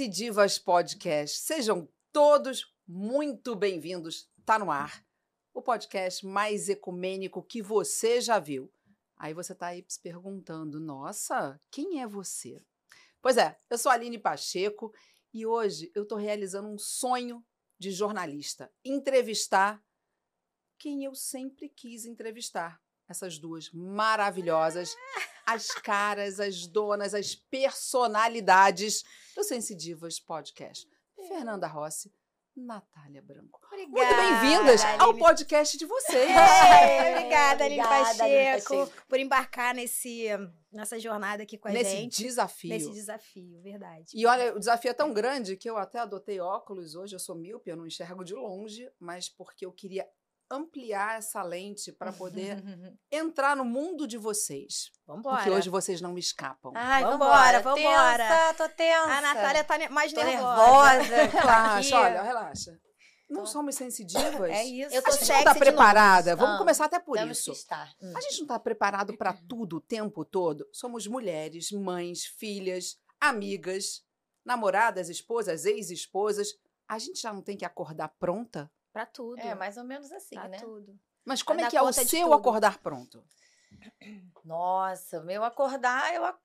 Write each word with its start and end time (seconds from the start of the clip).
Sense 0.00 0.08
Divas 0.08 0.58
Podcast. 0.58 1.40
Sejam 1.40 1.86
todos 2.10 2.74
muito 2.88 3.54
bem-vindos. 3.54 4.30
Tá 4.46 4.58
no 4.58 4.70
ar. 4.70 5.04
O 5.52 5.60
podcast 5.60 6.24
mais 6.24 6.70
ecumênico 6.70 7.42
que 7.42 7.60
você 7.60 8.18
já 8.18 8.38
viu. 8.38 8.72
Aí 9.18 9.34
você 9.34 9.54
tá 9.54 9.66
aí 9.66 9.84
se 9.86 10.00
perguntando: 10.00 10.80
nossa, 10.80 11.60
quem 11.70 12.00
é 12.00 12.06
você? 12.06 12.62
Pois 13.20 13.36
é, 13.36 13.58
eu 13.68 13.76
sou 13.76 13.92
a 13.92 13.94
Aline 13.94 14.18
Pacheco 14.18 14.90
e 15.34 15.44
hoje 15.44 15.92
eu 15.94 16.08
tô 16.08 16.16
realizando 16.16 16.68
um 16.68 16.78
sonho 16.78 17.44
de 17.78 17.90
jornalista: 17.90 18.72
entrevistar 18.82 19.84
quem 20.78 21.04
eu 21.04 21.14
sempre 21.14 21.68
quis 21.68 22.06
entrevistar. 22.06 22.80
Essas 23.06 23.38
duas 23.38 23.70
maravilhosas, 23.70 24.96
as 25.52 25.66
caras, 25.66 26.38
as 26.38 26.66
donas, 26.68 27.12
as 27.12 27.34
personalidades 27.34 29.02
do 29.34 29.42
Sense 29.42 29.74
Divas 29.74 30.20
Podcast. 30.20 30.86
Fernanda 31.26 31.66
Rossi, 31.66 32.12
Natália 32.56 33.20
Branco. 33.20 33.58
Obrigada, 33.66 34.22
Muito 34.22 34.40
bem-vindas 34.40 34.80
ao 34.98 35.12
podcast 35.16 35.76
de 35.76 35.84
vocês. 35.86 36.30
É, 36.30 37.16
obrigada, 37.18 37.64
Aline 37.64 37.80
Obrigada, 37.80 38.24
Aline 38.24 38.44
Pacheco, 38.60 38.76
Pacheco. 38.86 39.06
por 39.08 39.18
embarcar 39.18 39.74
nesse, 39.74 40.26
nessa 40.72 40.98
jornada 41.00 41.42
aqui 41.42 41.58
com 41.58 41.66
a 41.68 41.72
Nesse 41.72 41.90
gente. 41.96 42.22
desafio. 42.22 42.70
Nesse 42.70 42.92
desafio, 42.92 43.60
verdade. 43.60 44.06
E 44.14 44.26
olha, 44.26 44.54
o 44.54 44.58
desafio 44.58 44.90
é 44.90 44.94
tão 44.94 45.12
grande 45.12 45.56
que 45.56 45.68
eu 45.68 45.76
até 45.76 45.98
adotei 45.98 46.38
óculos 46.38 46.94
hoje. 46.94 47.14
Eu 47.16 47.20
sou 47.20 47.34
míope, 47.34 47.70
eu 47.70 47.76
não 47.76 47.86
enxergo 47.86 48.24
de 48.24 48.34
longe, 48.34 48.88
mas 49.00 49.28
porque 49.28 49.66
eu 49.66 49.72
queria 49.72 50.06
ampliar 50.50 51.18
essa 51.18 51.42
lente 51.42 51.92
para 51.92 52.12
poder 52.12 52.56
entrar 53.10 53.54
no 53.56 53.64
mundo 53.64 54.06
de 54.06 54.18
vocês. 54.18 54.90
Vambora. 55.06 55.36
Porque 55.36 55.50
hoje 55.50 55.68
vocês 55.70 56.00
não 56.00 56.12
me 56.12 56.20
escapam. 56.20 56.72
Ai, 56.74 57.02
Vambora, 57.04 57.60
vambora, 57.60 57.62
vambora. 57.62 58.28
Tensa, 58.28 58.54
tô 58.54 58.68
tensa. 58.74 59.12
A 59.12 59.20
Natália 59.20 59.64
tá 59.64 59.88
mais 59.90 60.12
Tô 60.12 60.22
nervosa. 60.22 61.02
nervosa. 61.02 61.26
Relaxa, 61.38 62.00
olha, 62.00 62.22
relaxa. 62.22 62.80
Não 63.28 63.42
Tô. 63.42 63.46
somos 63.46 63.76
sensitivas? 63.76 64.50
É 64.50 64.64
isso. 64.64 64.92
Eu 64.92 65.02
tô 65.02 65.10
A 65.10 65.12
gente 65.16 65.28
não 65.32 65.44
tá 65.44 65.54
preparada. 65.54 66.34
Vamos 66.34 66.56
Ah, 66.56 66.58
começar 66.58 66.84
até 66.86 66.98
por 66.98 67.16
Temos 67.16 67.38
isso. 67.38 67.52
que 67.52 67.56
estar. 67.58 67.88
Hum. 68.02 68.12
A 68.16 68.20
gente 68.22 68.38
não 68.38 68.42
está 68.44 68.58
preparado 68.58 69.16
para 69.16 69.32
tudo 69.48 69.76
o 69.76 69.80
tempo 69.80 70.24
todo. 70.24 70.66
Somos 70.72 71.06
mulheres, 71.06 71.70
mães, 71.70 72.24
filhas, 72.24 72.96
amigas, 73.20 74.02
namoradas, 74.44 75.08
esposas, 75.08 75.64
ex-esposas. 75.64 76.48
A 76.88 76.98
gente 76.98 77.20
já 77.22 77.32
não 77.32 77.40
tem 77.40 77.56
que 77.56 77.64
acordar 77.64 78.08
pronta? 78.18 78.68
Pra 78.92 79.06
tudo. 79.06 79.38
É, 79.40 79.54
mais 79.54 79.76
ou 79.76 79.84
menos 79.84 80.10
assim, 80.12 80.34
pra 80.36 80.48
né? 80.48 80.58
tudo. 80.58 80.98
Mas 81.24 81.42
como 81.42 81.58
Pra 81.58 81.68
é 81.68 81.70
que 81.70 81.76
é 81.76 81.82
o 81.82 81.92
seu 81.92 82.22
tudo. 82.24 82.34
acordar 82.34 82.78
pronto? 82.78 83.24
Nossa, 84.44 85.20
meu 85.22 85.44
acordar, 85.44 86.14
eu. 86.14 86.24
ac- 86.24 86.40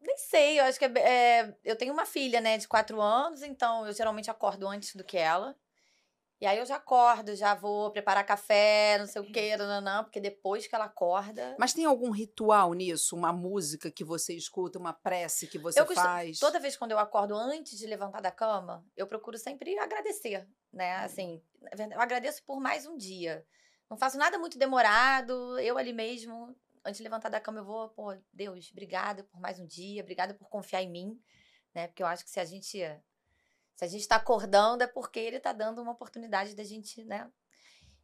Nem 0.00 0.16
sei, 0.18 0.60
eu 0.60 0.64
acho 0.64 0.78
que 0.78 0.84
é, 0.84 0.90
é, 0.98 1.58
eu 1.64 1.76
tenho 1.76 1.92
uma 1.92 2.06
filha, 2.06 2.40
né, 2.40 2.58
de 2.58 2.68
quatro 2.68 3.00
anos, 3.00 3.42
então 3.42 3.86
eu 3.86 3.92
geralmente 3.92 4.30
acordo 4.30 4.68
antes 4.68 4.94
do 4.94 5.02
que 5.02 5.16
ela. 5.18 5.56
E 6.38 6.44
aí 6.46 6.58
eu 6.58 6.66
já 6.66 6.76
acordo, 6.76 7.34
já 7.34 7.54
vou 7.54 7.90
preparar 7.90 8.24
café, 8.24 8.98
não 8.98 9.06
sei 9.06 9.22
o 9.22 9.32
quê, 9.32 9.56
nananã, 9.56 10.04
porque 10.04 10.20
depois 10.20 10.66
que 10.66 10.74
ela 10.74 10.84
acorda. 10.84 11.56
Mas 11.58 11.72
tem 11.72 11.86
algum 11.86 12.10
ritual 12.10 12.74
nisso? 12.74 13.16
Uma 13.16 13.32
música 13.32 13.90
que 13.90 14.04
você 14.04 14.34
escuta, 14.34 14.78
uma 14.78 14.92
prece 14.92 15.46
que 15.46 15.58
você 15.58 15.80
Eu 15.80 15.86
faz? 15.86 16.38
Toda 16.38 16.60
vez 16.60 16.76
quando 16.76 16.90
eu 16.90 16.98
acordo 16.98 17.34
antes 17.34 17.78
de 17.78 17.86
levantar 17.86 18.20
da 18.20 18.30
cama, 18.30 18.84
eu 18.94 19.06
procuro 19.06 19.38
sempre 19.38 19.78
agradecer, 19.78 20.46
né? 20.70 20.96
Assim, 20.96 21.42
na 21.60 21.70
verdade, 21.70 21.94
eu 21.94 22.00
agradeço 22.00 22.44
por 22.44 22.60
mais 22.60 22.86
um 22.86 22.98
dia. 22.98 23.46
Não 23.88 23.96
faço 23.96 24.18
nada 24.18 24.38
muito 24.38 24.58
demorado, 24.58 25.58
eu 25.58 25.78
ali 25.78 25.94
mesmo, 25.94 26.54
antes 26.84 26.98
de 26.98 27.04
levantar 27.04 27.30
da 27.30 27.40
cama, 27.40 27.60
eu 27.60 27.64
vou, 27.64 27.88
pô, 27.88 28.14
Deus, 28.30 28.70
obrigada 28.72 29.24
por 29.24 29.40
mais 29.40 29.58
um 29.58 29.66
dia, 29.66 30.02
obrigada 30.02 30.34
por 30.34 30.50
confiar 30.50 30.82
em 30.82 30.90
mim, 30.90 31.18
né? 31.74 31.86
Porque 31.86 32.02
eu 32.02 32.06
acho 32.06 32.24
que 32.24 32.30
se 32.30 32.40
a 32.40 32.44
gente 32.44 32.78
se 33.76 33.84
a 33.84 33.88
gente 33.88 34.08
tá 34.08 34.16
acordando 34.16 34.82
é 34.82 34.86
porque 34.86 35.20
ele 35.20 35.38
tá 35.38 35.52
dando 35.52 35.82
uma 35.82 35.92
oportunidade 35.92 36.54
da 36.56 36.64
gente, 36.64 37.04
né? 37.04 37.30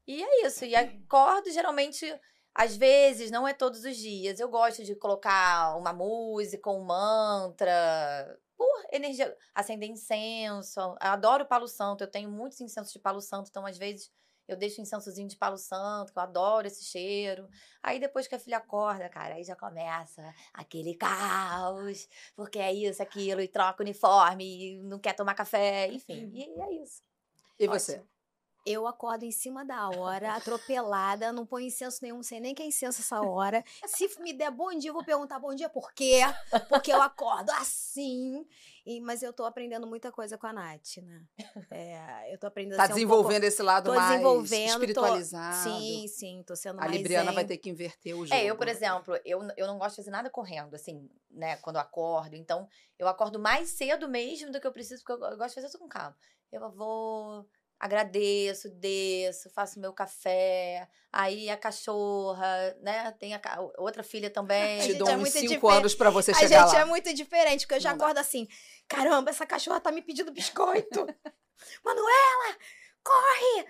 E 0.07 0.23
é 0.23 0.47
isso, 0.47 0.65
e 0.65 0.75
acordo 0.75 1.51
geralmente 1.51 2.07
às 2.55 2.77
vezes, 2.77 3.31
não 3.31 3.49
é 3.49 3.55
todos 3.55 3.85
os 3.85 3.97
dias. 3.97 4.39
Eu 4.39 4.49
gosto 4.49 4.85
de 4.85 4.95
colocar 4.95 5.77
uma 5.77 5.93
música, 5.93 6.71
um 6.71 6.85
mantra, 6.85 8.39
por 8.57 8.85
energia, 8.93 9.35
acender 9.55 9.89
incenso. 9.89 10.79
Eu 10.81 10.97
adoro 11.01 11.47
Palo 11.47 11.67
Santo, 11.67 12.05
eu 12.05 12.11
tenho 12.11 12.31
muitos 12.31 12.61
incensos 12.61 12.93
de 12.93 12.99
Palo 12.99 13.21
Santo, 13.21 13.49
então 13.49 13.65
às 13.65 13.79
vezes 13.79 14.11
eu 14.47 14.57
deixo 14.57 14.81
um 14.81 14.85
incensozinho 14.85 15.29
de 15.29 15.37
Palo 15.37 15.57
Santo, 15.57 16.13
que 16.13 16.19
eu 16.19 16.23
adoro 16.23 16.67
esse 16.67 16.85
cheiro. 16.85 17.49
Aí 17.83 17.99
depois 17.99 18.27
que 18.27 18.35
a 18.35 18.39
filha 18.39 18.59
acorda, 18.59 19.09
cara, 19.09 19.35
aí 19.35 19.45
já 19.45 19.57
começa 19.57 20.35
aquele 20.53 20.95
caos, 20.95 22.09
porque 22.35 22.59
é 22.59 22.73
isso, 22.73 23.03
aquilo, 23.03 23.41
e 23.41 23.49
troca 23.49 23.83
uniforme, 23.83 24.45
e 24.45 24.83
não 24.83 24.99
quer 24.99 25.15
tomar 25.15 25.35
café, 25.35 25.89
enfim, 25.89 26.31
e 26.35 26.61
é 26.61 26.83
isso. 26.83 27.03
E 27.59 27.67
você? 27.67 28.03
Eu 28.65 28.87
acordo 28.87 29.25
em 29.25 29.33
cima 29.33 29.65
da 29.65 29.89
hora, 29.91 30.35
atropelada, 30.35 31.33
não 31.33 31.45
ponho 31.45 31.67
incenso 31.67 31.99
nenhum, 32.01 32.17
não 32.17 32.23
sei 32.23 32.39
nem 32.39 32.55
que 32.55 32.63
é 32.63 32.67
incenso 32.67 33.01
essa 33.01 33.21
hora. 33.21 33.65
Se 33.87 34.09
me 34.21 34.33
der 34.33 34.53
bom 34.53 34.73
dia, 34.79 34.91
eu 34.91 34.95
vou 34.95 35.05
perguntar 35.05 35.41
bom 35.41 35.53
dia 35.53 35.69
por 35.69 35.93
quê? 35.93 36.21
Porque 36.69 36.93
eu 36.93 37.03
acordo 37.03 37.51
assim. 37.53 38.47
E- 38.87 39.01
mas 39.01 39.21
eu 39.23 39.33
tô 39.33 39.45
aprendendo 39.45 39.85
muita 39.87 40.13
coisa 40.13 40.39
com 40.39 40.47
a 40.47 40.53
Nath, 40.53 40.99
né? 41.03 41.25
É, 41.73 42.33
eu 42.33 42.39
tô 42.39 42.47
aprendendo 42.47 42.77
Tá 42.77 42.85
a 42.85 42.87
ser 42.87 42.93
um 42.93 42.97
desenvolvendo 42.97 43.45
esse 43.45 43.63
lado 43.63 43.87
tô 43.87 43.95
mais 43.95 44.11
desenvolvendo, 44.11 44.69
tô- 44.69 44.75
espiritualizado. 44.75 45.65
pouco... 45.65 45.81
Sim, 45.81 46.09
sim, 46.09 46.43
tô 46.47 46.55
sendo 46.55 46.79
A 46.79 46.83
mais 46.83 46.93
Libriana 46.93 47.27
zen. 47.31 47.35
vai 47.35 47.45
ter 47.45 47.57
que 47.59 47.69
inverter 47.69 48.15
o 48.17 48.25
jogo. 48.25 48.41
É, 48.41 48.45
eu, 48.45 48.57
por 48.57 48.69
exemplo, 48.69 49.19
eu, 49.25 49.41
eu 49.57 49.67
não 49.67 49.77
gosto 49.79 49.91
de 49.91 49.97
fazer 49.97 50.11
nada 50.11 50.31
correndo, 50.31 50.75
assim, 50.75 51.11
né, 51.31 51.57
quando 51.57 51.77
eu 51.77 51.83
acordo. 51.83 52.37
Então, 52.37 52.69
eu 52.97 53.09
acordo 53.09 53.41
mais 53.41 53.71
cedo 53.71 54.09
mesmo 54.09 54.53
do 54.53 54.61
que 54.61 54.67
eu 54.67 54.73
preciso, 54.73 55.03
porque 55.05 55.25
eu, 55.25 55.31
eu 55.31 55.37
gosto 55.37 55.49
de 55.57 55.63
fazer 55.63 55.69
tudo 55.73 55.81
com 55.81 55.89
calma. 55.89 56.17
Eu 56.53 56.71
vou, 56.71 57.49
agradeço, 57.83 58.71
desço, 58.71 59.51
faço 59.51 59.81
meu 59.81 59.93
café, 59.93 60.89
aí 61.13 61.51
a 61.51 61.57
cachorra, 61.57 62.77
né, 62.81 63.11
tem 63.19 63.35
a 63.35 63.39
ca- 63.41 63.59
outra 63.77 64.05
filha 64.05 64.31
também. 64.31 64.79
A 64.79 64.83
Te 64.83 64.87
gente 64.89 64.99
dou 64.99 65.09
é 65.09 65.15
uns 65.17 65.21
muito 65.21 65.33
cinco 65.33 65.49
diferente. 65.49 65.77
anos 65.79 65.95
pra 65.97 66.09
você 66.11 66.31
A 66.31 66.35
chegar 66.35 66.65
gente 66.67 66.75
lá. 66.77 66.81
é 66.81 66.85
muito 66.85 67.13
diferente, 67.13 67.61
porque 67.67 67.75
eu 67.75 67.81
já 67.81 67.91
Não 67.91 67.99
dá. 67.99 68.05
acordo 68.05 68.19
assim: 68.19 68.47
caramba, 68.87 69.31
essa 69.31 69.45
cachorra 69.45 69.81
tá 69.81 69.91
me 69.91 70.01
pedindo 70.01 70.31
biscoito. 70.33 71.07
Manuela, 71.85 72.57
corre! 73.05 73.67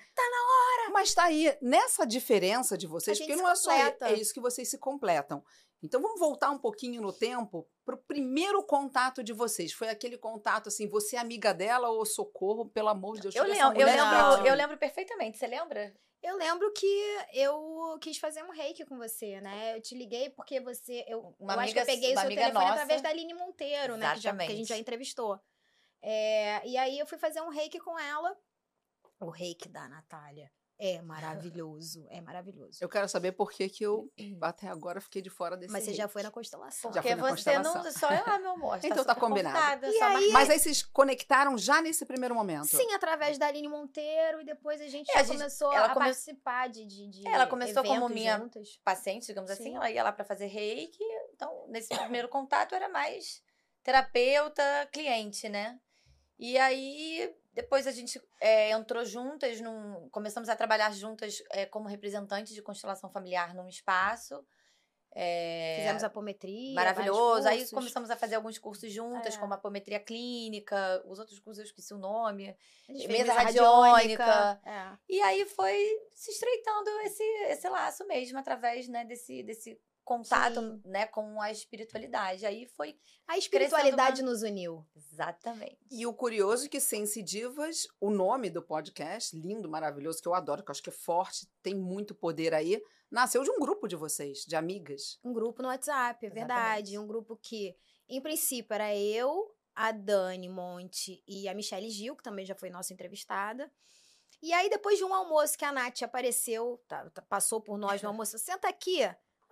Mas 0.93 1.15
tá 1.15 1.25
aí, 1.25 1.57
nessa 1.63 2.07
diferença 2.07 2.77
de 2.77 2.87
vocês, 2.87 3.17
A 3.19 3.21
porque 3.21 3.35
não 3.37 3.51
é 3.51 3.55
só 3.55 3.73
é 3.73 4.13
isso 4.15 4.33
que 4.35 4.41
vocês 4.41 4.69
se 4.71 4.79
completam. 4.79 5.43
Então 5.83 6.01
vamos 6.01 6.21
voltar 6.21 6.51
um 6.51 6.59
pouquinho 6.59 7.03
no 7.03 7.13
tempo 7.13 7.69
pro 7.85 7.97
primeiro 7.99 8.63
contato 8.63 9.23
de 9.23 9.33
vocês. 9.33 9.73
Foi 9.73 9.89
aquele 9.89 10.17
contato 10.17 10.69
assim, 10.69 10.89
você 10.89 11.17
é 11.17 11.19
amiga 11.19 11.53
dela 11.53 11.89
ou 11.89 12.07
socorro, 12.07 12.67
pelo 12.69 12.89
amor 12.89 13.17
de 13.17 13.23
Deus. 13.23 13.35
Eu 13.35 13.45
lembro, 13.45 13.81
eu 13.81 13.87
lembro, 13.87 14.47
eu 14.47 14.55
lembro 14.55 14.79
perfeitamente. 14.79 15.39
Você 15.39 15.47
lembra? 15.47 15.93
Eu 16.23 16.37
lembro 16.37 16.73
que 16.73 16.87
eu 17.35 17.99
quis 18.01 18.17
fazer 18.17 18.45
um 18.45 18.51
reiki 18.53 18.85
com 18.85 18.97
você, 18.97 19.41
né? 19.41 19.77
Eu 19.77 19.83
te 19.83 19.97
liguei 19.97 20.31
porque 20.31 20.61
você. 20.61 21.05
Eu, 21.09 21.35
Uma 21.37 21.55
eu 21.55 21.61
acho 21.61 21.73
que 21.73 21.79
eu 21.81 21.83
amiga- 21.83 21.85
peguei 21.85 22.11
o 22.11 22.17
seu 22.17 22.27
amiga 22.27 22.41
telefone 22.43 22.65
nossa. 22.65 22.75
através 22.75 23.03
da 23.03 23.09
Aline 23.09 23.35
Monteiro, 23.35 23.97
né? 23.97 24.15
Que, 24.15 24.21
já, 24.21 24.37
que 24.37 24.43
a 24.45 24.55
gente 24.55 24.69
já 24.69 24.79
entrevistou. 24.79 25.41
É, 26.01 26.65
e 26.65 26.77
aí 26.77 26.97
eu 26.97 27.07
fui 27.07 27.19
fazer 27.19 27.41
um 27.43 27.49
reiki 27.49 27.81
com 27.81 27.99
ela. 27.99 28.37
O 29.19 29.31
reiki 29.31 29.69
da 29.69 29.89
Natália. 29.89 30.49
É 30.85 31.01
maravilhoso. 31.01 32.05
É 32.11 32.21
maravilhoso. 32.21 32.79
Eu 32.81 32.89
quero 32.89 33.09
saber 33.09 33.31
por 33.31 33.53
que, 33.53 33.69
que 33.69 33.85
eu 33.85 34.11
até 34.41 34.67
agora 34.67 35.01
fiquei 35.01 35.23
de 35.23 35.31
fora 35.31 35.57
desse 35.57 35.73
Mas 35.73 35.85
você 35.85 35.95
já 35.95 36.09
foi 36.09 36.25
na 36.25 36.31
constelação. 36.33 36.93
Já 36.93 37.01
Porque 37.01 37.17
fui 37.17 37.31
na 37.31 37.37
você 37.37 37.59
não 37.61 37.93
só 37.93 38.09
ah, 38.09 38.39
meu 38.41 38.51
amor, 38.51 38.81
você 38.81 38.89
Então 38.91 39.05
tá 39.05 39.15
combinado. 39.15 39.87
E 39.87 40.03
aí-. 40.03 40.33
Mas 40.33 40.51
aí 40.51 40.59
vocês 40.59 40.83
conectaram 40.83 41.57
já 41.57 41.81
nesse 41.81 42.05
primeiro 42.05 42.35
momento. 42.35 42.67
Sim, 42.67 42.91
através 42.95 43.39
da 43.39 43.47
Aline 43.47 43.69
Monteiro. 43.69 44.41
E 44.41 44.45
depois 44.45 44.81
a 44.81 44.89
gente, 44.89 45.09
É, 45.13 45.19
a 45.21 45.23
gente- 45.23 45.37
começou 45.37 45.73
ela 45.73 45.87
a 45.87 45.95
come- 45.95 46.07
participar 46.07 46.69
de, 46.69 46.85
de, 46.85 47.07
de 47.07 47.29
Ela 47.29 47.47
começou 47.47 47.85
como 47.85 48.09
minha- 48.09 48.39
juntas. 48.39 48.81
paciente, 48.83 49.25
digamos 49.27 49.51
assim, 49.53 49.63
Sim. 49.71 49.77
ela 49.77 49.89
ia 49.89 50.03
lá 50.03 50.11
para 50.11 50.25
fazer 50.25 50.47
reiki. 50.47 51.05
Então, 51.33 51.65
nesse 51.69 51.97
primeiro 51.97 52.29
contato 52.29 52.75
era 52.75 52.89
mais 52.89 53.41
terapeuta, 53.85 54.63
cliente, 54.93 55.49
né? 55.49 55.79
E 56.39 56.59
aí, 56.59 57.33
depois 57.53 57.87
a 57.87 57.91
gente 57.91 58.21
é, 58.41 58.71
entrou 58.71 59.05
juntas, 59.05 59.61
num, 59.61 60.09
começamos 60.11 60.49
a 60.49 60.57
trabalhar 60.57 60.93
juntas 60.93 61.43
é, 61.51 61.67
como 61.67 61.89
representantes 61.89 62.55
de 62.55 62.63
constelação 62.63 63.11
familiar 63.11 63.55
num 63.55 63.69
espaço. 63.69 64.45
É, 65.15 65.77
Fizemos 65.81 66.05
apometria. 66.05 66.75
Maravilhoso. 66.75 67.47
Aí 67.47 67.69
começamos 67.69 68.11
a 68.11 68.17
fazer 68.17 68.37
alguns 68.37 68.57
cursos 68.57 68.91
juntas, 68.91 69.35
É. 69.35 69.39
como 69.39 69.53
apometria 69.53 70.01
clínica, 70.01 71.03
os 71.07 71.19
outros 71.19 71.39
cursos 71.39 71.59
eu 71.59 71.67
esqueci 71.67 71.93
o 71.93 71.99
nome. 71.99 72.57
Mesa 72.89 73.35
radiônica. 73.35 74.61
É. 74.65 74.97
E 75.09 75.21
aí 75.21 75.45
foi 75.45 75.87
se 76.15 76.31
estreitando 76.31 76.89
esse, 77.01 77.23
esse 77.51 77.69
laço 77.69 78.07
mesmo, 78.07 78.39
através 78.39 78.89
né, 78.89 79.05
desse, 79.05 79.43
desse 79.43 79.79
contato 80.05 80.61
Sim. 80.61 80.83
né, 80.85 81.07
com 81.07 81.41
a 81.41 81.51
espiritualidade. 81.51 82.45
Aí 82.45 82.67
foi 82.77 82.99
A 83.27 83.39
espiritualidade 83.39 84.23
uma- 84.23 84.31
nos 84.31 84.43
uniu. 84.43 84.85
exatamente. 84.97 85.79
E 85.91 86.07
o 86.07 86.13
curioso 86.13 86.67
é 86.67 86.69
que 86.69 86.81
Sense 86.81 87.23
Divas, 87.23 87.87
o 88.01 88.11
nome 88.11 88.51
do 88.51 88.63
podcast, 88.63 89.37
lindo, 89.37 89.69
maravilhoso, 89.69 90.21
que 90.21 90.29
eu 90.29 90.35
adoro, 90.35 90.63
que 90.65 90.71
eu 90.71 90.73
acho 90.73 90.83
que 90.83 90.91
é 90.91 90.93
forte, 90.93 91.47
tem 91.63 91.75
muito 91.75 92.15
poder 92.15 92.53
aí, 92.55 92.83
nasceu 93.11 93.43
de 93.45 93.51
um 93.51 93.59
grupo 93.61 93.87
de 93.87 93.95
vocês, 93.97 94.41
de 94.47 94.57
amigas. 94.57 95.19
Um 95.25 95.33
grupo 95.33 95.63
no 95.63 95.69
WhatsApp, 95.69 96.27
é 96.27 96.31
verdade. 96.31 96.91
Exatamente. 96.93 96.99
Um 96.99 97.07
grupo 97.07 97.37
que, 97.37 97.77
em 98.09 98.21
princípio, 98.21 98.75
era 98.75 98.95
eu, 98.97 99.55
a 99.75 99.93
Dani 99.93 100.49
Monte 100.49 101.23
e 101.27 101.49
a 101.49 101.55
Michelle 101.55 101.89
Gil, 101.91 102.17
que 102.17 102.23
também 102.23 102.45
já 102.45 102.55
foi 102.55 102.69
nossa 102.71 102.93
entrevistada. 102.93 103.71
E 104.43 104.53
aí, 104.53 104.69
depois 104.69 104.99
de 104.99 105.05
um 105.05 105.15
almoço 105.15 105.57
que 105.57 105.65
a 105.65 105.71
Nath 105.71 106.03
apareceu, 106.03 106.83
tá- 106.89 107.09
tá- 107.11 107.23
passou 107.23 107.61
por 107.61 107.79
nós 107.79 108.03
no 108.03 108.09
almoço, 108.11 108.37
senta 108.39 108.69
aqui. 108.69 108.99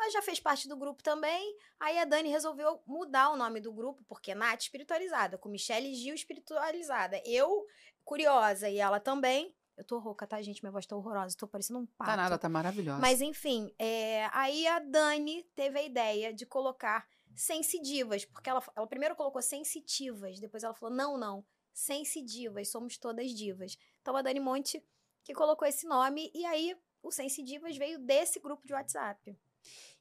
Ela 0.00 0.11
já 0.11 0.23
fez 0.23 0.41
parte 0.41 0.67
do 0.67 0.76
grupo 0.76 1.02
também. 1.02 1.56
Aí 1.79 1.99
a 1.99 2.05
Dani 2.05 2.31
resolveu 2.31 2.82
mudar 2.87 3.31
o 3.31 3.37
nome 3.37 3.61
do 3.61 3.73
grupo, 3.73 4.02
porque 4.08 4.35
Nath 4.35 4.62
espiritualizada, 4.62 5.37
com 5.37 5.49
Michelle 5.49 5.94
Gil 5.94 6.14
espiritualizada. 6.14 7.20
Eu, 7.25 7.67
curiosa, 8.05 8.69
e 8.69 8.79
ela 8.79 8.99
também. 8.99 9.55
Eu 9.76 9.85
tô 9.85 9.99
rouca, 9.99 10.26
tá, 10.26 10.41
gente? 10.41 10.62
Minha 10.62 10.73
voz 10.73 10.87
tá 10.87 10.97
horrorosa. 10.97 11.37
Tô 11.37 11.47
parecendo 11.47 11.81
um 11.81 11.87
pato. 11.87 12.11
Tá 12.11 12.17
nada, 12.17 12.38
tá 12.38 12.49
maravilhosa. 12.49 13.00
Mas 13.00 13.20
enfim, 13.20 13.75
é, 13.79 14.29
aí 14.32 14.67
a 14.67 14.79
Dani 14.79 15.43
teve 15.55 15.79
a 15.79 15.82
ideia 15.82 16.32
de 16.32 16.47
colocar 16.47 17.06
sensidivas, 17.35 18.25
porque 18.25 18.49
ela, 18.49 18.62
ela 18.75 18.87
primeiro 18.87 19.14
colocou 19.14 19.41
sensitivas, 19.41 20.41
depois 20.41 20.64
ela 20.64 20.75
falou: 20.75 20.94
não, 20.94 21.19
não, 21.19 21.44
sensidivas, 21.73 22.70
somos 22.70 22.97
todas 22.99 23.31
divas. 23.31 23.76
Então 24.00 24.17
a 24.17 24.23
Dani 24.23 24.41
Monte 24.41 24.82
que 25.25 25.35
colocou 25.35 25.67
esse 25.67 25.87
nome, 25.87 26.31
e 26.35 26.44
aí 26.44 26.76
o 27.02 27.11
Sensidivas 27.11 27.76
veio 27.76 27.99
desse 27.99 28.41
grupo 28.41 28.67
de 28.67 28.73
WhatsApp. 28.73 29.38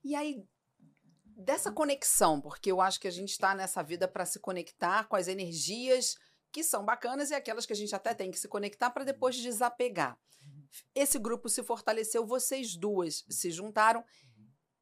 E 0.03 0.15
aí, 0.15 0.43
dessa 1.35 1.71
conexão, 1.71 2.41
porque 2.41 2.71
eu 2.71 2.81
acho 2.81 2.99
que 2.99 3.07
a 3.07 3.11
gente 3.11 3.31
está 3.31 3.55
nessa 3.55 3.81
vida 3.81 4.07
para 4.07 4.25
se 4.25 4.39
conectar 4.39 5.07
com 5.07 5.15
as 5.15 5.27
energias 5.27 6.15
que 6.51 6.63
são 6.63 6.83
bacanas 6.83 7.29
e 7.29 7.35
aquelas 7.35 7.65
que 7.65 7.73
a 7.73 7.75
gente 7.75 7.95
até 7.95 8.13
tem 8.13 8.31
que 8.31 8.39
se 8.39 8.47
conectar 8.47 8.89
para 8.89 9.03
depois 9.03 9.35
desapegar. 9.35 10.17
Esse 10.93 11.17
grupo 11.17 11.49
se 11.49 11.63
fortaleceu, 11.63 12.25
vocês 12.25 12.75
duas 12.75 13.23
se 13.29 13.51
juntaram. 13.51 14.03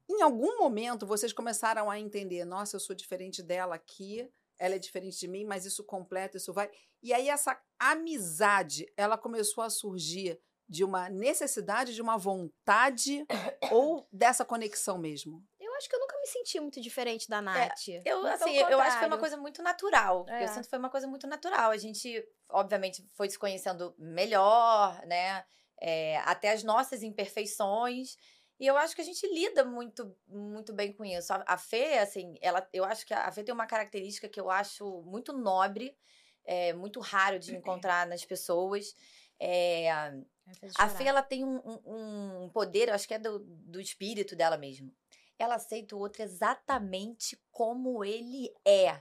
Em 0.09 0.21
algum 0.21 0.57
momento 0.57 1.05
vocês 1.05 1.33
começaram 1.33 1.89
a 1.89 1.99
entender: 1.99 2.45
nossa, 2.45 2.75
eu 2.75 2.79
sou 2.79 2.95
diferente 2.95 3.43
dela 3.43 3.75
aqui, 3.75 4.29
ela 4.57 4.75
é 4.75 4.79
diferente 4.79 5.19
de 5.19 5.27
mim, 5.27 5.45
mas 5.45 5.65
isso 5.65 5.83
completa, 5.83 6.37
isso 6.37 6.53
vai. 6.53 6.69
E 7.03 7.13
aí 7.13 7.29
essa 7.29 7.59
amizade, 7.77 8.91
ela 8.95 9.17
começou 9.17 9.63
a 9.63 9.69
surgir 9.69 10.39
de 10.67 10.83
uma 10.83 11.09
necessidade, 11.09 11.95
de 11.95 12.01
uma 12.01 12.17
vontade 12.17 13.25
ou 13.71 14.07
dessa 14.11 14.43
conexão 14.43 14.97
mesmo? 14.97 15.43
Eu 15.59 15.73
acho 15.75 15.87
que 15.87 15.95
eu 15.95 15.99
nunca 15.99 16.17
me 16.19 16.27
senti 16.27 16.59
muito 16.59 16.81
diferente 16.81 17.29
da 17.29 17.41
Nath. 17.41 17.87
Eu, 18.03 18.21
Muito 18.21 18.33
assim, 18.33 18.57
eu 18.57 18.79
acho 18.81 18.93
que 18.93 18.99
foi 18.99 19.07
uma 19.07 19.17
coisa 19.17 19.37
muito 19.37 19.61
natural. 19.61 20.25
É. 20.27 20.43
Eu 20.43 20.47
sinto 20.47 20.63
que 20.63 20.69
foi 20.69 20.79
uma 20.79 20.89
coisa 20.89 21.07
muito 21.07 21.27
natural. 21.27 21.71
A 21.71 21.77
gente, 21.77 22.23
obviamente, 22.49 23.07
foi 23.13 23.29
se 23.29 23.37
conhecendo 23.37 23.95
melhor, 23.97 24.99
né? 25.05 25.45
É, 25.79 26.17
até 26.25 26.51
as 26.51 26.63
nossas 26.63 27.03
imperfeições. 27.03 28.17
E 28.59 28.65
eu 28.65 28.75
acho 28.75 28.95
que 28.95 29.01
a 29.01 29.05
gente 29.05 29.25
lida 29.27 29.63
muito, 29.63 30.15
muito 30.27 30.73
bem 30.73 30.91
com 30.91 31.05
isso. 31.05 31.31
A, 31.31 31.43
a 31.47 31.57
Fê, 31.57 31.99
assim, 31.99 32.35
ela, 32.41 32.67
eu 32.73 32.83
acho 32.83 33.05
que 33.05 33.13
a 33.13 33.31
Fê 33.31 33.43
tem 33.43 33.53
uma 33.53 33.67
característica 33.67 34.27
que 34.27 34.39
eu 34.39 34.49
acho 34.49 35.03
muito 35.03 35.31
nobre, 35.31 35.95
é, 36.43 36.73
muito 36.73 36.99
raro 36.99 37.37
de 37.37 37.55
encontrar 37.55 38.07
nas 38.07 38.25
pessoas. 38.25 38.95
É, 39.39 39.91
a 40.77 40.89
Fê, 40.89 41.03
ela 41.05 41.21
tem 41.21 41.43
um, 41.43 41.57
um- 41.65 42.43
um 42.45 42.49
poder, 42.49 42.89
acho 42.89 43.07
que 43.07 43.13
é 43.13 43.19
do, 43.19 43.39
do 43.39 43.79
espírito 43.81 44.35
dela 44.35 44.57
mesmo. 44.57 44.91
Ela 45.39 45.55
aceita 45.55 45.95
o 45.95 45.99
outro 45.99 46.23
exatamente 46.23 47.39
como 47.51 48.03
ele 48.03 48.51
é. 48.65 48.99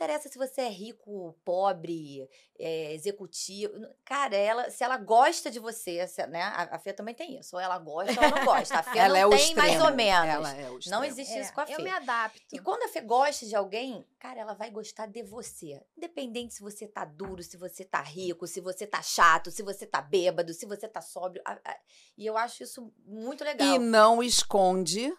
Não 0.00 0.06
interessa 0.06 0.30
se 0.30 0.38
você 0.38 0.62
é 0.62 0.68
rico, 0.70 1.36
pobre, 1.44 2.26
é, 2.58 2.94
executivo. 2.94 3.74
Cara, 4.02 4.34
ela, 4.34 4.70
se 4.70 4.82
ela 4.82 4.96
gosta 4.96 5.50
de 5.50 5.58
você, 5.58 6.06
se- 6.08 6.26
né? 6.26 6.40
A, 6.42 6.76
a 6.76 6.78
Fê 6.78 6.90
também 6.94 7.14
tem 7.14 7.38
isso. 7.38 7.54
Ou 7.54 7.60
ela 7.60 7.78
gosta 7.78 8.18
ou 8.18 8.24
ela 8.26 8.36
não 8.38 8.44
gosta. 8.46 8.78
A 8.78 8.82
Fê 8.82 8.98
ela 8.98 9.08
não 9.10 9.16
é 9.16 9.26
o 9.26 9.30
tem 9.30 9.54
mais 9.54 9.72
extremo. 9.72 9.90
ou 9.90 9.94
menos. 9.94 10.26
Ela 10.28 10.52
é 10.54 10.64
o 10.68 10.70
Não 10.70 10.78
extremo. 10.78 11.04
existe 11.04 11.34
É, 11.34 11.40
isso 11.42 11.52
com 11.52 11.60
a 11.60 11.66
Fê. 11.66 11.74
Eu 11.74 11.82
me 11.82 11.90
adapto. 11.90 12.40
E 12.50 12.58
quando 12.58 12.82
a 12.84 12.88
Fê 12.88 13.02
gosta 13.02 13.44
de 13.44 13.54
alguém, 13.54 14.06
cara, 14.18 14.40
ela 14.40 14.54
vai 14.54 14.70
gostar 14.70 15.04
de 15.06 15.22
você. 15.22 15.82
Independente 15.98 16.54
se 16.54 16.62
você 16.62 16.86
tá 16.88 17.04
duro, 17.04 17.42
se 17.42 17.58
você 17.58 17.84
tá 17.84 18.00
rico, 18.00 18.46
se 18.46 18.60
você 18.62 18.86
tá 18.86 19.02
chato, 19.02 19.50
se 19.50 19.62
você 19.62 19.84
tá 19.86 20.00
bêbado, 20.00 20.54
se 20.54 20.64
você 20.64 20.88
tá 20.88 21.02
sóbrio. 21.02 21.42
A- 21.44 21.60
a- 21.62 21.76
E 22.16 22.24
eu 22.24 22.38
acho 22.38 22.62
isso 22.62 22.90
muito 23.04 23.44
legal. 23.44 23.68
E 23.68 23.78
não 23.78 24.22
esconde 24.22 25.12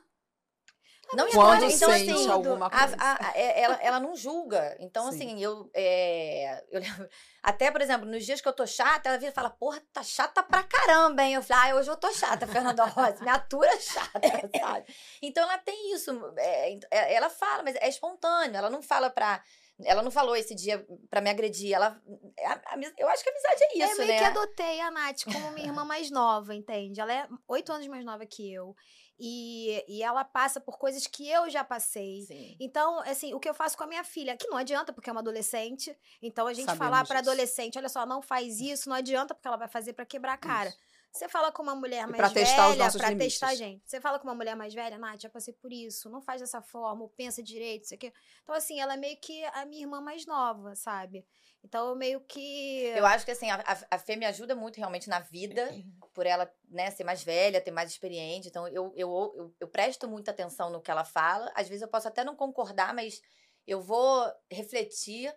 Não 1.13 1.29
quando 1.29 1.65
então, 1.65 1.89
sente 1.91 2.11
assim, 2.11 2.29
alguma 2.29 2.69
coisa. 2.69 2.95
a- 2.99 3.27
a- 3.27 3.31
é- 3.37 3.61
ela, 3.61 3.75
ela 3.81 3.99
não 3.99 4.15
julga. 4.15 4.75
Então, 4.79 5.11
Sim. 5.11 5.15
assim, 5.15 5.43
eu, 5.43 5.69
é, 5.73 6.63
eu 6.71 6.79
lembro- 6.79 7.09
Até, 7.43 7.71
por 7.71 7.81
exemplo, 7.81 8.07
nos 8.07 8.23
dias 8.25 8.39
que 8.39 8.47
eu 8.47 8.53
tô 8.53 8.67
chata, 8.67 9.09
ela 9.09 9.17
vira 9.17 9.31
e 9.31 9.33
fala, 9.33 9.49
porra, 9.49 9.81
tá 9.91 10.03
chata 10.03 10.43
pra 10.43 10.61
caramba, 10.63 11.23
hein? 11.23 11.33
Eu 11.33 11.41
falo, 11.41 11.71
ah, 11.71 11.75
hoje 11.75 11.89
eu 11.89 11.97
tô 11.97 12.11
chata, 12.13 12.45
Fernanda 12.45 12.85
Rosa, 12.85 13.23
me 13.23 13.29
atura 13.29 13.71
chata, 13.79 14.21
sabe? 14.59 14.85
Então 15.21 15.43
ela 15.43 15.57
tem 15.57 15.93
isso. 15.93 16.11
é, 16.37 16.77
é, 16.91 17.13
ela 17.15 17.29
fala, 17.29 17.63
mas 17.63 17.75
é 17.77 17.89
espontâneo, 17.89 18.55
ela 18.57 18.69
não 18.69 18.81
fala 18.81 19.09
pra. 19.09 19.41
Ela 19.85 20.01
não 20.03 20.11
falou 20.11 20.35
esse 20.35 20.53
dia 20.55 20.85
pra 21.09 21.21
me 21.21 21.29
agredir. 21.29 21.73
Ela, 21.73 22.01
a- 22.45 22.53
a- 22.73 22.91
eu 22.97 23.07
acho 23.09 23.23
que 23.23 23.29
a 23.29 23.31
amizade 23.33 23.63
é 23.63 23.77
isso, 23.77 23.91
eu 23.93 23.97
meio 23.97 24.09
né? 24.11 24.17
que 24.19 24.23
adotei 24.25 24.79
a 24.81 24.91
Nath 24.91 25.23
como 25.25 25.51
minha 25.51 25.67
irmã 25.67 25.83
mais 25.85 26.09
nova, 26.11 26.53
entende? 26.55 26.99
Ela 27.01 27.13
é 27.13 27.27
oito 27.47 27.71
anos 27.71 27.87
mais 27.87 28.03
nova 28.05 28.25
que 28.25 28.51
eu. 28.53 28.75
E, 29.23 29.83
e 29.87 30.01
ela 30.01 30.23
passa 30.23 30.59
por 30.59 30.79
coisas 30.79 31.05
que 31.05 31.29
eu 31.29 31.47
já 31.47 31.63
passei. 31.63 32.23
Sim. 32.23 32.55
Então, 32.59 32.99
assim, 33.01 33.35
o 33.35 33.39
que 33.39 33.47
eu 33.47 33.53
faço 33.53 33.77
com 33.77 33.83
a 33.83 33.87
minha 33.87 34.03
filha, 34.03 34.35
que 34.35 34.47
não 34.47 34.57
adianta 34.57 34.91
porque 34.91 35.09
é 35.09 35.13
uma 35.13 35.21
adolescente. 35.21 35.95
Então, 36.21 36.47
a 36.47 36.53
gente 36.53 36.65
Sabemos 36.65 36.83
falar 36.87 37.05
pra 37.05 37.19
disso. 37.21 37.29
adolescente, 37.29 37.77
olha 37.77 37.87
só, 37.89 38.03
não 38.03 38.19
faz 38.21 38.59
isso, 38.61 38.89
não 38.89 38.95
adianta 38.95 39.35
porque 39.35 39.47
ela 39.47 39.57
vai 39.57 39.67
fazer 39.67 39.93
pra 39.93 40.05
quebrar 40.07 40.33
a 40.33 40.37
cara. 40.37 40.69
Isso. 40.69 40.77
Você 41.11 41.27
fala 41.27 41.51
com 41.51 41.61
uma 41.61 41.75
mulher 41.75 42.07
mais 42.07 42.17
pra 42.17 42.29
velha, 42.29 42.45
testar 42.45 42.69
os 42.69 42.77
nossos 42.77 43.01
pra 43.01 43.09
limites. 43.09 43.33
testar 43.33 43.49
a 43.49 43.55
gente. 43.55 43.83
Você 43.85 43.99
fala 43.99 44.17
com 44.17 44.27
uma 44.27 44.33
mulher 44.33 44.55
mais 44.55 44.73
velha, 44.73 44.97
Nath, 44.97 45.21
já 45.21 45.29
passei 45.29 45.53
por 45.53 45.71
isso, 45.71 46.09
não 46.09 46.21
faz 46.21 46.39
dessa 46.39 46.61
forma, 46.61 47.03
ou 47.03 47.09
pensa 47.09 47.43
direito, 47.43 47.83
isso 47.83 47.93
aqui. 47.93 48.13
Então, 48.43 48.55
assim, 48.55 48.79
ela 48.79 48.93
é 48.93 48.97
meio 48.97 49.17
que 49.17 49.43
a 49.45 49.65
minha 49.65 49.83
irmã 49.83 49.99
mais 49.99 50.25
nova, 50.25 50.73
sabe? 50.73 51.25
Então, 51.63 51.89
eu 51.89 51.95
meio 51.95 52.21
que. 52.21 52.85
Eu 52.95 53.05
acho 53.05 53.25
que 53.25 53.31
assim, 53.31 53.49
a, 53.51 53.55
a, 53.55 53.95
a 53.95 53.99
Fê 53.99 54.15
me 54.15 54.25
ajuda 54.25 54.55
muito 54.55 54.77
realmente 54.77 55.09
na 55.09 55.19
vida, 55.19 55.69
por 56.13 56.25
ela 56.25 56.49
né, 56.69 56.89
ser 56.91 57.03
mais 57.03 57.21
velha, 57.23 57.61
ter 57.61 57.71
mais 57.71 57.91
experiente. 57.91 58.47
Então, 58.47 58.65
eu, 58.69 58.93
eu, 58.95 59.33
eu, 59.35 59.55
eu 59.59 59.67
presto 59.67 60.07
muita 60.07 60.31
atenção 60.31 60.69
no 60.69 60.81
que 60.81 60.89
ela 60.89 61.03
fala. 61.03 61.51
Às 61.55 61.67
vezes 61.67 61.81
eu 61.81 61.89
posso 61.89 62.07
até 62.07 62.23
não 62.23 62.35
concordar, 62.37 62.93
mas 62.93 63.21
eu 63.67 63.81
vou 63.81 64.31
refletir 64.49 65.31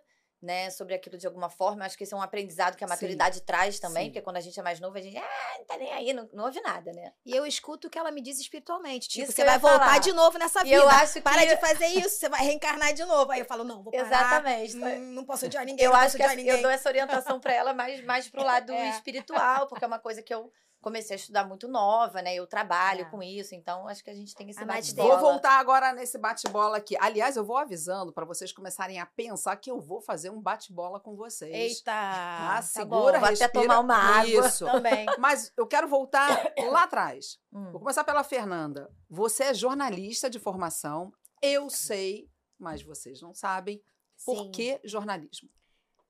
né, 0.45 0.69
sobre 0.69 0.93
aquilo 0.93 1.17
de 1.17 1.25
alguma 1.27 1.49
forma. 1.49 1.81
Eu 1.81 1.85
acho 1.87 1.97
que 1.97 2.03
esse 2.03 2.13
é 2.13 2.17
um 2.17 2.21
aprendizado 2.21 2.77
que 2.77 2.83
a 2.83 2.87
Sim. 2.87 2.93
maturidade 2.93 3.41
traz 3.41 3.79
também, 3.79 4.05
Sim. 4.05 4.09
porque 4.11 4.21
quando 4.21 4.37
a 4.37 4.41
gente 4.41 4.57
é 4.59 4.63
mais 4.63 4.79
novo, 4.79 4.97
a 4.97 5.01
gente, 5.01 5.17
ah, 5.17 5.55
não 5.57 5.65
tá 5.65 5.77
nem 5.77 5.91
aí, 5.91 6.13
não, 6.13 6.29
não 6.31 6.45
ouve 6.45 6.61
nada, 6.61 6.93
né? 6.93 7.11
E 7.25 7.35
eu 7.35 7.45
escuto 7.45 7.87
o 7.87 7.89
que 7.89 7.97
ela 7.97 8.11
me 8.11 8.21
diz 8.21 8.39
espiritualmente. 8.39 9.09
Tipo, 9.09 9.23
Isso 9.23 9.31
você 9.33 9.43
vai 9.43 9.57
voltar 9.57 9.79
falar. 9.79 9.97
de 9.99 10.13
novo 10.13 10.37
nessa 10.37 10.61
E 10.61 10.65
vida. 10.65 10.75
eu 10.75 10.87
acho 10.87 11.13
que. 11.13 11.21
Para 11.21 11.43
de 11.45 11.57
fazer 11.57 11.87
isso, 11.87 12.11
você 12.19 12.29
vai 12.29 12.41
reencarnar 12.41 12.93
de 12.93 13.03
novo. 13.03 13.31
Aí 13.31 13.39
eu 13.39 13.45
falo, 13.45 13.63
não, 13.63 13.81
vou 13.83 13.91
parar. 13.91 14.05
Exatamente. 14.05 14.77
Hum, 14.77 15.13
não 15.13 15.25
posso 15.25 15.45
odiar 15.47 15.65
ninguém. 15.65 15.83
Eu 15.83 15.91
não 15.91 15.99
acho 15.99 16.15
que 16.17 16.23
eu 16.23 16.61
dou 16.61 16.69
essa 16.71 16.87
orientação 16.87 17.39
pra 17.39 17.53
ela 17.53 17.73
mais, 17.73 18.03
mais 18.03 18.29
pro 18.29 18.43
lado 18.43 18.71
É. 18.85 18.89
espiritual, 18.91 19.67
porque 19.67 19.83
é 19.83 19.87
uma 19.87 19.99
coisa 19.99 20.21
que 20.21 20.33
eu 20.33 20.51
comecei 20.85 21.15
a 21.15 21.17
estudar 21.17 21.47
muito 21.47 21.67
nova, 21.67 22.21
né? 22.21 22.35
Eu 22.35 22.45
trabalho 22.45 23.01
É. 23.01 23.05
com 23.05 23.23
isso, 23.23 23.55
então 23.55 23.87
acho 23.87 24.03
que 24.03 24.09
a 24.11 24.13
gente 24.13 24.35
tem 24.35 24.47
esse 24.51 24.63
bate-bola. 24.63 25.17
Vou 25.17 25.31
voltar 25.31 25.57
agora 25.59 25.91
nesse 25.93 26.15
bate-bola 26.19 26.77
aqui. 26.77 26.95
Aliás, 26.99 27.35
eu 27.35 27.43
vou 27.43 27.57
avisando 27.57 28.13
para 28.13 28.23
vocês 28.23 28.51
começarem 28.53 28.99
a 28.99 29.05
pensar 29.07 29.55
que 29.55 29.71
eu 29.71 29.79
vou 29.81 29.99
fazer 29.99 30.29
um 30.29 30.39
bate-bola 30.39 30.99
com 30.99 31.15
vocês. 31.15 31.51
Eita. 31.51 31.85
Tá, 31.85 32.55
tá 32.57 32.61
segura, 32.61 33.13
bom. 33.13 33.25
Vou 33.25 33.33
até 33.33 33.45
respira. 33.45 33.49
tomar 33.63 33.79
uma 33.79 33.95
água 33.97 34.47
Isso. 34.47 34.63
também. 34.63 35.07
Mas 35.17 35.51
eu 35.57 35.65
quero 35.65 35.87
voltar 35.87 36.53
lá 36.69 36.83
atrás. 36.83 37.39
Hum. 37.51 37.71
Vou 37.71 37.79
começar 37.79 38.03
pela 38.03 38.23
Fernanda. 38.23 38.87
Você 39.09 39.45
é 39.45 39.53
jornalista 39.55 40.29
de 40.29 40.37
formação. 40.37 41.11
Eu 41.41 41.67
sei, 41.67 42.29
mas 42.59 42.83
vocês 42.83 43.19
não 43.23 43.33
sabem. 43.33 43.81
Por 44.23 44.37
Sim. 44.37 44.51
que 44.51 44.79
jornalismo? 44.83 45.49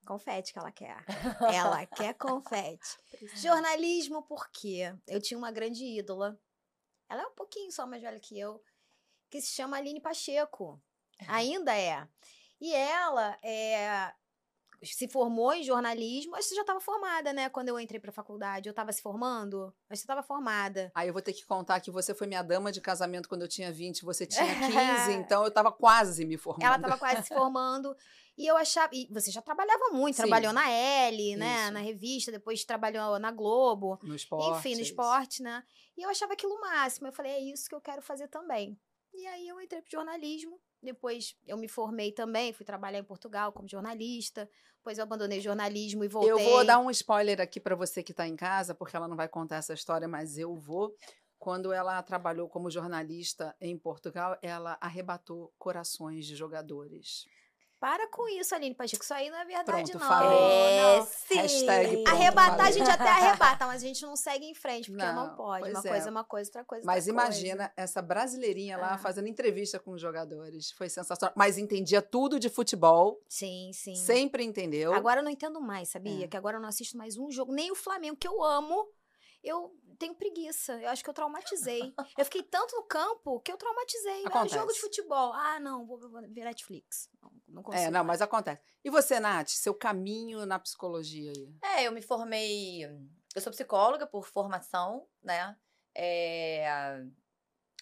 Confete 0.06 0.54
que 0.54 0.60
ela 0.60 0.72
quer. 0.72 1.04
Ela 1.54 1.86
quer 1.86 2.14
confete. 2.14 2.98
Jornalismo, 3.36 4.22
por 4.24 4.50
quê? 4.52 4.96
Eu 5.08 5.22
tinha 5.22 5.38
uma 5.38 5.52
grande 5.52 5.84
ídola. 5.84 6.40
Ela 7.10 7.24
é 7.24 7.28
um 7.28 7.34
pouquinho 7.36 7.72
só 7.72 7.86
mais 7.86 8.02
velha 8.02 8.20
que 8.20 8.40
eu. 8.40 8.62
Que 9.30 9.42
se 9.42 9.52
chama 9.52 9.78
Aline 9.78 10.00
Pacheco. 10.00 10.82
Ainda 11.28 11.76
é. 11.76 12.08
E 12.60 12.74
ela 12.74 13.38
é, 13.44 14.14
se 14.84 15.08
formou 15.08 15.54
em 15.54 15.64
jornalismo. 15.64 16.36
Acho 16.36 16.44
que 16.44 16.50
você 16.50 16.56
já 16.56 16.62
estava 16.62 16.80
formada, 16.80 17.34
né? 17.34 17.50
Quando 17.50 17.70
eu 17.70 17.80
entrei 17.80 18.00
para 18.00 18.12
faculdade. 18.12 18.68
Eu 18.68 18.72
estava 18.72 18.92
se 18.92 19.02
formando. 19.02 19.66
Acho 19.66 19.74
que 19.90 19.98
você 19.98 20.04
estava 20.04 20.24
formada. 20.24 20.92
Aí 20.94 21.08
eu 21.08 21.14
vou 21.14 21.22
ter 21.22 21.34
que 21.34 21.46
contar 21.46 21.80
que 21.80 21.92
você 21.92 22.14
foi 22.14 22.28
minha 22.28 22.42
dama 22.42 22.72
de 22.72 22.82
casamento 22.82 23.30
quando 23.30 23.42
eu 23.42 23.48
tinha 23.48 23.72
20, 23.72 24.04
você 24.04 24.26
tinha 24.26 24.46
15, 25.08 25.14
então 25.14 25.44
eu 25.44 25.50
estava 25.50 25.72
quase 25.72 26.26
me 26.26 26.38
formando. 26.38 26.66
Ela 26.66 26.76
estava 26.76 26.98
quase 26.98 27.24
se 27.24 27.30
formando. 27.34 27.96
E 28.38 28.46
eu 28.46 28.58
achava. 28.58 28.90
E 28.94 29.08
você 29.12 29.32
já 29.32 29.42
trabalhava 29.42 29.90
muito, 29.92 30.16
Sim. 30.16 30.24
trabalhou 30.24 30.52
na 30.52 30.70
L, 30.70 31.36
né? 31.38 31.64
Isso. 31.64 31.72
Na 31.72 31.80
revista, 31.80 32.32
depois 32.32 32.66
trabalhou 32.66 33.18
na 33.20 33.32
Globo. 33.32 33.98
no 34.04 34.16
esporte. 34.16 34.60
Enfim, 34.60 34.74
no 34.74 34.80
é 34.80 34.82
isso. 34.82 34.92
esporte, 34.92 35.42
né? 35.42 35.64
E 35.98 36.02
eu 36.02 36.10
achava 36.10 36.34
aquilo 36.34 36.54
o 36.54 36.62
máximo. 36.62 37.08
Eu 37.08 37.14
falei, 37.14 37.32
é 37.32 37.40
isso 37.40 37.70
que 37.70 37.76
eu 37.76 37.82
quero 37.82 38.02
fazer 38.02 38.28
também. 38.28 38.78
E 39.14 39.26
aí 39.28 39.48
eu 39.48 39.62
entrei 39.62 39.82
pro 39.82 39.92
jornalismo. 39.92 40.60
Depois 40.82 41.36
eu 41.48 41.58
me 41.58 41.68
formei 41.68 42.12
também, 42.12 42.54
fui 42.54 42.66
trabalhar 42.66 43.00
em 43.00 43.04
Portugal 43.04 43.52
como 43.52 43.68
jornalista. 43.68 44.50
Depois 44.78 44.98
eu 44.98 45.04
abandonei 45.04 45.40
jornalismo 45.42 46.04
e 46.04 46.08
voltei. 46.08 46.32
Eu 46.32 46.40
vou 46.40 46.64
dar 46.64 46.78
um 46.78 46.92
spoiler 46.92 47.42
aqui 47.42 47.60
para 47.60 47.76
você 47.76 48.04
que 48.04 48.12
está 48.12 48.28
em 48.28 48.36
casa, 48.36 48.76
porque 48.76 48.96
ela 48.96 49.08
não 49.08 49.16
vai 49.16 49.28
contar 49.28 49.56
essa 49.56 49.74
história, 49.74 50.08
mas 50.08 50.38
eu 50.38 50.54
vou. 50.56 50.94
Quando 51.40 51.72
ela 51.72 52.02
trabalhou 52.04 52.48
como 52.48 52.70
jornalista 52.70 53.56
em 53.60 53.78
Portugal, 53.78 54.38
ela 54.42 54.78
arrebatou 54.80 55.54
corações 55.58 56.26
de 56.26 56.36
jogadores. 56.36 57.26
Para 57.80 58.08
com 58.10 58.28
isso, 58.30 58.56
Aline 58.56 58.74
Pacheco. 58.74 59.04
Isso 59.04 59.14
aí 59.14 59.30
não 59.30 59.38
é 59.38 59.46
verdade, 59.46 59.92
Pronto, 59.92 60.00
não. 60.04 60.08
falei. 60.08 60.38
É, 60.38 60.98
não. 60.98 61.06
sim. 61.06 61.36
Hashtag 61.36 61.94
pronto, 62.04 62.08
Arrebatar, 62.10 62.66
a 62.68 62.72
gente 62.72 62.90
até 62.90 63.04
arrebata, 63.10 63.66
mas 63.68 63.84
a 63.84 63.86
gente 63.86 64.02
não 64.04 64.16
segue 64.16 64.46
em 64.46 64.56
frente, 64.56 64.90
porque 64.90 65.06
não, 65.06 65.28
Não, 65.28 65.36
pode. 65.36 65.70
Uma 65.70 65.80
é. 65.80 65.90
coisa 65.90 66.08
é 66.08 66.12
uma 66.12 66.24
coisa, 66.24 66.50
outra 66.50 66.64
coisa 66.64 66.84
é 66.84 66.86
Mas 66.86 67.08
imagina 67.08 67.72
essa 67.76 68.02
brasileirinha 68.02 68.78
lá 68.78 68.94
Ah. 68.94 68.98
fazendo 68.98 69.28
entrevista 69.28 69.80
com 69.80 69.92
os 69.92 70.02
jogadores. 70.02 70.72
Foi 70.72 70.90
sensacional. 70.90 71.34
Mas 71.36 71.58
entendia 71.58 72.02
tudo 72.02 72.40
de 72.40 72.50
futebol, 72.50 73.14
coisa. 73.16 73.26
Sim, 73.30 73.72
sim. 73.74 73.96
sempre 73.96 74.44
entendeu. 74.44 74.94
Agora 74.94 75.20
eu 75.20 75.24
não 75.24 75.32
entendo 75.32 75.60
mais, 75.62 75.90
sabia? 75.90 76.26
É. 76.26 76.28
Que 76.28 76.38
agora 76.38 76.58
eu 76.58 76.62
não 76.62 76.70
assisto 76.70 76.98
mais 76.98 77.18
um 77.18 77.30
jogo, 77.30 77.54
nem 77.54 77.72
o 77.72 77.76
Flamengo, 77.76 78.16
que 78.18 78.28
eu 78.28 78.42
amo. 78.44 78.88
Eu 79.44 79.72
tenho 80.00 80.16
preguiça. 80.16 80.74
Eu 80.82 80.90
acho 80.90 81.04
que 81.04 81.10
eu 81.10 81.14
traumatizei. 81.14 81.94
eu 82.18 82.26
fiquei 82.26 82.42
tanto 82.42 82.76
no 82.76 82.82
campo 82.84 83.40
que 83.42 83.52
eu 83.52 83.58
traumatizei. 83.58 84.24
Ah, 84.26 84.30
Acontece. 84.30 84.56
jogo 84.56 84.74
de 84.74 84.80
futebol. 84.80 85.32
Ah, 85.34 85.60
não, 85.60 85.86
vou, 85.86 86.00
vou 86.00 86.20
ver 86.30 86.46
Netflix. 86.46 87.08
Não, 87.22 87.32
não 87.56 87.64
consigo. 87.64 87.84
é, 87.84 87.90
não, 87.90 88.04
mais. 88.04 88.20
mas 88.20 88.22
acontece. 88.22 88.62
E 88.84 88.90
você, 88.90 89.20
Nath, 89.20 89.50
seu 89.50 89.74
caminho 89.74 90.46
na 90.46 90.60
psicologia 90.60 91.32
aí? 91.32 91.56
É, 91.78 91.88
eu 91.88 91.92
me 91.92 92.02
formei. 92.02 92.84
Eu 93.34 93.42
sou 93.42 93.52
psicóloga 93.52 94.06
por 94.06 94.28
formação, 94.28 95.08
né? 95.24 95.58
É, 95.96 96.68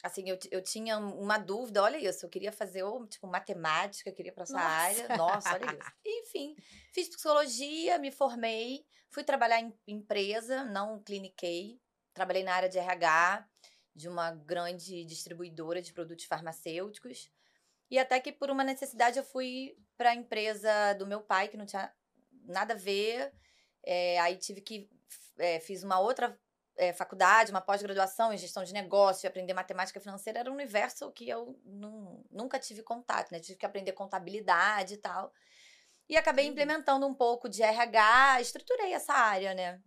assim, 0.03 0.29
eu, 0.29 0.37
eu 0.51 0.61
tinha 0.61 0.97
uma 0.97 1.37
dúvida, 1.37 1.81
olha 1.81 1.97
isso, 1.97 2.25
eu 2.25 2.29
queria 2.29 2.51
fazer, 2.51 2.83
ou, 2.83 3.07
tipo, 3.07 3.27
matemática, 3.27 4.09
eu 4.09 4.13
queria 4.13 4.31
ir 4.31 4.33
pra 4.33 4.43
essa 4.43 4.53
Nossa. 4.53 4.65
área. 4.65 5.17
Nossa, 5.17 5.53
olha 5.53 5.65
isso. 5.65 5.91
Enfim, 6.05 6.55
fiz 6.93 7.09
psicologia, 7.09 7.97
me 7.97 8.11
formei, 8.11 8.85
fui 9.09 9.23
trabalhar 9.23 9.59
em 9.59 9.73
empresa, 9.87 10.63
não 10.63 11.01
cliniquei. 11.01 11.81
Trabalhei 12.13 12.43
na 12.43 12.53
área 12.53 12.69
de 12.69 12.77
RH 12.77 13.47
de 13.95 14.07
uma 14.07 14.31
grande 14.31 15.03
distribuidora 15.03 15.81
de 15.81 15.91
produtos 15.93 16.25
farmacêuticos. 16.25 17.31
E 17.93 17.99
até 17.99 18.19
que 18.19 18.31
por 18.31 18.49
uma 18.49 18.63
necessidade 18.63 19.19
eu 19.19 19.23
fui 19.23 19.77
para 19.95 20.09
a 20.09 20.15
empresa 20.15 20.93
do 20.93 21.05
meu 21.05 21.21
pai, 21.21 21.47
que 21.47 21.55
não 21.55 21.63
tinha 21.63 21.93
nada 22.43 22.73
a 22.73 22.75
ver. 22.75 23.31
É, 23.83 24.19
aí 24.19 24.35
tive 24.35 24.61
que. 24.61 24.89
é, 25.37 25.59
fiz 25.59 25.83
uma 25.83 25.99
outra 25.99 26.35
é, 26.75 26.91
faculdade, 26.91 27.51
uma 27.51 27.61
pós-graduação 27.61 28.33
em 28.33 28.37
gestão 28.39 28.63
de 28.63 28.73
negócio, 28.73 29.23
e 29.23 29.27
aprender 29.27 29.53
matemática 29.53 29.99
financeira. 29.99 30.39
Era 30.39 30.49
um 30.49 30.55
universo 30.55 31.11
que 31.11 31.29
eu 31.29 31.55
nu- 31.63 32.25
nunca 32.31 32.57
tive 32.57 32.81
contato, 32.81 33.31
né? 33.31 33.39
Tive 33.39 33.59
que 33.59 33.65
aprender 33.65 33.91
contabilidade 33.91 34.95
e 34.95 34.97
tal. 34.97 35.31
E 36.09 36.17
acabei 36.17 36.47
implementando 36.47 37.05
um 37.05 37.13
pouco 37.13 37.47
de 37.47 37.61
RH, 37.61 38.41
estruturei 38.41 38.91
essa 38.91 39.13
área, 39.13 39.53
né? 39.53 39.79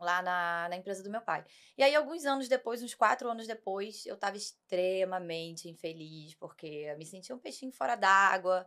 Lá 0.00 0.22
na, 0.22 0.68
na 0.70 0.76
empresa 0.76 1.02
do 1.02 1.10
meu 1.10 1.20
pai. 1.20 1.44
E 1.76 1.82
aí, 1.82 1.94
alguns 1.94 2.24
anos 2.24 2.48
depois, 2.48 2.82
uns 2.82 2.94
quatro 2.94 3.28
anos 3.28 3.46
depois, 3.46 4.06
eu 4.06 4.16
tava 4.16 4.36
extremamente 4.36 5.68
infeliz, 5.68 6.34
porque 6.34 6.66
eu 6.66 6.96
me 6.96 7.04
sentia 7.04 7.34
um 7.34 7.38
peixinho 7.38 7.70
fora 7.70 7.96
d'água, 7.96 8.66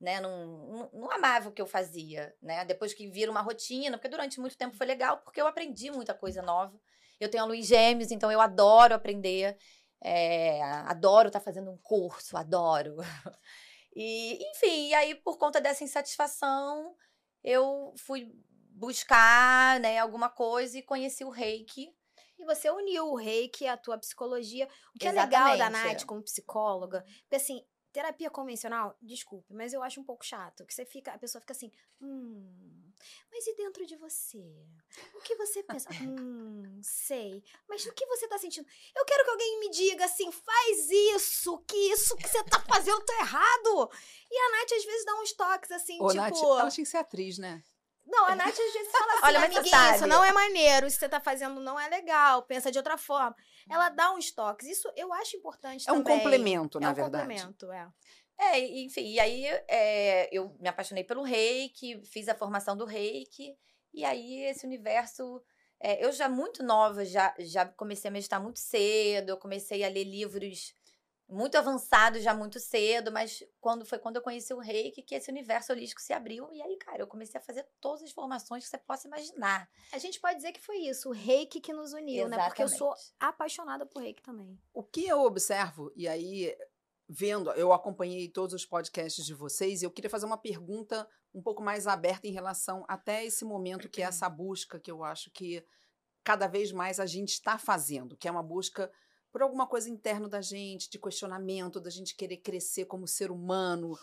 né? 0.00 0.20
Não, 0.20 0.46
não, 0.66 0.90
não 0.92 1.10
amava 1.12 1.48
o 1.48 1.52
que 1.52 1.62
eu 1.62 1.66
fazia, 1.66 2.34
né? 2.42 2.64
Depois 2.64 2.92
que 2.92 3.08
vira 3.08 3.30
uma 3.30 3.40
rotina, 3.40 3.96
porque 3.96 4.08
durante 4.08 4.40
muito 4.40 4.58
tempo 4.58 4.76
foi 4.76 4.86
legal, 4.86 5.18
porque 5.18 5.40
eu 5.40 5.46
aprendi 5.46 5.90
muita 5.90 6.12
coisa 6.12 6.42
nova. 6.42 6.76
Eu 7.20 7.30
tenho 7.30 7.44
a 7.44 7.46
Luiz 7.46 7.66
Gêmeos, 7.66 8.10
então 8.10 8.30
eu 8.32 8.40
adoro 8.40 8.94
aprender, 8.94 9.56
é, 10.02 10.60
adoro 10.62 11.28
estar 11.28 11.38
fazendo 11.40 11.70
um 11.70 11.78
curso, 11.78 12.36
adoro. 12.36 12.96
E, 13.94 14.38
enfim, 14.52 14.88
e 14.88 14.94
aí, 14.94 15.14
por 15.14 15.36
conta 15.36 15.60
dessa 15.60 15.84
insatisfação, 15.84 16.96
eu 17.44 17.92
fui 17.98 18.32
buscar, 18.74 19.80
né, 19.80 19.98
alguma 19.98 20.28
coisa 20.28 20.78
e 20.78 20.82
conheci 20.82 21.24
o 21.24 21.30
reiki. 21.30 21.94
E 22.38 22.44
você 22.44 22.70
uniu 22.70 23.08
o 23.08 23.14
reiki 23.14 23.66
à 23.66 23.76
tua 23.76 23.96
psicologia. 23.98 24.68
O 24.94 24.98
que 24.98 25.06
é 25.06 25.12
legal 25.12 25.56
da 25.56 25.68
Exatamente. 25.68 25.92
Nath 25.94 26.04
como 26.04 26.22
psicóloga, 26.22 27.04
porque 27.22 27.36
assim, 27.36 27.64
terapia 27.92 28.30
convencional, 28.30 28.96
desculpe, 29.00 29.52
mas 29.54 29.72
eu 29.72 29.82
acho 29.82 30.00
um 30.00 30.04
pouco 30.04 30.24
chato, 30.24 30.64
que 30.64 30.74
você 30.74 30.84
fica, 30.84 31.12
a 31.12 31.18
pessoa 31.18 31.40
fica 31.40 31.52
assim, 31.52 31.70
hum, 32.00 32.82
mas 33.30 33.46
e 33.46 33.54
dentro 33.54 33.86
de 33.86 33.96
você? 33.96 34.66
O 35.14 35.20
que 35.20 35.36
você 35.36 35.62
pensa? 35.62 35.88
hum, 36.02 36.80
sei. 36.82 37.42
Mas 37.68 37.84
o 37.84 37.92
que 37.92 38.06
você 38.06 38.26
tá 38.28 38.38
sentindo? 38.38 38.66
Eu 38.96 39.04
quero 39.04 39.24
que 39.24 39.30
alguém 39.30 39.60
me 39.60 39.70
diga 39.70 40.04
assim, 40.04 40.30
faz 40.32 40.90
isso, 40.90 41.58
que 41.66 41.76
isso 41.76 42.16
que 42.16 42.28
você 42.28 42.42
tá 42.44 42.60
fazendo 42.60 43.04
tá 43.04 43.20
errado. 43.20 43.90
E 44.30 44.38
a 44.38 44.50
Nath 44.52 44.72
às 44.72 44.84
vezes 44.84 45.04
dá 45.04 45.14
uns 45.20 45.32
toques 45.32 45.70
assim, 45.70 45.98
Ô, 46.00 46.08
tipo... 46.08 46.20
Nath, 46.20 46.42
ela 46.42 46.70
tinha 46.70 46.84
que 46.84 46.90
ser 46.90 46.98
atriz, 46.98 47.38
né? 47.38 47.62
Não, 48.04 48.26
a 48.26 48.34
Nath 48.34 48.48
às 48.48 48.56
vezes 48.72 48.90
fala 48.90 49.12
assim, 49.12 49.22
Olha, 49.24 49.40
mas 49.40 49.56
amiguinha, 49.56 49.94
isso 49.96 50.06
não 50.06 50.24
é 50.24 50.32
maneiro, 50.32 50.86
isso 50.86 50.96
que 50.96 51.04
você 51.04 51.08
tá 51.08 51.20
fazendo 51.20 51.60
não 51.60 51.78
é 51.78 51.88
legal, 51.88 52.42
pensa 52.42 52.70
de 52.70 52.78
outra 52.78 52.98
forma. 52.98 53.34
Ela 53.70 53.88
dá 53.88 54.12
uns 54.12 54.32
toques, 54.32 54.66
isso 54.66 54.92
eu 54.96 55.12
acho 55.12 55.36
importante 55.36 55.88
É 55.88 55.92
um 55.92 56.02
também. 56.02 56.18
complemento, 56.18 56.78
É 56.78 56.80
na 56.80 56.90
um 56.90 56.94
verdade. 56.94 57.24
complemento, 57.28 57.70
é. 57.72 57.88
É, 58.38 58.60
e- 58.60 58.84
enfim, 58.84 59.06
e 59.12 59.20
aí 59.20 59.44
é, 59.68 60.28
eu 60.32 60.56
me 60.58 60.68
apaixonei 60.68 61.04
pelo 61.04 61.22
reiki, 61.22 62.02
fiz 62.04 62.28
a 62.28 62.34
formação 62.34 62.76
do 62.76 62.84
reiki, 62.84 63.56
e 63.94 64.04
aí 64.04 64.44
esse 64.44 64.66
universo. 64.66 65.42
é, 65.80 66.04
eu 66.04 66.12
já 66.12 66.28
muito 66.28 66.62
nova, 66.62 67.04
já, 67.04 67.34
já 67.38 67.66
comecei 67.66 68.08
a 68.08 68.12
meditar 68.12 68.40
muito 68.40 68.58
cedo, 68.58 69.30
eu 69.30 69.36
comecei 69.36 69.82
a 69.84 69.88
ler 69.88 70.04
livros 70.04 70.74
muito 71.32 71.56
avançados 71.56 72.22
já 72.22 72.34
muito 72.34 72.60
cedo, 72.60 73.10
mas 73.10 73.42
quando 73.60 73.84
foi 73.86 73.98
quando 73.98 74.16
eu 74.16 74.22
conheci 74.22 74.52
o 74.52 74.58
reiki 74.58 75.02
que 75.02 75.14
esse 75.14 75.30
universo 75.30 75.72
holístico 75.72 76.00
se 76.00 76.12
abriu, 76.12 76.48
e 76.52 76.60
aí, 76.62 76.76
cara, 76.76 77.02
eu 77.02 77.06
comecei 77.06 77.40
a 77.40 77.42
fazer 77.42 77.66
todas 77.80 78.02
as 78.02 78.12
formações 78.12 78.64
que 78.64 78.70
você 78.70 78.78
possa 78.78 79.06
imaginar. 79.06 79.68
A 79.92 79.98
gente 79.98 80.20
pode 80.20 80.36
dizer 80.36 80.52
que 80.52 80.60
foi 80.60 80.76
isso, 80.76 81.08
o 81.08 81.12
reiki 81.12 81.60
que 81.60 81.72
nos 81.72 81.92
uniu, 81.92 82.28
né? 82.28 82.36
Porque 82.46 82.62
eu 82.62 82.68
sou 82.68 82.92
Exatamente. 82.92 83.14
apaixonada 83.18 83.86
por 83.86 84.02
reiki 84.02 84.22
também. 84.22 84.58
O 84.72 84.82
que 84.82 85.06
eu 85.06 85.22
observo, 85.22 85.90
e 85.96 86.06
aí, 86.06 86.54
vendo, 87.08 87.50
eu 87.52 87.72
acompanhei 87.72 88.28
todos 88.28 88.54
os 88.54 88.66
podcasts 88.66 89.24
de 89.24 89.34
vocês, 89.34 89.82
e 89.82 89.86
eu 89.86 89.90
queria 89.90 90.10
fazer 90.10 90.26
uma 90.26 90.38
pergunta 90.38 91.08
um 91.34 91.42
pouco 91.42 91.62
mais 91.62 91.86
aberta 91.86 92.26
em 92.26 92.32
relação 92.32 92.84
até 92.86 93.24
esse 93.24 93.44
momento, 93.44 93.88
que 93.88 94.02
é 94.02 94.04
essa 94.04 94.28
busca 94.28 94.78
que 94.78 94.90
eu 94.90 95.02
acho 95.02 95.30
que 95.30 95.64
cada 96.22 96.46
vez 96.46 96.72
mais 96.72 97.00
a 97.00 97.06
gente 97.06 97.30
está 97.30 97.58
fazendo, 97.58 98.16
que 98.16 98.28
é 98.28 98.30
uma 98.30 98.42
busca 98.42 98.92
por 99.32 99.42
alguma 99.42 99.66
coisa 99.66 99.88
interna 99.88 100.28
da 100.28 100.42
gente, 100.42 100.90
de 100.90 100.98
questionamento, 100.98 101.80
da 101.80 101.90
gente 101.90 102.14
querer 102.14 102.36
crescer 102.36 102.84
como 102.84 103.08
ser 103.08 103.30
humano. 103.30 103.98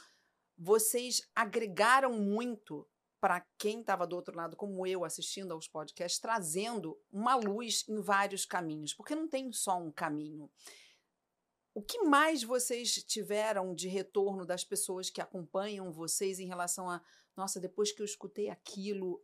Vocês 0.57 1.21
agregaram 1.35 2.11
muito 2.13 2.85
para 3.21 3.45
quem 3.57 3.81
estava 3.81 4.07
do 4.07 4.15
outro 4.15 4.35
lado, 4.35 4.55
como 4.55 4.87
eu, 4.87 5.05
assistindo 5.05 5.53
aos 5.53 5.67
podcasts, 5.67 6.19
trazendo 6.19 6.99
uma 7.11 7.35
luz 7.35 7.85
em 7.87 8.01
vários 8.01 8.45
caminhos, 8.45 8.93
porque 8.93 9.13
não 9.13 9.27
tem 9.27 9.51
só 9.53 9.77
um 9.77 9.91
caminho. 9.91 10.49
O 11.73 11.81
que 11.81 12.01
mais 12.01 12.43
vocês 12.43 13.03
tiveram 13.03 13.75
de 13.75 13.87
retorno 13.87 14.45
das 14.45 14.63
pessoas 14.63 15.09
que 15.09 15.21
acompanham 15.21 15.91
vocês 15.91 16.39
em 16.39 16.47
relação 16.47 16.89
a, 16.89 17.01
nossa, 17.37 17.59
depois 17.59 17.91
que 17.91 18.01
eu 18.01 18.05
escutei 18.05 18.49
aquilo, 18.49 19.21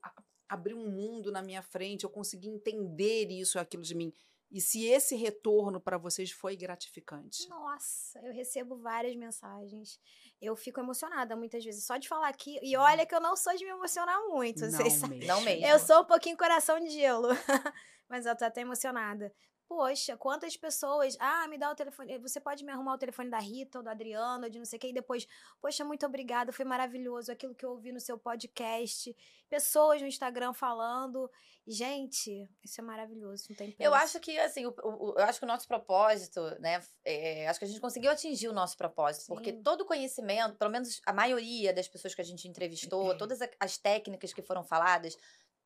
abriu 0.47 0.77
um 0.77 0.91
mundo 0.91 1.31
na 1.31 1.41
minha 1.41 1.63
frente, 1.63 2.03
eu 2.03 2.09
consegui 2.09 2.47
entender 2.47 3.29
isso 3.31 3.57
aquilo 3.57 3.83
de 3.83 3.95
mim. 3.95 4.13
E 4.51 4.61
se 4.61 4.85
esse 4.85 5.15
retorno 5.15 5.81
para 5.81 5.97
vocês 5.97 6.31
foi 6.31 6.55
gratificante? 6.55 7.47
Nossa, 7.49 8.19
eu 8.19 8.33
recebo 8.33 8.77
várias 8.77 9.15
mensagens. 9.15 9.99
Eu 10.41 10.55
fico 10.55 10.79
emocionada 10.79 11.35
muitas 11.35 11.63
vezes 11.63 11.85
só 11.85 11.97
de 11.97 12.07
falar 12.07 12.29
aqui. 12.29 12.59
E 12.61 12.77
olha 12.77 13.05
que 13.05 13.15
eu 13.15 13.21
não 13.21 13.35
sou 13.35 13.55
de 13.55 13.65
me 13.65 13.71
emocionar 13.71 14.19
muito, 14.27 14.59
vocês 14.59 14.93
sabem. 14.93 15.19
mesmo. 15.19 15.33
Não 15.33 15.41
mesmo. 15.41 15.65
Eu 15.65 15.79
sou 15.79 16.01
um 16.01 16.05
pouquinho 16.05 16.37
coração 16.37 16.79
de 16.79 16.89
gelo. 16.89 17.29
Mas 18.07 18.25
eu 18.25 18.37
tô 18.37 18.45
até 18.45 18.61
emocionada. 18.61 19.33
Poxa, 19.67 20.15
quantas 20.15 20.55
pessoas. 20.55 21.17
Ah, 21.19 21.47
me 21.47 21.57
dá 21.57 21.71
o 21.71 21.75
telefone. 21.75 22.17
Você 22.19 22.39
pode 22.39 22.63
me 22.63 22.71
arrumar 22.71 22.93
o 22.93 22.97
telefone 22.97 23.29
da 23.29 23.39
Rita 23.39 23.79
ou 23.79 23.83
do 23.83 23.89
Adriano, 23.89 24.43
ou 24.43 24.49
de 24.49 24.59
não 24.59 24.65
sei 24.65 24.77
o 24.77 24.79
quê. 24.79 24.89
E 24.89 24.93
depois, 24.93 25.27
poxa, 25.59 25.83
muito 25.83 26.05
obrigada. 26.05 26.51
Foi 26.53 26.63
maravilhoso 26.63 27.31
aquilo 27.31 27.55
que 27.55 27.65
eu 27.65 27.71
ouvi 27.71 27.91
no 27.91 27.99
seu 27.99 28.17
podcast. 28.17 29.15
Pessoas 29.49 30.01
no 30.01 30.07
Instagram 30.07 30.53
falando. 30.53 31.29
Gente, 31.67 32.47
isso 32.63 32.79
é 32.79 32.83
maravilhoso. 32.83 33.45
Não 33.49 33.55
tem 33.55 33.71
preço. 33.71 33.89
Eu 33.89 33.95
acho 33.95 34.19
que, 34.19 34.37
assim, 34.39 34.67
o, 34.67 34.75
o- 34.83 35.15
eu 35.17 35.23
acho 35.25 35.39
que 35.39 35.45
o 35.45 35.47
nosso 35.47 35.67
propósito, 35.67 36.39
né? 36.59 36.79
é, 37.03 37.47
acho 37.47 37.57
que 37.57 37.65
a 37.65 37.67
gente 37.67 37.81
conseguiu 37.81 38.11
atingir 38.11 38.47
o 38.47 38.53
nosso 38.53 38.77
propósito. 38.77 39.25
Porque 39.27 39.51
Sim. 39.51 39.63
todo 39.63 39.81
o 39.81 39.85
conhecimento, 39.85 40.57
pelo 40.57 40.69
menos 40.69 41.01
a 41.07 41.11
maioria 41.11 41.73
das 41.73 41.87
pessoas 41.87 42.13
que 42.13 42.21
a 42.21 42.25
gente 42.25 42.47
entrevistou, 42.47 43.15
todas 43.17 43.39
as 43.59 43.77
técnicas 43.79 44.31
que 44.31 44.43
foram 44.43 44.63
faladas, 44.63 45.17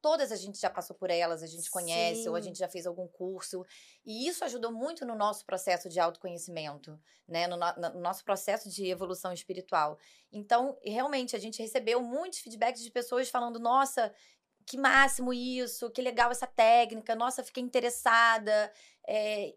todas 0.01 0.31
a 0.31 0.35
gente 0.35 0.59
já 0.59 0.69
passou 0.69 0.95
por 0.95 1.09
elas, 1.09 1.43
a 1.43 1.47
gente 1.47 1.69
conhece, 1.69 2.27
ou 2.29 2.35
a 2.35 2.41
Sim. 2.41 2.47
gente 2.47 2.59
já 2.59 2.67
fez 2.67 2.85
algum 2.87 3.07
curso. 3.07 3.65
E 4.05 4.27
isso 4.27 4.43
ajudou 4.45 4.71
muito 4.71 5.05
no 5.05 5.15
nosso 5.15 5.45
processo 5.45 5.89
de 5.89 5.99
autoconhecimento, 5.99 6.99
né? 7.27 7.47
No, 7.47 7.57
no- 7.57 7.73
no 7.93 7.99
nosso 7.99 8.23
processo 8.23 8.69
de 8.69 8.87
evolução 8.87 9.31
espiritual. 9.33 9.97
Então, 10.31 10.77
realmente, 10.83 11.35
a 11.35 11.39
gente 11.39 11.61
recebeu 11.61 12.01
muitos 12.01 12.39
feedbacks 12.39 12.81
de 12.83 12.91
pessoas 12.91 13.29
falando, 13.29 13.59
nossa 13.59 14.13
que 14.65 14.77
máximo 14.77 15.33
isso, 15.33 15.89
que 15.89 15.99
legal 15.99 16.29
essa 16.29 16.45
técnica, 16.45 17.15
nossa, 17.15 17.43
fiquei 17.43 17.63
interessada. 17.63 18.71
É, 19.07 19.55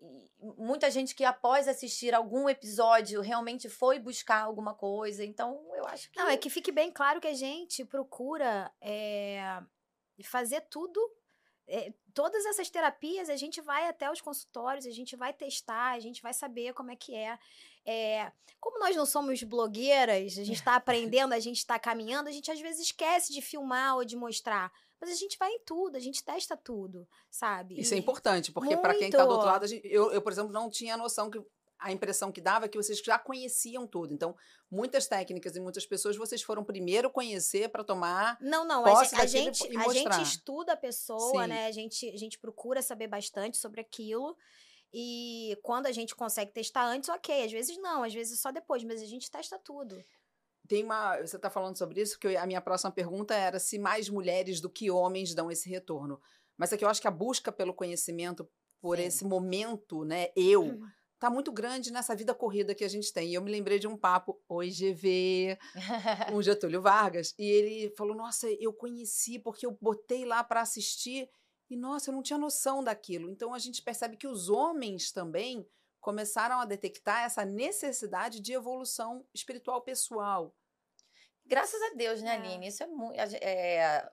muita 0.56 0.90
gente 0.90 1.14
que 1.14 1.22
após 1.22 1.68
assistir 1.68 2.14
algum 2.14 2.48
episódio 2.48 3.20
realmente 3.20 3.68
foi 3.68 3.98
buscar 3.98 4.40
alguma 4.42 4.72
coisa. 4.74 5.22
Então, 5.22 5.62
eu 5.74 5.84
acho 5.86 6.10
que. 6.10 6.18
Não, 6.18 6.30
é 6.30 6.36
que 6.38 6.48
fique 6.48 6.72
bem 6.72 6.90
claro 6.90 7.20
que 7.20 7.28
a 7.28 7.34
gente 7.34 7.84
procura 7.84 8.72
é, 8.80 9.42
fazer 10.22 10.62
tudo 10.62 11.00
é, 11.66 11.92
todas 12.12 12.44
essas 12.44 12.68
terapias 12.68 13.30
a 13.30 13.36
gente 13.36 13.60
vai 13.60 13.88
até 13.88 14.10
os 14.10 14.20
consultórios, 14.20 14.84
a 14.84 14.90
gente 14.90 15.14
vai 15.16 15.32
testar, 15.32 15.92
a 15.92 16.00
gente 16.00 16.20
vai 16.20 16.34
saber 16.34 16.74
como 16.74 16.90
é 16.90 16.96
que 16.96 17.14
é. 17.14 17.38
é 17.86 18.32
como 18.60 18.78
nós 18.80 18.94
não 18.96 19.06
somos 19.06 19.42
blogueiras, 19.44 20.38
a 20.38 20.44
gente 20.44 20.52
está 20.58 20.74
aprendendo, 20.76 21.32
a 21.32 21.38
gente 21.40 21.58
está 21.58 21.78
caminhando, 21.78 22.28
a 22.28 22.32
gente 22.32 22.50
às 22.50 22.60
vezes 22.60 22.86
esquece 22.86 23.32
de 23.32 23.40
filmar 23.40 23.96
ou 23.96 24.04
de 24.04 24.16
mostrar. 24.16 24.72
Mas 25.00 25.10
a 25.10 25.14
gente 25.14 25.36
vai 25.38 25.50
em 25.50 25.60
tudo, 25.60 25.96
a 25.96 26.00
gente 26.00 26.22
testa 26.22 26.56
tudo, 26.56 27.08
sabe? 27.30 27.80
Isso 27.80 27.94
é 27.94 27.96
E- 27.96 28.00
importante, 28.00 28.52
porque 28.52 28.76
para 28.76 28.94
quem 28.94 29.08
está 29.08 29.24
do 29.24 29.32
outro 29.32 29.46
lado, 29.46 29.66
gente- 29.66 29.86
eu, 29.86 30.12
eu, 30.12 30.20
por 30.22 30.30
exemplo, 30.32 30.52
não 30.52 30.68
tinha 30.70 30.96
noção 30.96 31.30
que 31.30 31.40
a 31.82 31.90
impressão 31.92 32.30
que 32.30 32.40
dava 32.40 32.66
é 32.66 32.68
que 32.68 32.76
vocês 32.76 32.98
já 32.98 33.18
conheciam 33.18 33.86
tudo. 33.86 34.14
Então, 34.14 34.36
muitas 34.70 35.06
técnicas 35.06 35.56
e 35.56 35.60
muitas 35.60 35.84
pessoas 35.84 36.16
vocês 36.16 36.42
foram 36.42 36.64
primeiro 36.64 37.10
conhecer 37.10 37.68
para 37.68 37.82
tomar. 37.84 38.38
Não, 38.40 38.64
não, 38.64 38.84
a 38.86 38.90
posse 38.90 39.16
gente, 39.16 39.20
a 39.20 39.26
gente, 39.26 39.72
e 39.72 39.76
a 39.76 39.80
mostrar. 39.80 40.12
gente 40.18 40.26
estuda 40.26 40.72
a 40.72 40.76
pessoa, 40.76 41.42
Sim. 41.42 41.48
né? 41.48 41.66
A 41.66 41.72
gente, 41.72 42.08
a 42.08 42.16
gente 42.16 42.38
procura 42.38 42.80
saber 42.80 43.08
bastante 43.08 43.56
sobre 43.56 43.80
aquilo. 43.80 44.36
E 44.94 45.58
quando 45.62 45.86
a 45.86 45.92
gente 45.92 46.14
consegue 46.14 46.52
testar 46.52 46.84
antes, 46.84 47.08
ok. 47.08 47.44
Às 47.44 47.50
vezes 47.52 47.76
não, 47.78 48.02
às 48.02 48.12
vezes 48.12 48.38
só 48.40 48.50
depois, 48.52 48.84
mas 48.84 49.00
a 49.00 49.06
gente 49.06 49.30
testa 49.30 49.58
tudo. 49.58 50.02
Tem 50.68 50.84
uma. 50.84 51.16
Você 51.20 51.36
está 51.36 51.50
falando 51.50 51.76
sobre 51.76 52.00
isso, 52.00 52.18
que 52.18 52.36
a 52.36 52.46
minha 52.46 52.60
próxima 52.60 52.92
pergunta 52.92 53.34
era 53.34 53.58
se 53.58 53.78
mais 53.78 54.08
mulheres 54.08 54.60
do 54.60 54.70
que 54.70 54.90
homens 54.90 55.34
dão 55.34 55.50
esse 55.50 55.68
retorno. 55.68 56.20
Mas 56.56 56.72
é 56.72 56.76
que 56.76 56.84
eu 56.84 56.88
acho 56.88 57.00
que 57.00 57.08
a 57.08 57.10
busca 57.10 57.50
pelo 57.50 57.74
conhecimento, 57.74 58.48
por 58.80 58.98
Sim. 58.98 59.04
esse 59.04 59.24
momento, 59.24 60.04
né, 60.04 60.28
eu, 60.36 60.62
Uhum. 60.62 60.86
Tá 61.22 61.30
muito 61.30 61.52
grande 61.52 61.92
nessa 61.92 62.16
vida 62.16 62.34
corrida 62.34 62.74
que 62.74 62.82
a 62.82 62.88
gente 62.88 63.12
tem. 63.12 63.30
E 63.30 63.34
eu 63.34 63.42
me 63.42 63.50
lembrei 63.50 63.78
de 63.78 63.86
um 63.86 63.96
papo, 63.96 64.42
oi 64.48 64.70
GV, 64.70 65.56
com 66.28 66.34
o 66.34 66.42
Getúlio 66.42 66.82
Vargas, 66.82 67.32
e 67.38 67.48
ele 67.48 67.94
falou: 67.96 68.16
Nossa, 68.16 68.50
eu 68.58 68.72
conheci 68.72 69.38
porque 69.38 69.64
eu 69.64 69.78
botei 69.80 70.24
lá 70.24 70.42
para 70.42 70.62
assistir 70.62 71.30
e, 71.70 71.76
nossa, 71.76 72.10
eu 72.10 72.14
não 72.14 72.24
tinha 72.24 72.38
noção 72.38 72.82
daquilo. 72.82 73.30
Então 73.30 73.54
a 73.54 73.60
gente 73.60 73.80
percebe 73.82 74.16
que 74.16 74.26
os 74.26 74.48
homens 74.48 75.12
também 75.12 75.64
começaram 76.00 76.58
a 76.58 76.64
detectar 76.64 77.22
essa 77.22 77.44
necessidade 77.44 78.40
de 78.40 78.52
evolução 78.52 79.24
espiritual 79.32 79.80
pessoal. 79.80 80.52
Graças 81.46 81.80
a 81.82 81.94
Deus, 81.94 82.20
né, 82.20 82.30
É. 82.30 82.32
Aline? 82.32 82.66
Isso 82.66 82.82
é 82.82 82.86
muito. 82.88 83.16
É, 83.16 84.10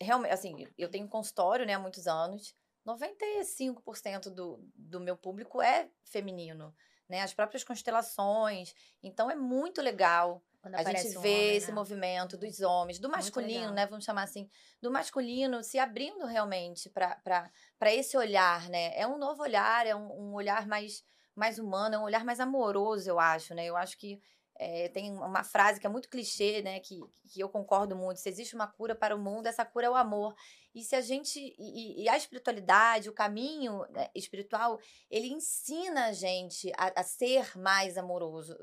realmente, 0.00 0.32
assim, 0.32 0.66
eu 0.76 0.90
tenho 0.90 1.06
um 1.06 1.08
consultório, 1.08 1.64
né, 1.64 1.74
há 1.74 1.78
muitos 1.78 2.08
anos. 2.08 2.52
95% 2.86 4.30
do, 4.30 4.58
do 4.74 5.00
meu 5.00 5.16
público 5.16 5.62
é 5.62 5.88
feminino, 6.04 6.74
né? 7.08 7.22
As 7.22 7.32
próprias 7.32 7.62
constelações. 7.62 8.74
Então 9.02 9.30
é 9.30 9.34
muito 9.34 9.80
legal 9.80 10.42
Quando 10.60 10.74
a 10.74 10.82
gente 10.82 11.08
vê 11.10 11.16
um 11.16 11.20
homem, 11.20 11.56
esse 11.56 11.68
né? 11.68 11.74
movimento 11.74 12.36
dos 12.36 12.60
homens, 12.60 12.98
do 12.98 13.08
masculino, 13.08 13.72
né? 13.72 13.86
Vamos 13.86 14.04
chamar 14.04 14.24
assim, 14.24 14.48
do 14.80 14.90
masculino 14.90 15.62
se 15.62 15.78
abrindo 15.78 16.26
realmente 16.26 16.90
para 16.90 17.92
esse 17.92 18.16
olhar, 18.16 18.68
né? 18.68 18.92
É 18.98 19.06
um 19.06 19.18
novo 19.18 19.42
olhar, 19.42 19.86
é 19.86 19.94
um, 19.94 20.30
um 20.30 20.34
olhar 20.34 20.66
mais, 20.66 21.04
mais 21.34 21.58
humano, 21.58 21.94
é 21.94 21.98
um 21.98 22.04
olhar 22.04 22.24
mais 22.24 22.40
amoroso, 22.40 23.08
eu 23.08 23.20
acho, 23.20 23.54
né? 23.54 23.64
Eu 23.64 23.76
acho 23.76 23.96
que 23.96 24.20
é, 24.62 24.88
tem 24.88 25.10
uma 25.12 25.42
frase 25.42 25.80
que 25.80 25.86
é 25.86 25.90
muito 25.90 26.08
clichê, 26.08 26.62
né? 26.62 26.78
Que, 26.78 27.00
que 27.24 27.40
eu 27.40 27.48
concordo 27.48 27.96
muito. 27.96 28.20
Se 28.20 28.28
existe 28.28 28.54
uma 28.54 28.66
cura 28.66 28.94
para 28.94 29.16
o 29.16 29.18
mundo, 29.18 29.46
essa 29.46 29.64
cura 29.64 29.86
é 29.86 29.90
o 29.90 29.96
amor. 29.96 30.34
E 30.72 30.82
se 30.84 30.94
a 30.94 31.00
gente. 31.00 31.38
E, 31.58 32.04
e- 32.04 32.08
a 32.08 32.16
espiritualidade, 32.16 33.08
o 33.08 33.12
caminho 33.12 33.84
né, 33.90 34.08
espiritual, 34.14 34.78
ele 35.10 35.28
ensina 35.28 36.06
a 36.06 36.12
gente 36.12 36.70
a, 36.76 37.00
a 37.00 37.02
ser 37.02 37.58
mais 37.58 37.98
amoroso. 37.98 38.56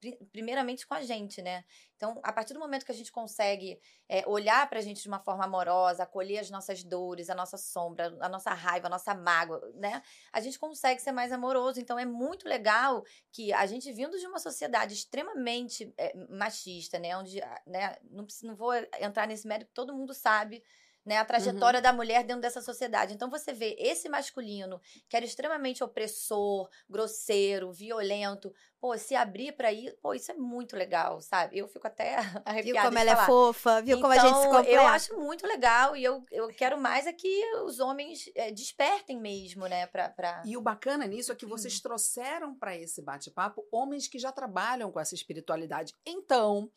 Pri- 0.00 0.18
Primeiramente 0.32 0.86
com 0.86 0.94
a 0.94 1.02
gente, 1.02 1.42
né? 1.42 1.64
Então, 1.96 2.18
a 2.22 2.32
partir 2.32 2.54
do 2.54 2.60
momento 2.60 2.84
que 2.86 2.92
a 2.92 2.94
gente 2.94 3.12
consegue 3.12 3.78
é, 4.08 4.26
olhar 4.26 4.68
pra 4.68 4.80
gente 4.80 5.02
de 5.02 5.08
uma 5.08 5.20
forma 5.20 5.44
amorosa, 5.44 6.02
acolher 6.02 6.38
as 6.38 6.50
nossas 6.50 6.82
dores, 6.82 7.28
a 7.28 7.34
nossa 7.34 7.58
sombra, 7.58 8.16
a 8.20 8.28
nossa 8.28 8.50
raiva, 8.54 8.86
a 8.86 8.90
nossa 8.90 9.14
mágoa, 9.14 9.60
né? 9.74 10.02
A 10.32 10.40
gente 10.40 10.58
consegue 10.58 11.00
ser 11.00 11.12
mais 11.12 11.30
amoroso. 11.32 11.78
Então, 11.80 11.98
é 11.98 12.06
muito 12.06 12.48
legal 12.48 13.04
que 13.30 13.52
a 13.52 13.66
gente 13.66 13.92
vindo 13.92 14.18
de 14.18 14.26
uma 14.26 14.38
sociedade 14.38 14.94
extremamente 14.94 15.92
é, 15.98 16.14
machista, 16.30 16.98
né? 16.98 17.16
Onde, 17.16 17.40
ah, 17.42 17.62
né? 17.66 17.96
Não, 18.10 18.26
não 18.42 18.54
vou 18.56 18.72
entrar 18.98 19.26
nesse 19.26 19.46
mérito, 19.46 19.70
todo 19.74 19.94
mundo 19.94 20.14
sabe. 20.14 20.62
Né, 21.04 21.16
a 21.16 21.24
trajetória 21.24 21.80
da 21.80 21.94
mulher 21.94 22.24
dentro 22.24 22.42
dessa 22.42 22.60
sociedade. 22.60 23.14
Então 23.14 23.30
você 23.30 23.54
vê 23.54 23.74
esse 23.78 24.06
masculino 24.06 24.78
que 25.08 25.16
era 25.16 25.24
extremamente 25.24 25.82
opressor, 25.82 26.68
grosseiro, 26.88 27.72
violento, 27.72 28.52
pô, 28.80 28.96
se 28.96 29.14
abrir 29.14 29.52
pra 29.52 29.72
ir, 29.72 29.96
pô, 30.02 30.14
isso 30.14 30.30
é 30.32 30.34
muito 30.34 30.74
legal, 30.74 31.20
sabe? 31.20 31.58
Eu 31.58 31.68
fico 31.68 31.86
até 31.86 32.16
arrepiada 32.44 32.62
Viu 32.62 32.82
como 32.82 32.98
ela 32.98 33.10
é 33.10 33.14
falar. 33.14 33.26
fofa? 33.26 33.82
Viu 33.82 34.00
como 34.00 34.12
a 34.12 34.18
gente 34.18 34.34
se 34.34 34.40
Então, 34.40 34.52
completa? 34.52 34.82
Eu 34.82 34.86
acho 34.88 35.18
muito 35.18 35.46
legal 35.46 35.96
e 35.96 36.02
eu, 36.02 36.24
eu 36.30 36.48
quero 36.48 36.80
mais 36.80 37.06
é 37.06 37.12
que 37.12 37.44
os 37.64 37.78
homens 37.78 38.30
é, 38.34 38.50
despertem 38.50 39.20
mesmo, 39.20 39.66
né? 39.66 39.86
Pra, 39.86 40.08
pra... 40.08 40.42
E 40.44 40.56
o 40.56 40.62
bacana 40.62 41.06
nisso 41.06 41.30
é 41.30 41.34
que 41.34 41.46
vocês 41.46 41.80
trouxeram 41.80 42.54
para 42.54 42.76
esse 42.76 43.02
bate-papo 43.02 43.66
homens 43.70 44.08
que 44.08 44.18
já 44.18 44.32
trabalham 44.32 44.90
com 44.90 44.98
essa 44.98 45.14
espiritualidade. 45.14 45.94
Então, 46.06 46.70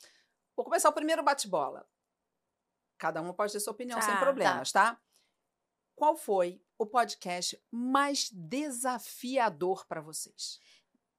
vou 0.55 0.65
começar 0.65 0.89
o 0.89 0.93
primeiro 0.93 1.23
bate-bola. 1.23 1.85
Cada 3.03 3.21
um 3.21 3.33
pode 3.33 3.51
ter 3.51 3.59
sua 3.59 3.73
opinião 3.73 4.01
sem 4.01 4.13
Tá, 4.13 4.19
problemas, 4.21 4.71
tá? 4.71 4.97
Qual 5.93 6.15
foi 6.15 6.61
o 6.77 6.85
podcast 6.85 7.61
mais 7.69 8.29
desafiador 8.31 9.85
para 9.85 9.99
vocês? 9.99 10.57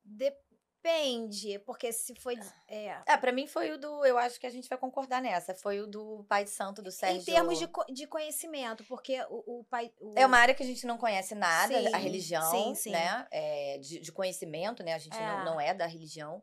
Depende, 0.03 1.59
porque 1.61 1.93
se 1.93 2.15
foi. 2.15 2.39
É, 2.67 3.03
É, 3.07 3.17
pra 3.19 3.33
mim 3.33 3.47
foi 3.47 3.71
o 3.71 3.77
do. 3.79 4.03
Eu 4.07 4.17
acho 4.17 4.41
que 4.41 4.47
a 4.47 4.51
gente 4.51 4.67
vai 4.67 4.79
concordar 4.79 5.21
nessa. 5.21 5.55
Foi 5.55 5.79
o 5.81 5.87
do 5.87 6.25
Pai 6.27 6.45
de 6.45 6.51
Santo 6.51 6.81
do 6.81 6.91
Sérgio. 6.91 7.21
em 7.21 7.25
termos 7.25 7.59
de, 7.59 7.69
de 7.93 8.07
conhecimento, 8.07 8.83
porque 8.85 9.21
o, 9.29 9.61
o 9.61 9.65
pai. 9.65 9.93
o- 10.01 10.15
É 10.17 10.25
uma 10.25 10.39
área 10.39 10.55
que 10.55 10.63
a 10.63 10.67
gente 10.67 10.87
não 10.87 10.97
conhece 10.97 11.35
nada, 11.35 11.79
Sim, 11.79 11.95
a 11.95 11.99
religião, 11.99 12.51
sim, 12.51 12.75
sim. 12.75 12.91
né? 12.93 13.27
É, 13.31 13.77
de, 13.79 14.01
de 14.01 14.11
conhecimento, 14.11 14.83
né? 14.83 14.95
A 14.95 14.99
gente 14.99 15.17
É. 15.17 15.21
Não, 15.21 15.45
não 15.45 15.61
é 15.61 15.75
da 15.75 15.85
religião. 15.87 16.43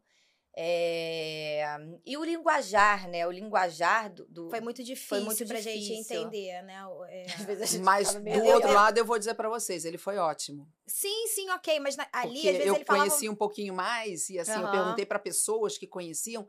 É, 0.54 1.78
E 2.06 2.18
o 2.18 2.24
linguajar, 2.24 3.08
né? 3.10 3.26
O 3.26 3.32
linguajar 3.32 4.12
do. 4.12 4.26
do- 4.28 4.50
Foi 4.50 4.60
muito 4.60 4.84
difícil 4.84 5.24
muito 5.26 5.46
pra 5.46 5.62
gente 5.62 5.80
difícil. 5.80 6.22
entender, 6.22 6.62
né? 6.64 6.82
é. 7.10 7.26
Às 7.26 7.46
vezes 7.46 7.62
a 7.62 7.66
gente 7.66 7.84
Mas 7.84 8.14
do 8.14 8.22
meio- 8.22 8.44
outro 8.46 8.72
lado, 8.74 8.98
eu 8.98 9.06
vou 9.06 9.18
dizer 9.18 9.34
para 9.36 9.50
vocês, 9.50 9.86
ele 9.86 9.98
foi 9.98 10.18
ótimo. 10.18 10.68
Sim, 10.88 11.28
sim, 11.28 11.50
ok, 11.52 11.80
mas 11.80 11.96
na- 11.96 12.08
ali 12.12 12.34
porque 12.34 12.48
às 12.50 12.54
vezes 12.56 12.68
eu 12.68 12.76
ele 12.76 12.86
falava. 12.86 13.06
conheci 13.10 13.30
um 13.30 13.36
pouquinho 13.36 13.74
mais 13.74 14.30
e 14.30 14.38
assim, 14.40 14.52
eu 14.62 14.70
perguntei 14.72 15.06
para 15.06 15.20
pessoas 15.20 15.78
que 15.78 15.88
conheciam 15.88 16.46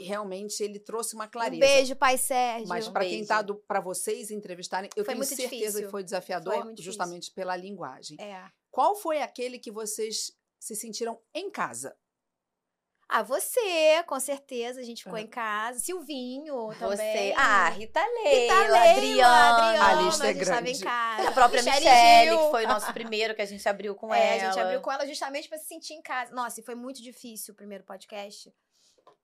e 0.00 0.04
realmente 0.04 0.60
ele 0.62 0.80
trouxe 0.80 1.14
uma 1.14 1.26
Um 1.26 1.30
clareza. 1.30 1.60
beijo, 1.60 1.94
pai 1.96 2.18
Sérgio. 2.18 2.68
Mas 2.68 2.88
Um 2.88 2.92
para 2.92 3.04
quem 3.04 3.24
beijo. 3.24 3.28
tá 3.28 3.44
para 3.66 3.80
vocês 3.80 4.30
entrevistarem, 4.30 4.90
eu 4.96 5.04
Foi 5.04 5.14
tenho 5.14 5.24
certeza 5.24 5.48
difícil. 5.56 5.82
que 5.84 5.90
foi 5.90 6.02
desafiador 6.02 6.62
Foi 6.62 6.74
justamente 6.78 7.30
pela 7.32 7.54
linguagem. 7.56 8.16
É. 8.20 8.44
Qual 8.70 8.96
foi 8.96 9.22
aquele 9.22 9.58
que 9.58 9.70
vocês 9.70 10.32
se 10.58 10.74
sentiram 10.74 11.20
em 11.32 11.50
casa? 11.50 11.94
Ah, 13.10 13.22
você, 13.22 14.02
com 14.06 14.20
certeza, 14.20 14.80
a 14.80 14.84
gente 14.84 15.02
ficou 15.02 15.16
Aham. 15.16 15.24
em 15.24 15.28
casa. 15.30 15.78
Silvinho 15.78 16.66
Você. 16.72 16.78
também. 16.78 17.34
Ah, 17.36 17.70
Rita 17.70 18.00
Leila, 18.04 18.28
Rita 18.28 18.54
Leila, 18.60 18.90
Adriana. 18.90 19.66
Adriana, 19.66 19.86
A 19.88 20.02
lista 20.02 20.26
é 20.26 20.28
a 20.28 20.32
gente 20.34 20.44
grande. 20.44 20.70
em 20.72 20.80
casa. 20.80 21.28
A 21.28 21.32
própria 21.32 21.62
Michelle, 21.62 22.28
Gil. 22.28 22.38
que 22.44 22.50
foi 22.50 22.64
o 22.66 22.68
nosso 22.68 22.92
primeiro 22.92 23.34
que 23.34 23.40
a 23.40 23.46
gente 23.46 23.66
abriu 23.66 23.94
com 23.94 24.12
É, 24.12 24.36
ela. 24.36 24.42
a 24.48 24.50
gente 24.52 24.60
abriu 24.60 24.80
com 24.82 24.92
ela 24.92 25.06
justamente 25.06 25.48
pra 25.48 25.56
se 25.56 25.64
sentir 25.66 25.94
em 25.94 26.02
casa. 26.02 26.34
Nossa, 26.34 26.60
e 26.60 26.62
foi 26.62 26.74
muito 26.74 27.02
difícil 27.02 27.54
o 27.54 27.56
primeiro 27.56 27.82
podcast, 27.82 28.52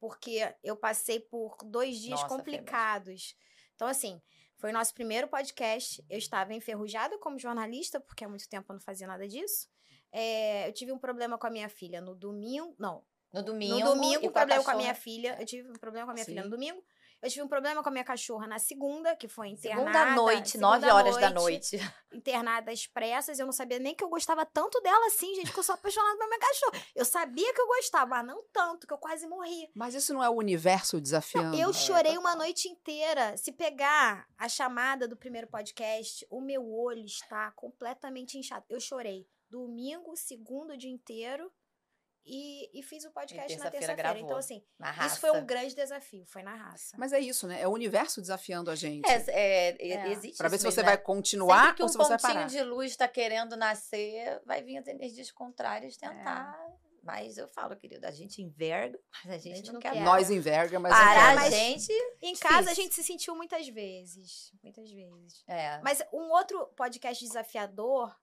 porque 0.01 0.55
eu 0.63 0.77
passei 0.77 1.21
por 1.21 1.57
dois 1.65 1.99
dias 1.99 2.21
Nossa, 2.23 2.35
complicados. 2.35 3.37
Então, 3.75 3.87
assim, 3.87 4.19
foi 4.57 4.71
o 4.71 4.73
nosso 4.73 4.95
primeiro 4.95 5.29
podcast. 5.29 6.03
Eu 6.09 6.17
estava 6.17 6.55
enferrujada 6.55 7.19
como 7.19 7.39
jornalista, 7.39 8.01
porque 8.01 8.25
há 8.25 8.29
muito 8.31 8.49
tempo 8.49 8.73
eu 8.73 8.75
não 8.75 8.81
fazia 8.81 9.07
nada 9.07 9.29
disso. 9.29 9.69
É, 10.11 10.67
eu 10.69 10.73
tive 10.73 10.91
um 10.91 10.99
problema 10.99 11.37
com 11.37 11.47
a 11.47 11.51
minha 11.51 11.69
filha 11.69 12.01
no 12.01 12.15
domingo. 12.15 12.75
Não, 12.79 13.05
No 13.35 13.43
domingo. 13.43 13.81
no 13.81 13.95
domingo, 13.95 14.25
e 14.25 14.29
um 14.29 14.33
problema 14.33 14.63
com 14.63 14.71
a 14.71 14.73
cachorra. 14.73 14.77
minha 14.77 14.95
filha. 14.95 15.37
Eu 15.41 15.45
tive 15.45 15.69
um 15.69 15.75
problema 15.75 16.07
com 16.07 16.13
a 16.13 16.15
minha 16.15 16.25
filha 16.25 16.43
Sim. 16.43 16.49
no 16.49 16.51
domingo. 16.55 16.81
Eu 17.21 17.31
tive 17.31 17.43
um 17.43 17.49
problema 17.49 17.83
com 17.83 17.89
a 17.89 17.93
minha 17.93 18.05
cachorra 18.05 18.47
na 18.47 18.59
segunda, 18.59 19.17
que 19.17 19.27
foi 19.27 19.49
internada. 19.49 19.91
Segunda 19.91 20.15
noite, 20.15 20.51
segunda 20.51 20.79
nove 20.79 20.91
horas 20.91 21.17
da 21.17 21.31
noite. 21.31 21.79
internada 22.13 22.71
às 22.71 22.87
pressas. 22.87 23.39
Eu 23.39 23.47
não 23.47 23.53
sabia 23.53 23.79
nem 23.79 23.95
que 23.95 24.05
eu 24.05 24.09
gostava 24.09 24.45
tanto 24.45 24.81
dela 24.83 25.07
assim, 25.07 25.35
gente, 25.35 25.51
que 25.51 25.59
eu 25.59 25.63
sou 25.63 25.75
apaixonada 25.75 26.17
pela 26.17 26.29
minha 26.29 26.39
cachorra. 26.39 26.83
Eu 26.95 27.05
sabia 27.05 27.53
que 27.53 27.61
eu 27.61 27.67
gostava, 27.67 28.07
mas 28.07 28.27
não 28.27 28.45
tanto, 28.53 28.87
que 28.87 28.93
eu 28.93 28.99
quase 28.99 29.27
morri. 29.27 29.69
Mas 29.75 29.95
isso 29.95 30.13
não 30.13 30.23
é 30.23 30.29
o 30.29 30.35
universo 30.35 31.01
desafiando? 31.01 31.57
Eu 31.57 31.73
chorei 31.73 32.15
total. 32.15 32.21
uma 32.21 32.37
noite 32.37 32.69
inteira. 32.69 33.37
Se 33.37 33.51
pegar 33.53 34.29
a 34.39 34.49
chamada 34.49 35.09
do 35.09 35.17
primeiro 35.17 35.49
podcast, 35.49 36.25
o 36.31 36.41
meu 36.41 36.71
olho 36.73 37.05
está 37.05 37.51
completamente 37.53 38.39
inchado. 38.39 38.65
Eu 38.69 38.79
chorei 38.79 39.27
domingo, 39.49 40.15
segundo 40.15 40.75
o 40.75 40.77
dia 40.77 40.91
inteiro. 40.91 41.51
E, 42.27 42.71
e 42.79 42.83
fiz 42.83 43.05
o 43.05 43.11
podcast 43.13 43.57
na 43.59 43.71
terça-feira. 43.71 44.19
Então, 44.19 44.37
assim, 44.39 44.65
Na 44.79 44.91
raça. 44.91 45.09
isso 45.13 45.21
foi 45.21 45.31
um 45.33 45.45
grande 45.45 45.75
desafio. 45.75 46.25
Foi 46.27 46.43
na 46.43 46.55
raça. 46.55 46.97
Mas 46.99 47.13
é 47.13 47.21
isso, 47.21 47.47
né? 47.47 47.61
É 47.61 47.69
o 47.69 47.71
universo 47.73 48.21
desafiando 48.21 48.71
a 48.71 48.75
gente. 48.75 49.07
É, 49.07 49.17
é, 49.29 49.69
é, 49.79 49.89
É. 49.93 50.09
existe 50.13 50.39
Para 50.39 50.49
ver 50.49 50.57
isso 50.57 50.63
se 50.63 50.73
você 50.73 50.81
mesmo, 50.81 50.87
vai 50.87 50.97
né? 50.97 51.03
continuar 51.03 51.61
Sempre 51.63 51.77
que 51.77 51.83
ou 51.83 51.89
um 51.89 51.93
se 51.93 51.99
você 51.99 52.09
vai 52.09 52.19
pontinho 52.19 52.35
parar. 52.35 52.47
de 52.49 52.63
luz 52.63 52.91
está 52.93 53.07
querendo 53.07 53.57
nascer, 53.57 54.41
vai 54.47 54.63
vir 54.63 54.79
as 54.79 54.87
energias 54.87 55.31
contrárias 55.31 55.97
tentar 55.99 56.59
Mas 57.03 57.37
eu 57.37 57.47
falo, 57.49 57.77
querido, 57.77 58.07
a 58.07 58.11
gente 58.11 58.41
enverga, 58.41 58.99
mas 59.27 59.35
a 59.35 59.37
gente, 59.39 59.57
gente 59.57 59.67
não, 59.67 59.75
não 59.75 59.81
quer. 59.81 59.93
quer. 59.93 60.01
Nós 60.03 60.31
enverga, 60.31 60.81
mas 60.81 60.95
Para 60.95 61.33
enverga. 61.35 61.43
a 61.43 61.51
gente. 61.51 61.93
Em 62.23 62.35
casa 62.35 62.57
a 62.57 62.61
Difícil. 62.63 62.83
gente 62.85 62.95
se 62.95 63.03
sentiu 63.05 63.37
muitas 63.37 63.69
vezes. 63.69 64.51
Muitas 64.63 64.91
vezes. 64.91 65.45
É. 65.47 65.79
Mas 65.83 66.03
um 66.11 66.31
outro 66.33 66.67
podcast 66.69 67.23
desafiador 67.23 68.17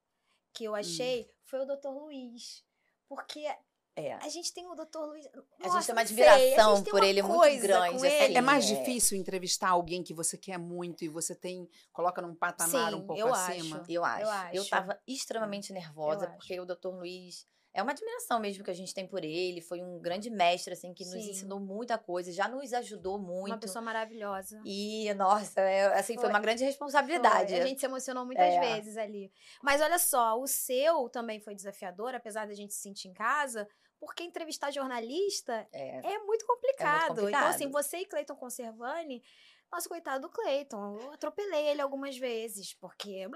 que 0.51 0.63
Hum. 0.67 0.71
eu 0.71 0.75
achei 0.75 1.29
foi 1.43 1.59
o 1.59 1.65
Dr. 1.65 1.89
Luiz. 1.89 2.65
Porque 3.07 3.45
é. 3.95 4.13
a 4.13 4.29
gente 4.29 4.53
tem 4.53 4.65
o 4.67 4.73
Dr. 4.75 4.99
Luiz. 4.99 5.25
A 5.27 5.67
Nossa, 5.67 5.75
gente 5.81 5.85
tem 5.85 5.93
uma 5.95 6.01
a 6.01 6.03
admiração 6.03 6.83
por 6.83 6.99
uma 6.99 7.05
ele 7.05 7.21
muito 7.21 7.61
grande, 7.61 7.95
assim. 7.95 8.07
ele. 8.07 8.37
É 8.37 8.41
mais 8.41 8.69
É. 8.69 8.75
difícil 8.75 9.17
entrevistar 9.17 9.69
alguém 9.69 10.01
que 10.03 10.13
você 10.13 10.37
quer 10.37 10.57
muito 10.57 11.03
e 11.03 11.07
você 11.09 11.35
tem 11.35 11.69
coloca 11.91 12.21
num 12.21 12.33
patamar 12.35 12.89
Sim, 12.91 12.95
um 12.97 13.05
pouco 13.05 13.21
eu 13.21 13.33
acima. 13.33 13.81
acho. 13.81 13.91
Eu 13.91 14.03
acho. 14.03 14.55
Eu, 14.55 14.61
acho. 14.61 14.69
tava 14.69 14.99
extremamente 15.07 15.73
nervosa, 15.73 16.25
Eu 16.25 16.31
porque 16.31 16.59
o 16.59 16.65
Dr. 16.65 16.87
Luiz 16.89 17.45
é 17.73 17.81
uma 17.81 17.93
admiração 17.93 18.37
mesmo 18.37 18.65
que 18.65 18.69
a 18.71 18.73
gente 18.73 18.93
tem 18.93 19.07
por 19.07 19.23
ele. 19.23 19.61
Foi 19.61 19.81
um 19.81 19.97
grande 19.97 20.29
mestre, 20.29 20.73
assim, 20.73 20.93
que 20.93 21.05
nos 21.05 21.13
Sim. 21.13 21.29
ensinou 21.31 21.57
muita 21.57 21.97
coisa, 21.97 22.29
já 22.29 22.45
nos 22.49 22.73
ajudou 22.73 23.17
muito. 23.17 23.47
Uma 23.53 23.57
pessoa 23.59 23.81
maravilhosa. 23.81 24.61
E, 24.65 25.13
nossa, 25.13 25.61
é, 25.61 25.85
assim, 25.97 26.15
foi, 26.15 26.23
Foi. 26.23 26.29
uma 26.31 26.39
grande 26.41 26.65
responsabilidade. 26.65 27.53
Foi, 27.53 27.61
A 27.61 27.65
gente 27.65 27.79
se 27.79 27.85
emocionou 27.85 28.25
muitas 28.25 28.43
É. 28.45 28.59
vezes 28.59 28.97
ali. 28.97 29.31
Mas 29.63 29.79
olha 29.79 29.97
só, 29.99 30.37
o 30.37 30.47
seu 30.47 31.07
também 31.07 31.39
foi 31.39 31.55
desafiador, 31.55 32.13
apesar 32.13 32.45
da 32.45 32.53
gente 32.53 32.73
se 32.73 32.81
sentir 32.81 33.07
em 33.07 33.13
casa, 33.13 33.65
porque 34.01 34.23
entrevistar 34.23 34.71
jornalista 34.71 35.67
É. 35.71 36.13
é 36.13 36.19
muito 36.23 36.43
complicado. 36.45 37.03
Então, 37.03 37.15
complicado. 37.17 37.49
assim, 37.49 37.69
você 37.69 37.97
e 37.99 38.05
Cleiton 38.05 38.35
Conservani, 38.35 39.23
nossa, 39.71 39.87
coitado 39.87 40.27
do 40.27 40.33
Cleiton. 40.33 40.97
Eu 40.99 41.13
atropelei 41.13 41.67
ele 41.67 41.81
algumas 41.81 42.17
vezes, 42.17 42.73
porque 42.73 43.29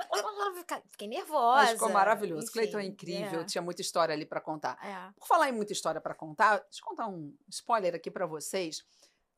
fiquei 0.90 1.08
nervosa. 1.08 1.64
Mas 1.64 1.72
ficou 1.74 1.90
maravilhoso. 1.92 2.46
Enfim, 2.46 2.52
Cleiton 2.54 2.80
é 2.80 2.86
incrível, 2.86 3.42
é. 3.42 3.46
tinha 3.46 3.62
muita 3.62 3.82
história 3.82 4.12
ali 4.12 4.26
pra 4.26 4.42
contar. 4.42 4.78
É. 4.84 5.14
Por 5.14 5.28
falar 5.28 5.50
em 5.50 5.54
muita 5.54 5.72
história 5.72 6.02
pra 6.02 6.16
contar, 6.16 6.58
deixa 6.58 6.82
eu 6.82 6.86
contar 6.86 7.08
um 7.08 7.34
spoiler 7.48 7.94
aqui 7.94 8.10
pra 8.10 8.26
vocês. 8.26 8.84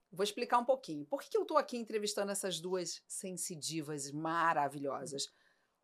Vou 0.10 0.24
explicar 0.24 0.58
um 0.60 0.66
pouquinho. 0.66 1.06
Por 1.06 1.22
que 1.22 1.30
que 1.30 1.38
eu 1.38 1.46
tô 1.46 1.58
aqui 1.58 1.78
entrevistando 1.78 2.32
essas 2.32 2.62
duas 2.62 3.04
sensidivas 3.06 4.10
maravilhosas? 4.12 5.28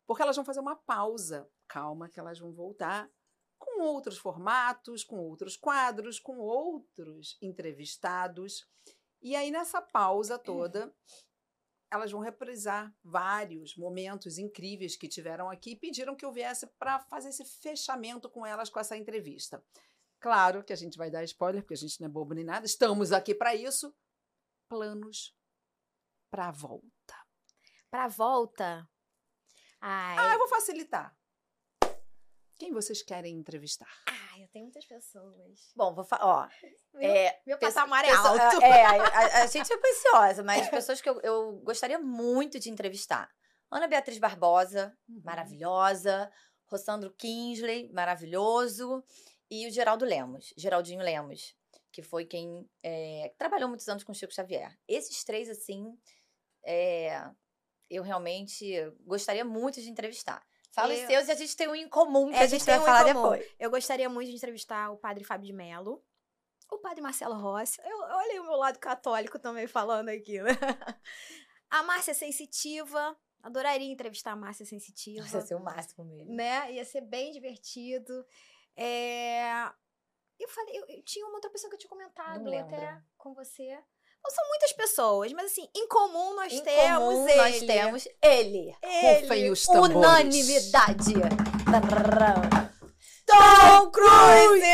Porque 0.06 0.22
elas 0.22 0.34
vão 0.34 0.44
fazer 0.44 0.60
uma 0.60 0.74
pausa. 0.74 1.46
Calma, 1.68 2.08
que 2.08 2.18
elas 2.18 2.38
vão 2.38 2.50
voltar 2.50 3.10
com 3.58 3.82
outros 3.82 4.18
formatos, 4.18 5.04
com 5.04 5.16
outros 5.16 5.56
quadros, 5.56 6.18
com 6.18 6.38
outros 6.38 7.36
entrevistados. 7.40 8.66
E 9.22 9.34
aí, 9.34 9.50
nessa 9.50 9.80
pausa 9.80 10.38
toda, 10.38 10.94
elas 11.90 12.10
vão 12.10 12.20
reprisar 12.20 12.94
vários 13.02 13.76
momentos 13.76 14.36
incríveis 14.38 14.96
que 14.96 15.08
tiveram 15.08 15.48
aqui 15.48 15.72
e 15.72 15.76
pediram 15.76 16.16
que 16.16 16.24
eu 16.24 16.32
viesse 16.32 16.66
para 16.78 16.98
fazer 17.00 17.28
esse 17.28 17.44
fechamento 17.44 18.28
com 18.28 18.44
elas 18.44 18.68
com 18.68 18.80
essa 18.80 18.96
entrevista. 18.96 19.64
Claro 20.20 20.64
que 20.64 20.72
a 20.72 20.76
gente 20.76 20.96
vai 20.96 21.10
dar 21.10 21.22
spoiler, 21.24 21.62
porque 21.62 21.74
a 21.74 21.76
gente 21.76 22.00
não 22.00 22.08
é 22.08 22.10
bobo 22.10 22.34
nem 22.34 22.44
nada. 22.44 22.66
Estamos 22.66 23.12
aqui 23.12 23.34
para 23.34 23.54
isso. 23.54 23.94
Planos 24.68 25.36
para 26.30 26.50
volta. 26.50 27.14
Pra 27.90 28.08
volta. 28.08 28.88
Ai, 29.80 30.16
Ah, 30.18 30.32
eu 30.32 30.38
vou 30.38 30.48
facilitar. 30.48 31.16
Quem 32.58 32.72
vocês 32.72 33.02
querem 33.02 33.36
entrevistar? 33.36 33.88
ai, 34.06 34.42
eu 34.44 34.48
tenho 34.48 34.64
muitas 34.66 34.84
pessoas. 34.86 35.72
Bom, 35.74 35.94
vou 35.94 36.04
falar, 36.04 36.24
ó. 36.24 36.48
Meu, 36.98 37.10
É, 37.10 37.40
meu 37.46 37.58
patamar 37.58 38.04
é 38.04 38.10
alto. 38.12 38.62
É, 38.62 38.84
a, 38.84 38.92
a- 39.02 39.42
a 39.42 39.46
gente 39.46 39.72
é 39.72 39.76
preciosa, 39.76 40.42
mas 40.42 40.68
pessoas 40.68 41.00
que 41.00 41.08
eu, 41.08 41.20
eu 41.22 41.52
gostaria 41.64 41.98
muito 41.98 42.58
de 42.60 42.70
entrevistar. 42.70 43.28
Ana 43.70 43.88
Beatriz 43.88 44.18
Barbosa, 44.18 44.96
Uhum. 45.08 45.20
maravilhosa. 45.24 46.30
Rossandro 46.66 47.12
Kinsley, 47.14 47.90
maravilhoso. 47.92 49.04
E 49.50 49.66
o 49.66 49.70
Geraldo 49.70 50.04
Lemos, 50.04 50.52
Geraldinho 50.56 51.02
Lemos, 51.02 51.54
que 51.92 52.02
foi 52.02 52.24
quem 52.24 52.68
é, 52.82 53.32
trabalhou 53.36 53.68
muitos 53.68 53.88
anos 53.88 54.02
com 54.02 54.12
o 54.12 54.14
Chico 54.14 54.32
Xavier. 54.34 54.76
Esses 54.88 55.22
três, 55.24 55.48
assim, 55.48 55.96
é, 56.64 57.28
eu 57.90 58.02
realmente 58.02 58.64
gostaria 59.00 59.44
muito 59.44 59.80
de 59.80 59.90
entrevistar. 59.90 60.44
Fala 60.74 60.92
os 60.92 61.00
Eu- 61.00 61.06
seus 61.06 61.28
e 61.28 61.30
a 61.32 61.34
gente 61.34 61.56
tem 61.56 61.68
um 61.68 61.74
em 61.74 61.88
comum 61.88 62.30
que 62.30 62.36
É, 62.36 62.40
a 62.42 62.46
gente 62.46 62.64
vai 62.64 62.74
tem 62.74 62.78
um 62.78 62.82
em 62.82 62.86
falar 62.86 63.04
depois. 63.04 63.54
Eu 63.58 63.70
gostaria 63.70 64.08
muito 64.08 64.28
de 64.30 64.36
entrevistar 64.36 64.90
o 64.90 64.96
padre 64.96 65.22
Fábio 65.24 65.46
de 65.46 65.52
Mello, 65.52 66.04
o 66.70 66.78
padre 66.78 67.00
Marcelo 67.00 67.34
Rossi. 67.34 67.80
Eu, 67.84 67.98
olha 67.98 68.42
o 68.42 68.46
meu 68.46 68.56
lado 68.56 68.78
católico 68.78 69.38
também 69.38 69.66
falando 69.66 70.08
aqui, 70.08 70.40
né? 70.42 70.50
A 71.70 71.82
Márcia 71.82 72.14
Sensitiva. 72.14 73.16
Adoraria 73.42 73.92
entrevistar 73.92 74.32
a 74.32 74.36
Márcia 74.36 74.64
Sensitiva. 74.64 75.20
Nossa, 75.22 75.36
ia 75.36 75.42
ser 75.42 75.54
o 75.54 75.60
máximo 75.60 76.02
mesmo. 76.04 76.34
né? 76.34 76.72
Ia 76.72 76.84
ser 76.84 77.02
bem 77.02 77.30
divertido. 77.30 78.24
É, 78.76 79.70
Eu 80.38 80.48
falei, 80.48 80.78
eu, 80.78 80.84
eu 80.88 81.02
tinha 81.04 81.24
uma 81.26 81.34
outra 81.34 81.50
pessoa 81.50 81.68
que 81.70 81.74
eu 81.76 81.78
tinha 81.78 81.90
comentado 81.90 82.48
até 82.54 83.02
com 83.18 83.34
você. 83.34 83.78
Não 84.24 84.30
são 84.30 84.48
muitas 84.48 84.72
pessoas, 84.72 85.32
mas 85.34 85.52
assim, 85.52 85.68
em 85.74 85.86
comum 85.86 86.34
nós 86.34 86.52
Em 86.52 86.62
temos 86.62 87.14
comum, 87.14 87.28
ele. 87.28 87.36
nós 87.36 87.58
temos 87.60 88.08
ele. 88.22 88.76
Rufem 88.82 89.38
ele. 89.40 89.50
os 89.50 89.62
tambores. 89.66 89.94
Unanimidade. 89.96 91.14
Tom 93.26 93.90
Cruise! 93.90 94.64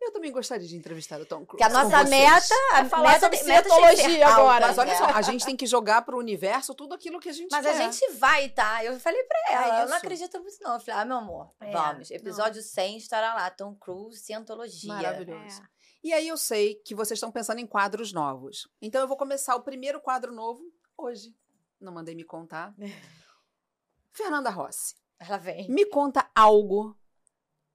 Eu 0.00 0.12
também 0.12 0.32
gostaria 0.32 0.66
de 0.66 0.76
entrevistar 0.76 1.20
o 1.20 1.26
Tom 1.26 1.46
Cruise. 1.46 1.58
Que 1.58 1.62
a 1.62 1.68
nossa 1.68 2.02
meta, 2.04 2.54
a 2.72 2.84
falar 2.84 3.10
meta 3.10 3.20
sobre 3.20 3.36
cientologia 3.36 4.26
agora. 4.26 4.66
Mas 4.66 4.78
olha 4.78 4.92
né? 4.92 4.98
só, 4.98 5.04
a 5.04 5.22
gente 5.22 5.44
tem 5.46 5.56
que 5.56 5.64
jogar 5.64 6.02
pro 6.02 6.18
universo 6.18 6.74
tudo 6.74 6.94
aquilo 6.94 7.20
que 7.20 7.28
a 7.28 7.32
gente 7.32 7.50
Mas 7.52 7.64
quer. 7.64 7.70
a 7.70 7.74
gente 7.90 8.12
vai, 8.14 8.48
tá? 8.48 8.84
Eu 8.84 8.98
falei 8.98 9.22
pra 9.22 9.38
ela, 9.52 9.82
eu 9.82 9.88
não 9.88 9.96
acredito 9.96 10.40
muito 10.40 10.56
não. 10.60 10.74
Eu 10.74 10.80
falei, 10.80 11.00
ah, 11.00 11.04
meu 11.04 11.18
amor, 11.18 11.50
É, 11.60 11.70
vamos. 11.70 12.10
Episódio 12.10 12.60
100 12.62 12.96
estará 12.96 13.34
lá, 13.34 13.48
Tom 13.50 13.76
Cruise, 13.76 14.20
Cientologia. 14.20 14.92
Maravilhoso. 14.92 15.62
É. 15.62 15.71
E 16.02 16.12
aí 16.12 16.26
eu 16.28 16.36
sei 16.36 16.74
que 16.76 16.94
vocês 16.94 17.16
estão 17.16 17.30
pensando 17.30 17.60
em 17.60 17.66
quadros 17.66 18.12
novos. 18.12 18.68
Então 18.80 19.00
eu 19.00 19.08
vou 19.08 19.16
começar 19.16 19.54
o 19.54 19.62
primeiro 19.62 20.00
quadro 20.00 20.32
novo 20.32 20.62
hoje. 20.96 21.34
Não 21.80 21.92
mandei 21.92 22.14
me 22.14 22.24
contar. 22.24 22.74
Fernanda 24.12 24.50
Rossi, 24.50 24.94
Ela 25.18 25.38
vem. 25.38 25.68
me 25.68 25.86
conta 25.86 26.30
algo 26.34 26.96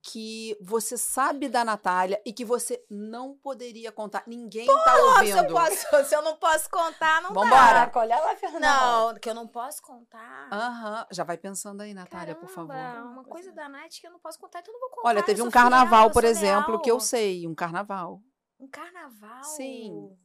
que 0.04 0.58
você 0.62 0.98
sabe 0.98 1.50
da 1.50 1.66
Natália 1.66 2.22
e 2.26 2.32
que 2.32 2.46
você 2.46 2.84
não 2.90 3.36
poderia 3.36 3.92
contar. 3.92 4.24
Ninguém 4.28 4.66
tá 4.68 4.94
Se 4.94 5.00
eu, 5.00 5.38
ouvindo. 5.38 5.54
posso, 5.54 6.06
se 6.06 6.16
eu 6.16 6.22
não 6.22 6.38
posso 6.38 6.70
contar, 6.70 7.22
não 7.22 7.30
Vambora. 7.30 7.50
dá. 7.50 7.56
Caraca, 7.68 8.00
olha 8.00 8.20
lá, 8.20 8.36
Fernanda. 8.36 8.60
Não, 8.68 9.16
que 9.16 9.30
eu 9.30 9.34
não 9.34 9.48
posso 9.48 9.82
contar. 9.82 10.48
Aham. 10.52 11.06
Já 11.12 11.24
vai 11.24 11.38
pensando 11.38 11.82
aí, 11.82 11.94
Natália, 11.94 12.36
por 12.36 12.48
favor. 12.50 12.74
Caramba, 12.74 13.10
Uma 13.10 13.24
coisa 13.24 13.52
da 13.52 13.68
Nath 13.68 14.00
que 14.00 14.08
eu 14.08 14.12
não 14.12 14.20
posso 14.20 14.40
contar, 14.40 14.60
então 14.60 14.74
eu 14.74 14.80
não 14.80 14.88
vou 14.88 14.96
contar. 14.98 15.08
Olha, 15.10 15.20
eu 15.20 15.26
teve 15.26 15.42
um 15.42 15.52
carnaval, 15.52 16.08
eu 16.08 16.12
por 16.12 16.24
exemplo, 16.24 16.80
que 16.82 16.90
eu 16.92 17.00
sei. 17.00 17.46
Um 17.48 17.56
carnaval. 17.56 18.22
Um 18.60 18.68
carnaval? 18.70 19.44
Sim. 19.44 20.16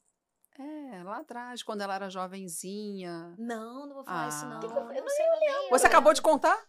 É, 0.59 1.03
lá 1.03 1.19
atrás, 1.19 1.63
quando 1.63 1.81
ela 1.81 1.95
era 1.95 2.11
jovenzinha. 2.11 3.35
Não, 3.39 3.87
não 3.87 3.95
vou 3.95 4.05
falar 4.05 4.29
isso, 4.29 4.45
Ah. 4.45 4.49
não. 4.49 4.61
Que 4.61 4.69
que 4.69 4.73
eu- 4.73 4.77
eu 4.79 4.85
não 4.85 4.95
não 4.95 5.09
sei 5.09 5.27
nem. 5.41 5.71
Você 5.71 5.87
acabou 5.87 6.13
de 6.13 6.23
contar? 6.23 6.63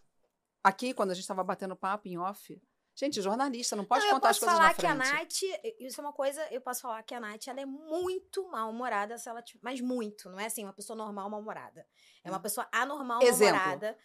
Aqui, 0.64 0.94
quando 0.94 1.10
a 1.10 1.14
gente 1.14 1.22
estava 1.22 1.44
batendo 1.44 1.76
papo 1.76 2.08
em 2.08 2.18
off. 2.18 2.60
Gente, 2.96 3.20
jornalista, 3.20 3.74
não 3.74 3.84
pode 3.84 4.04
não, 4.04 4.12
contar 4.14 4.28
eu 4.28 4.30
as 4.30 4.38
posso 4.38 4.46
coisas 4.52 4.58
falar 4.58 4.68
na 4.68 4.74
que 4.74 4.86
a 4.86 5.16
frente. 5.18 5.50
Nath, 5.50 5.64
isso 5.80 6.00
é 6.00 6.04
uma 6.04 6.12
coisa, 6.12 6.46
eu 6.52 6.60
posso 6.60 6.80
falar 6.82 7.02
que 7.02 7.14
a 7.14 7.18
Nath, 7.20 7.48
ela 7.48 7.60
é 7.60 7.66
muito 7.66 8.48
mal-humorada, 8.48 9.18
se 9.18 9.28
ela 9.28 9.42
tiver- 9.42 9.60
mas 9.62 9.80
muito, 9.80 10.30
não 10.30 10.38
é 10.38 10.46
assim, 10.46 10.62
uma 10.64 10.72
pessoa 10.72 10.96
normal 10.96 11.28
mal-humorada. 11.28 11.84
É 12.22 12.30
uma 12.30 12.38
Hum. 12.38 12.42
pessoa 12.42 12.68
anormal 12.72 13.20
mal-humorada. 13.20 13.98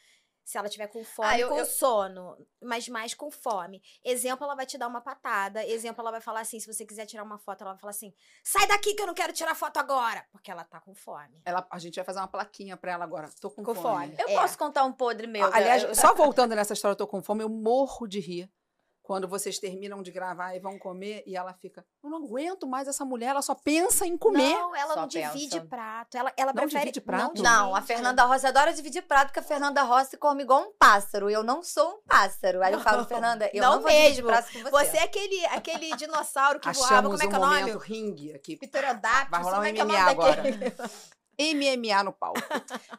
Se 0.43 0.57
ela 0.57 0.67
tiver 0.67 0.87
com 0.87 1.03
fome, 1.03 1.27
Ah, 1.29 1.39
eu- 1.39 1.47
com 1.49 1.59
eu- 1.59 1.65
sono, 1.67 2.35
mas 2.63 2.89
mais 2.89 3.13
com 3.13 3.29
fome. 3.29 3.83
Exemplo, 4.03 4.43
ela 4.45 4.55
vai 4.55 4.65
te 4.65 4.79
dar 4.79 4.87
uma 4.87 4.99
patada. 4.99 5.63
Exemplo, 5.63 6.01
ela 6.01 6.09
vai 6.09 6.21
falar 6.21 6.39
assim, 6.39 6.59
se 6.59 6.65
você 6.65 6.83
quiser 6.83 7.05
tirar 7.05 7.21
uma 7.23 7.37
foto, 7.37 7.61
ela 7.61 7.73
vai 7.73 7.79
falar 7.79 7.91
assim, 7.91 8.11
sai 8.43 8.65
daqui 8.65 8.95
que 8.95 9.01
eu 9.03 9.05
não 9.05 9.13
quero 9.13 9.31
tirar 9.31 9.53
foto 9.53 9.77
agora, 9.77 10.25
porque 10.31 10.49
ela 10.49 10.63
tá 10.63 10.79
com 10.81 10.95
fome. 10.95 11.39
Ela, 11.45 11.67
a 11.69 11.77
gente 11.77 11.97
vai 11.97 12.03
fazer 12.03 12.17
uma 12.17 12.27
plaquinha 12.27 12.75
pra 12.75 12.93
ela 12.93 13.03
agora. 13.03 13.29
Tô 13.39 13.51
com, 13.51 13.63
Com 13.63 13.75
fome. 13.75 14.07
fome. 14.07 14.15
Eu 14.17 14.29
É. 14.29 14.41
posso 14.41 14.57
contar 14.57 14.83
um 14.85 14.91
podre 14.91 15.27
meu. 15.27 15.45
Ah, 15.45 15.51
Aliás, 15.53 15.83
eu- 15.83 15.93
só 15.93 16.15
voltando 16.49 16.55
nessa 16.55 16.73
história, 16.73 16.93
eu 16.93 16.97
tô 16.97 17.05
com 17.05 17.21
fome, 17.21 17.43
eu 17.43 17.49
morro 17.49 18.07
de 18.07 18.19
rir. 18.19 18.51
Quando 19.09 19.27
vocês 19.27 19.57
terminam 19.57 20.03
de 20.03 20.11
gravar 20.11 20.53
e 20.55 20.59
vão 20.59 20.77
comer, 20.77 21.23
e 21.25 21.35
ela 21.35 21.51
fica, 21.51 21.83
eu 22.03 22.11
não 22.11 22.23
aguento 22.23 22.67
mais 22.67 22.87
essa 22.87 23.03
mulher, 23.03 23.29
ela 23.29 23.41
só 23.41 23.55
pensa 23.55 24.05
em 24.05 24.15
comer. 24.15 24.53
Não, 24.53 24.75
ela 24.75 24.93
Só 24.93 25.01
não 25.01 25.07
divide 25.07 25.55
pensa. 25.55 25.65
prato. 25.65 26.15
Ela, 26.15 26.31
ela 26.37 26.53
Não 26.53 26.61
prefere... 26.61 26.79
divide 26.91 27.01
prato? 27.01 27.41
Não, 27.41 27.73
a 27.73 27.79
divide. 27.79 27.87
Fernanda 27.95 28.23
Rossi 28.25 28.45
adora 28.45 28.71
dividir 28.71 29.01
prato, 29.01 29.29
porque 29.29 29.39
a 29.39 29.41
Fernanda 29.41 29.81
Rossi 29.81 30.15
come 30.15 30.43
igual 30.43 30.61
um 30.61 30.71
pássaro. 30.77 31.27
Eu 31.27 31.41
não 31.41 31.63
sou 31.63 31.89
um 31.95 32.01
pássaro. 32.07 32.61
Aí 32.61 32.71
eu 32.71 32.79
falo, 32.81 32.97
Não, 32.99 33.07
Fernanda, 33.07 33.49
eu 33.51 33.63
não 33.63 33.71
não, 33.77 33.81
vou 33.81 33.89
dividir 33.89 34.23
mesmo. 34.23 34.27
prato 34.27 34.53
com 34.53 34.59
você. 34.59 34.69
Você 34.91 34.97
é 34.97 35.03
aquele, 35.05 35.45
aquele 35.47 35.95
dinossauro 35.95 36.59
que 36.59 36.71
voava, 36.71 36.93
Achamos 36.93 37.11
como 37.19 37.23
é 37.23 37.27
que 37.27 37.35
é 37.35 37.39
um 37.39 37.41
o 37.41 37.45
nome? 37.47 37.59
momento 37.61 37.77
ringue 37.79 38.33
aqui. 38.35 38.57
Pterodáctilo. 38.57 39.31
Vai 39.31 39.41
rolar 39.41 39.55
como 39.55 39.63
um 39.63 39.69
é 39.69 39.73
que 39.73 39.81
é 39.81 39.83
o 39.83 39.87
MMA 39.87 39.97
nome 39.97 40.11
agora. 40.11 40.35
daquele? 40.43 40.73
MMA 41.39 42.03
no 42.03 42.13
palco. 42.13 42.39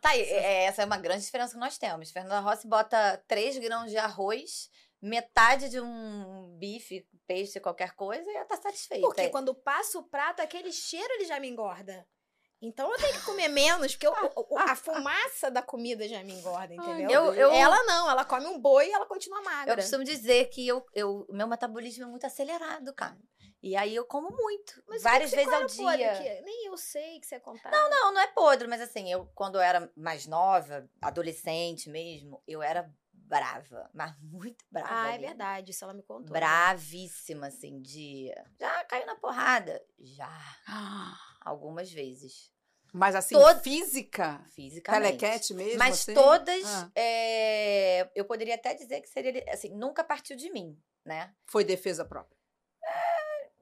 Tá 0.01 0.09
aí, 0.09 0.23
é, 0.23 0.65
essa 0.65 0.83
é 0.83 0.85
uma 0.87 0.97
grande 0.99 1.23
diferença 1.25 1.53
que 1.55 1.61
nós 1.61 1.79
temos. 1.79 2.11
Fernanda 2.11 2.41
Rossi 2.41 2.67
bota 2.67 3.23
3 3.29 3.59
grãos 3.59 3.91
de 3.91 3.99
arroz, 3.99 4.71
metade 5.01 5.69
de 5.69 5.81
um 5.81 6.57
bife, 6.59 7.07
peixe, 7.27 7.59
qualquer 7.61 7.93
coisa, 7.95 8.29
e 8.31 8.35
ela 8.37 8.45
tá 8.45 8.57
satisfeita. 8.57 9.07
Porque 9.07 9.23
quando 9.31 9.55
passa 9.55 9.99
o 9.99 10.03
prato, 10.03 10.41
aquele 10.41 10.73
cheiro 10.73 11.13
ele 11.15 11.25
já 11.25 11.39
me 11.41 11.49
engorda. 11.49 12.07
Então 12.63 12.93
eu 12.93 12.99
tenho 12.99 13.15
que 13.15 13.25
comer 13.25 13.49
menos, 13.89 13.97
porque 13.97 14.07
eu- 14.07 14.59
a 14.59 14.77
fumaça 14.77 15.51
da 15.51 15.63
comida 15.63 16.07
já 16.07 16.23
me 16.23 16.33
engorda, 16.35 16.75
entendeu? 16.75 17.11
Eu- 17.11 17.35
eu- 17.35 17.51
Ela 17.53 17.83
não, 17.85 18.11
ela 18.11 18.25
come 18.25 18.47
um 18.47 18.59
boi 18.59 18.89
e 18.89 18.93
ela 18.93 19.07
continua 19.07 19.41
magra. 19.43 19.73
Eu 19.73 19.77
costumo 19.77 20.05
dizer 20.05 20.51
que 20.51 20.67
eu, 20.69 20.85
eu, 20.95 21.25
o 21.29 21.33
meu 21.35 21.47
metabolismo 21.49 22.05
é 22.05 22.07
muito 22.07 22.27
acelerado, 22.27 22.93
cara. 22.93 23.17
E 23.63 23.77
aí 23.77 23.95
eu 23.95 24.05
como 24.07 24.31
muito. 24.31 24.83
Mas 24.89 25.03
várias 25.03 25.31
vezes 25.31 25.53
ao 25.53 25.61
dia. 25.67 26.13
que- 26.19 26.41
Nem 26.43 26.67
eu 26.67 26.77
sei 26.79 27.21
que 27.21 27.27
você 27.27 27.35
ia 27.37 27.41
contar. 27.41 27.71
Não, 27.71 27.91
não, 27.91 28.13
não 28.15 28.21
é 28.21 28.27
podre, 28.29 28.67
mas 28.69 28.81
assim, 28.83 29.11
eu, 29.11 29.27
quando 29.35 29.55
eu 29.57 29.61
era 29.63 29.91
mais 29.97 30.27
nova, 30.27 30.87
adolescente 31.01 31.89
mesmo, 31.91 32.43
eu 32.47 32.63
era 32.63 32.91
brava. 33.31 33.89
Mas 33.95 34.15
muito 34.21 34.65
brava. 34.71 34.89
Ah, 34.91 35.11
é 35.13 35.15
ali. 35.15 35.27
verdade, 35.27 35.71
isso 35.71 35.85
ela 35.85 35.95
me 35.95 36.03
contou. 36.03 36.33
Bravíssima, 36.33 37.47
assim, 37.47 37.81
de. 37.81 38.31
Já 38.59 38.85
caiu 38.85 39.07
na 39.07 39.15
porrada? 39.15 39.81
Já. 39.99 40.29
Ah, 40.69 41.17
Algumas 41.41 41.91
vezes. 41.91 42.51
Mas 42.93 43.15
assim, 43.15 43.37
Todo- 43.37 43.61
física? 43.63 44.45
Fisicamente. 44.55 45.17
Telequete 45.17 45.55
mesmo? 45.55 45.79
Mas 45.79 46.01
assim? 46.01 46.13
todas, 46.13 46.65
Ah. 46.67 46.91
é, 46.97 48.11
eu 48.17 48.25
poderia 48.25 48.57
até 48.57 48.75
dizer 48.75 49.01
que 49.01 49.09
seria, 49.09 49.45
assim, 49.53 49.71
nunca 49.77 50.03
partiu 50.03 50.37
de 50.37 50.51
mim, 50.51 50.77
né? 51.05 51.33
Foi 51.47 51.63
defesa 51.65 52.05
própria. 52.05 52.37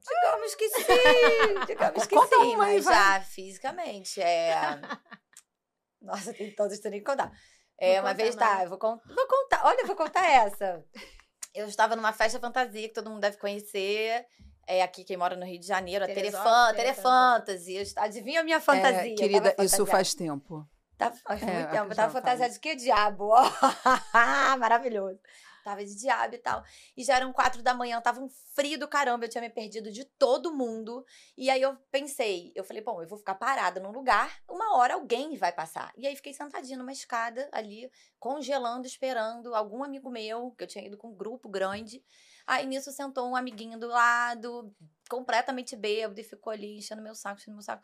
Digamos 0.00 0.54
que 0.54 0.68
sim, 0.70 0.82
digamos 1.66 2.06
que 2.06 2.14
Conta 2.14 2.36
sim, 2.36 2.54
uma 2.54 2.64
mas 2.64 2.84
vai. 2.84 2.94
já 2.94 3.20
fisicamente, 3.26 4.18
é... 4.22 4.54
Nossa, 6.00 6.32
tem 6.32 6.54
todas 6.54 6.78
que 6.78 6.86
eu 6.86 6.90
nem 6.90 7.02
contar. 7.04 7.30
É, 7.78 8.00
uma 8.00 8.12
vez, 8.14 8.34
tá, 8.34 8.62
eu 8.64 8.68
vou, 8.68 8.78
con- 8.78 9.00
vou 9.06 9.26
contar, 9.28 9.64
olha, 9.66 9.80
eu 9.82 9.86
vou 9.86 9.96
contar 9.96 10.26
essa. 10.28 10.84
Eu 11.54 11.66
estava 11.66 11.96
numa 11.96 12.12
festa 12.12 12.38
fantasia 12.38 12.86
que 12.88 12.94
todo 12.94 13.08
mundo 13.10 13.20
deve 13.20 13.36
conhecer, 13.38 14.24
é 14.66 14.82
aqui 14.82 15.02
quem 15.02 15.16
mora 15.16 15.34
no 15.34 15.44
Rio 15.46 15.58
de 15.58 15.66
Janeiro, 15.66 16.04
a 16.04 16.06
Teresópolis, 16.06 16.76
Telefantasy. 16.76 17.92
Adivinha 17.96 18.40
a 18.42 18.44
minha 18.44 18.60
fantasia? 18.60 19.12
É, 19.12 19.14
querida, 19.14 19.54
isso 19.58 19.84
faz 19.86 20.14
tempo. 20.14 20.64
Tá, 20.96 21.10
faz 21.10 21.42
É, 21.42 21.46
muito 21.46 21.70
tempo. 21.70 21.92
Eu 21.92 21.96
tava 21.96 22.12
fantasiada 22.12 22.52
de 22.52 22.60
que 22.60 22.76
diabo? 22.76 23.30
Maravilhoso. 24.58 25.18
Tava 25.64 25.84
de 25.84 25.94
diabo 25.94 26.34
e 26.34 26.38
tal. 26.38 26.62
E 26.96 27.04
já 27.04 27.16
eram 27.16 27.32
quatro 27.32 27.62
da 27.62 27.74
manhã, 27.74 28.00
tava 28.00 28.20
um 28.20 28.28
frio 28.54 28.78
do 28.78 28.88
caramba, 28.88 29.24
eu 29.24 29.28
tinha 29.28 29.42
me 29.42 29.50
perdido 29.50 29.90
de 29.90 30.04
todo 30.04 30.54
mundo. 30.54 31.04
E 31.36 31.50
aí 31.50 31.60
eu 31.60 31.76
pensei, 31.90 32.52
eu 32.54 32.64
falei, 32.64 32.82
bom, 32.82 33.02
eu 33.02 33.08
vou 33.08 33.18
ficar 33.18 33.34
parada 33.34 33.80
num 33.80 33.90
lugar, 33.90 34.40
uma 34.48 34.76
hora 34.76 34.94
alguém 34.94 35.36
vai 35.36 35.52
passar. 35.52 35.92
E 35.96 36.06
aí 36.06 36.16
fiquei 36.16 36.32
sentadinha 36.32 36.78
numa 36.78 36.92
escada 36.92 37.48
ali, 37.52 37.90
congelando, 38.18 38.86
esperando 38.86 39.54
algum 39.54 39.82
amigo 39.82 40.10
meu, 40.10 40.52
que 40.52 40.64
eu 40.64 40.68
tinha 40.68 40.86
ido 40.86 40.96
com 40.96 41.08
um 41.08 41.14
grupo 41.14 41.48
grande. 41.48 42.02
Aí 42.46 42.66
nisso 42.66 42.90
sentou 42.92 43.28
um 43.28 43.36
amiguinho 43.36 43.78
do 43.78 43.88
lado, 43.88 44.74
completamente 45.08 45.76
bêbado, 45.76 46.18
e 46.20 46.24
ficou 46.24 46.52
ali 46.52 46.78
enchendo 46.78 47.02
meu 47.02 47.14
saco, 47.14 47.40
enchendo 47.40 47.56
meu 47.56 47.62
saco. 47.62 47.82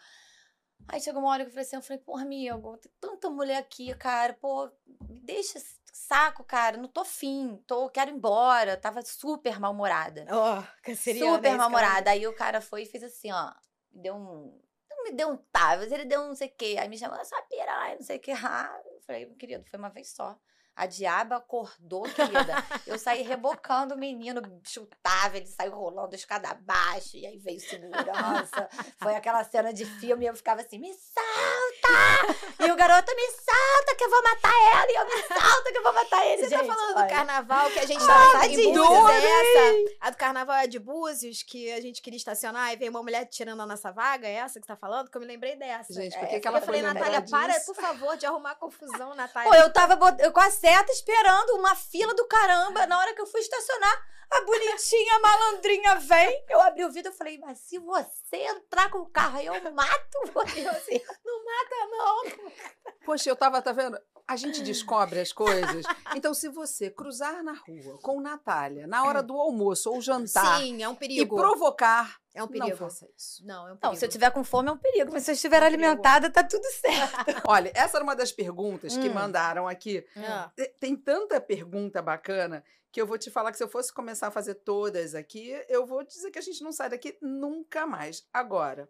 Aí 0.88 1.00
chegou 1.00 1.22
uma 1.22 1.30
hora 1.30 1.44
que 1.44 1.48
eu 1.48 1.52
falei 1.52 1.66
assim, 1.66 1.76
eu 1.76 1.82
falei, 1.82 2.02
porra, 2.02 2.22
amigo, 2.22 2.76
tem 2.78 2.92
tanta 3.00 3.30
mulher 3.30 3.56
aqui, 3.56 3.94
cara, 3.94 4.34
pô, 4.34 4.70
me 5.08 5.20
deixa 5.20 5.58
saco, 5.96 6.42
cara, 6.44 6.76
não 6.76 6.88
tô 6.88 7.04
fim, 7.04 7.56
tô, 7.66 7.88
quero 7.88 8.10
ir 8.10 8.14
embora, 8.14 8.76
tava 8.76 9.00
super 9.02 9.60
mal-humorada. 9.60 10.26
Ó, 10.30 10.62
canceriana, 10.82 11.36
Super 11.36 11.36
é 11.36 11.36
isso 11.36 11.40
que 11.42 11.46
ela- 11.48 11.56
mal-humorada. 11.56 12.10
Aí 12.10 12.26
o 12.26 12.34
cara 12.34 12.60
foi 12.60 12.82
e 12.82 12.86
fez 12.86 13.04
assim, 13.04 13.30
ó, 13.32 13.52
me 13.92 14.02
deu 14.02 14.14
um, 14.16 14.60
não 14.90 15.04
me 15.04 15.12
deu 15.12 15.28
um 15.30 15.36
tá, 15.36 15.76
mas 15.76 15.92
ele 15.92 16.04
deu 16.04 16.20
um 16.22 16.28
não 16.28 16.34
sei 16.34 16.48
o 16.48 16.54
quê, 16.56 16.76
aí 16.78 16.88
me 16.88 16.98
chamou, 16.98 17.16
essa 17.18 17.40
piranha, 17.42 17.94
não 17.94 18.02
sei 18.02 18.16
o 18.16 18.20
quê, 18.20 18.32
ah, 18.44 18.80
eu 18.92 19.00
falei, 19.06 19.26
querido, 19.36 19.64
foi 19.70 19.78
uma 19.78 19.88
vez 19.90 20.10
só. 20.12 20.36
A 20.76 20.86
diaba 20.86 21.36
acordou, 21.36 22.02
querida. 22.02 22.52
Eu 22.84 22.98
saí 22.98 23.22
rebocando 23.22 23.94
o 23.94 23.96
menino, 23.96 24.42
chutava, 24.66 25.36
ele 25.36 25.46
saiu 25.46 25.72
rolando 25.72 26.12
a 26.12 26.16
escada 26.16 26.48
abaixo, 26.48 27.16
e 27.16 27.24
aí 27.24 27.38
veio 27.38 27.60
segurança. 27.60 28.68
Foi 29.00 29.14
aquela 29.14 29.44
cena 29.44 29.72
de 29.72 29.84
filme, 29.84 30.24
e 30.24 30.28
eu 30.28 30.34
ficava 30.34 30.62
assim, 30.62 30.80
me 30.80 30.92
salta! 31.88 32.64
E 32.66 32.70
o 32.70 32.76
garoto, 32.76 33.14
me 33.14 33.26
salta 33.30 33.94
que 33.96 34.04
eu 34.04 34.10
vou 34.10 34.22
matar 34.22 34.52
ela, 34.72 34.90
e 34.90 34.94
eu 34.94 35.04
me 35.06 35.22
salta 35.22 35.72
que 35.72 35.78
eu 35.78 35.82
vou 35.82 35.92
matar 35.92 36.26
ele, 36.26 36.42
Você 36.42 36.48
gente. 36.48 36.66
tá 36.66 36.74
falando 36.74 36.96
olha. 36.96 37.06
do 37.06 37.10
carnaval 37.10 37.70
que 37.70 37.78
a 37.78 37.86
gente 37.86 38.02
Ah, 38.02 38.06
tava 38.06 38.46
em 38.46 38.56
tadinho. 38.56 38.84
Búzios, 38.84 39.10
é 39.10 39.26
essa? 39.26 39.96
A 40.00 40.10
do 40.10 40.16
carnaval 40.16 40.56
é 40.56 40.66
de 40.66 40.78
Búzios, 40.78 41.42
que 41.42 41.72
a 41.72 41.80
gente 41.80 42.00
queria 42.00 42.16
estacionar 42.16 42.72
e 42.72 42.76
veio 42.76 42.90
uma 42.90 43.02
mulher 43.02 43.24
tirando 43.26 43.60
a 43.60 43.66
nossa 43.66 43.90
vaga, 43.92 44.26
é 44.26 44.34
essa 44.34 44.60
que 44.60 44.66
você 44.66 44.72
tá 44.72 44.76
falando? 44.76 45.10
Que 45.10 45.16
eu 45.16 45.20
me 45.20 45.26
lembrei 45.26 45.56
dessa. 45.56 45.92
Gente, 45.92 46.14
É, 46.16 46.18
por 46.18 46.28
que, 46.28 46.34
essa 46.34 46.40
que 46.40 46.48
ela 46.48 46.58
eu 46.58 46.62
falei, 46.62 46.82
Natália, 46.82 47.22
para, 47.28 47.60
por 47.60 47.74
favor, 47.74 48.16
de 48.16 48.26
arrumar 48.26 48.54
confusão, 48.56 49.14
Natália. 49.16 49.50
Pô, 49.50 49.56
eu 49.56 49.72
tava 49.72 49.96
bot- 49.96 50.20
eu 50.20 50.32
com 50.32 50.40
a 50.40 50.50
seta 50.50 50.90
esperando 50.92 51.50
uma 51.56 51.74
fila 51.74 52.14
do 52.14 52.26
caramba. 52.26 52.86
Na 52.86 52.98
hora 52.98 53.14
que 53.14 53.20
eu 53.20 53.26
fui 53.26 53.40
estacionar, 53.40 54.06
a 54.30 54.40
bonitinha, 54.40 55.14
a 55.16 55.20
malandrinha 55.20 55.94
vem. 55.96 56.44
Eu 56.48 56.60
abri 56.60 56.84
o 56.84 56.90
vidro 56.90 57.12
e 57.12 57.14
falei, 57.16 57.38
mas 57.38 57.58
se 57.58 57.78
você 57.78 58.36
entrar 58.36 58.90
com 58.90 58.98
o 58.98 59.06
carro 59.10 59.38
aí, 59.38 59.46
eu 59.46 59.54
mato 59.72 60.18
você. 60.32 60.66
Assim. 60.66 61.00
Não 61.24 61.44
mata, 61.44 61.73
não. 61.90 62.24
Poxa, 63.04 63.28
eu 63.30 63.36
tava, 63.36 63.60
tá 63.60 63.72
vendo? 63.72 63.98
A 64.26 64.36
gente 64.36 64.62
descobre 64.62 65.20
as 65.20 65.32
coisas. 65.34 65.84
Então, 66.16 66.32
se 66.32 66.48
você 66.48 66.90
cruzar 66.90 67.42
na 67.44 67.52
rua 67.52 67.98
com 68.02 68.20
Natália 68.22 68.86
na 68.86 69.04
hora 69.04 69.22
do 69.22 69.34
almoço 69.38 69.90
ou 69.92 70.00
jantar 70.00 70.60
Sim, 70.60 70.82
é 70.82 70.88
um 70.88 70.94
e 70.94 70.96
perigo. 70.96 71.36
provocar, 71.36 72.18
É 72.34 72.42
um 72.42 72.46
não 72.46 72.52
perigo. 72.52 72.76
faça 72.78 73.06
isso. 73.14 73.44
Não, 73.46 73.68
é 73.68 73.72
um 73.72 73.76
perigo. 73.76 73.86
Não, 73.86 73.94
se 73.94 74.04
eu 74.06 74.08
tiver 74.08 74.30
com 74.30 74.42
fome 74.42 74.70
é 74.70 74.72
um 74.72 74.78
perigo, 74.78 75.12
mas 75.12 75.24
se 75.24 75.30
eu 75.30 75.34
estiver 75.34 75.58
É 75.58 75.64
um 75.64 75.66
alimentada, 75.66 76.30
tá 76.30 76.42
tudo 76.42 76.64
certo. 76.64 77.14
Olha, 77.46 77.70
essa 77.74 77.98
era 77.98 78.04
uma 78.04 78.16
das 78.16 78.32
perguntas 78.32 78.96
que 78.96 79.10
Hum. 79.10 79.12
mandaram 79.14 79.68
aqui. 79.68 80.02
Te- 80.56 80.74
Tem 80.80 80.96
tanta 80.96 81.38
pergunta 81.38 82.00
bacana 82.00 82.64
que 82.90 82.98
eu 83.02 83.06
vou 83.06 83.18
te 83.18 83.30
falar 83.30 83.50
que 83.52 83.58
se 83.58 83.64
eu 83.64 83.68
fosse 83.68 83.92
começar 83.92 84.28
a 84.28 84.30
fazer 84.30 84.54
todas 84.54 85.14
aqui, 85.14 85.50
eu 85.68 85.84
vou 85.84 86.02
dizer 86.02 86.30
que 86.30 86.38
a 86.38 86.42
gente 86.42 86.62
não 86.64 86.72
sai 86.72 86.88
daqui 86.88 87.18
nunca 87.20 87.86
mais. 87.86 88.26
Agora, 88.32 88.88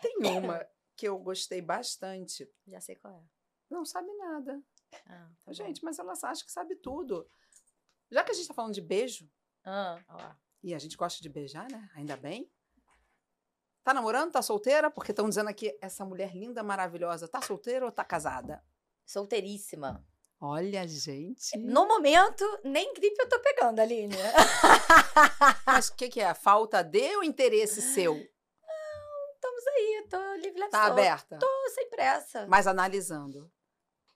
tem 0.00 0.16
uma 0.38 0.64
que 1.00 1.08
eu 1.08 1.18
gostei 1.18 1.62
bastante. 1.62 2.46
já 2.68 2.78
sei 2.78 2.94
qual 2.96 3.14
é. 3.14 3.22
Não 3.70 3.86
sabe 3.86 4.12
nada. 4.18 4.62
Ah, 5.06 5.30
tá 5.38 5.46
bom. 5.46 5.52
Gente, 5.54 5.82
mas 5.82 5.98
ela 5.98 6.12
acha 6.12 6.44
que 6.44 6.52
sabe 6.52 6.76
tudo. 6.76 7.26
Já 8.10 8.22
que 8.22 8.32
a 8.32 8.34
gente 8.34 8.48
tá 8.48 8.52
falando 8.52 8.74
de 8.74 8.82
beijo, 8.82 9.26
Ah. 9.64 9.98
Ó. 10.08 10.34
e 10.62 10.74
a 10.74 10.78
gente 10.78 10.98
gosta 10.98 11.22
de 11.22 11.28
beijar, 11.30 11.70
né? 11.70 11.88
Ainda 11.94 12.18
bem. 12.18 12.52
Tá 13.82 13.94
namorando? 13.94 14.32
Tá 14.32 14.42
solteira? 14.42 14.90
Porque 14.90 15.12
estão 15.12 15.26
dizendo 15.26 15.48
aqui, 15.48 15.74
essa 15.80 16.04
mulher 16.04 16.36
linda, 16.36 16.62
maravilhosa, 16.62 17.26
tá 17.26 17.40
solteira 17.40 17.86
ou 17.86 17.90
tá 17.92 18.04
casada? 18.04 18.62
Solteiríssima. 19.06 20.06
Olha, 20.38 20.86
gente. 20.86 21.56
No 21.56 21.86
momento, 21.88 22.44
nem 22.62 22.92
gripe 22.92 23.16
eu 23.22 23.28
tô 23.28 23.40
pegando, 23.40 23.80
Aline. 23.80 24.14
Mas 25.66 25.88
o 25.88 25.96
que, 25.96 26.08
que 26.10 26.20
é? 26.20 26.34
Falta 26.34 26.82
de 26.82 27.16
ou 27.16 27.24
interesse 27.24 27.80
seu? 27.80 28.16
Estamos 28.16 29.66
aí, 29.68 29.89
tô 30.10 30.34
livre 30.34 30.68
Tá 30.68 30.84
aberta? 30.86 31.38
Tô 31.38 31.70
sem 31.74 31.88
pressa. 31.88 32.46
Mas 32.48 32.66
analisando. 32.66 33.50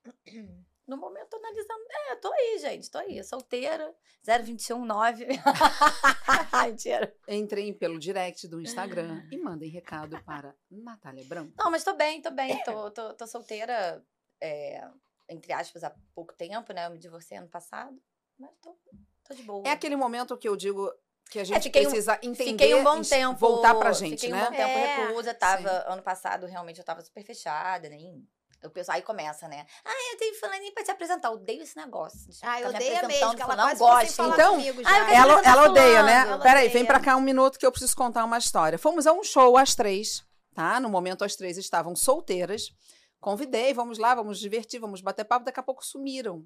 No 0.86 0.98
momento, 0.98 1.30
tô 1.30 1.38
analisando. 1.38 1.82
É, 1.90 2.16
tô 2.16 2.30
aí, 2.30 2.58
gente, 2.58 2.90
tô 2.90 2.98
aí. 2.98 3.24
Solteira, 3.24 3.94
0219. 4.22 5.26
Mentira. 6.62 7.16
Entrem 7.26 7.72
pelo 7.72 7.98
direct 7.98 8.46
do 8.48 8.60
Instagram 8.60 9.26
e 9.30 9.38
mandem 9.38 9.70
recado 9.70 10.22
para 10.24 10.54
Natália 10.70 11.24
Branco. 11.24 11.54
Não, 11.56 11.70
mas 11.70 11.82
tô 11.82 11.94
bem, 11.94 12.20
tô 12.20 12.30
bem. 12.30 12.62
Tô, 12.64 12.90
tô, 12.90 13.14
tô 13.14 13.26
solteira, 13.26 14.04
é, 14.42 14.86
entre 15.26 15.54
aspas, 15.54 15.84
há 15.84 15.94
pouco 16.14 16.34
tempo, 16.34 16.70
né? 16.74 16.84
Eu 16.86 16.90
me 16.90 16.98
divorciei 16.98 17.38
ano 17.38 17.48
passado. 17.48 17.98
Mas 18.38 18.50
tô, 18.60 18.76
tô 19.26 19.34
de 19.34 19.42
boa. 19.42 19.66
É 19.66 19.70
aquele 19.70 19.96
momento 19.96 20.36
que 20.36 20.48
eu 20.48 20.54
digo 20.54 20.92
que 21.30 21.38
a 21.40 21.44
gente 21.44 21.62
fiquei 21.62 21.82
um- 21.86 21.90
precisa 21.90 22.18
entender 22.22 22.50
Fiquei 22.52 22.74
um 22.74 22.84
bom 22.84 23.00
e 23.00 23.04
tempo. 23.08 23.38
voltar 23.40 23.74
pra 23.74 23.92
gente, 23.92 24.20
fiquei 24.20 24.30
né? 24.30 24.42
um 24.42 24.44
bom 24.50 24.56
tempo 24.56 24.78
É, 24.78 24.96
reclusa. 25.06 25.34
Tava, 25.34 25.84
ano 25.88 26.02
passado, 26.02 26.46
realmente, 26.46 26.78
eu 26.78 26.84
tava 26.84 27.00
super 27.02 27.24
fechada, 27.24 27.88
nem. 27.88 28.22
O 28.64 28.70
pessoal 28.70 28.96
aí 28.96 29.02
começa, 29.02 29.46
né? 29.46 29.66
Ah, 29.84 29.92
eu 30.12 30.16
tenho 30.18 30.34
fulaninho 30.40 30.72
pra 30.72 30.82
te 30.82 30.90
apresentar. 30.90 31.28
Eu 31.28 31.34
odeio 31.34 31.62
esse 31.62 31.76
negócio. 31.76 32.18
de 32.30 32.38
Ah, 32.42 32.62
eu 32.62 32.70
odeio 32.70 33.06
mesmo, 33.06 33.34
que 33.36 33.42
ela 33.42 33.56
não 33.56 33.76
falar 33.76 34.04
Então, 34.06 34.52
comigo 34.54 34.80
ah, 34.86 34.98
eu 35.10 35.14
Ela, 35.14 35.42
ela 35.44 35.68
odeia, 35.68 36.02
né? 36.02 36.12
Ela 36.26 36.38
Peraí, 36.38 36.64
odeia. 36.68 36.70
vem 36.72 36.86
pra 36.86 36.98
cá 36.98 37.14
um 37.14 37.20
minuto 37.20 37.58
que 37.58 37.66
eu 37.66 37.70
preciso 37.70 37.94
contar 37.94 38.24
uma 38.24 38.38
história. 38.38 38.78
Fomos 38.78 39.06
a 39.06 39.12
um 39.12 39.22
show 39.22 39.58
às 39.58 39.74
três, 39.74 40.24
tá? 40.54 40.80
No 40.80 40.88
momento 40.88 41.22
as 41.24 41.36
três 41.36 41.58
estavam 41.58 41.94
solteiras. 41.94 42.70
Convidei, 43.20 43.74
vamos 43.74 43.98
lá, 43.98 44.14
vamos 44.14 44.38
divertir, 44.38 44.80
vamos 44.80 45.02
bater 45.02 45.24
papo. 45.24 45.44
Daqui 45.44 45.60
a 45.60 45.62
pouco 45.62 45.84
sumiram. 45.84 46.42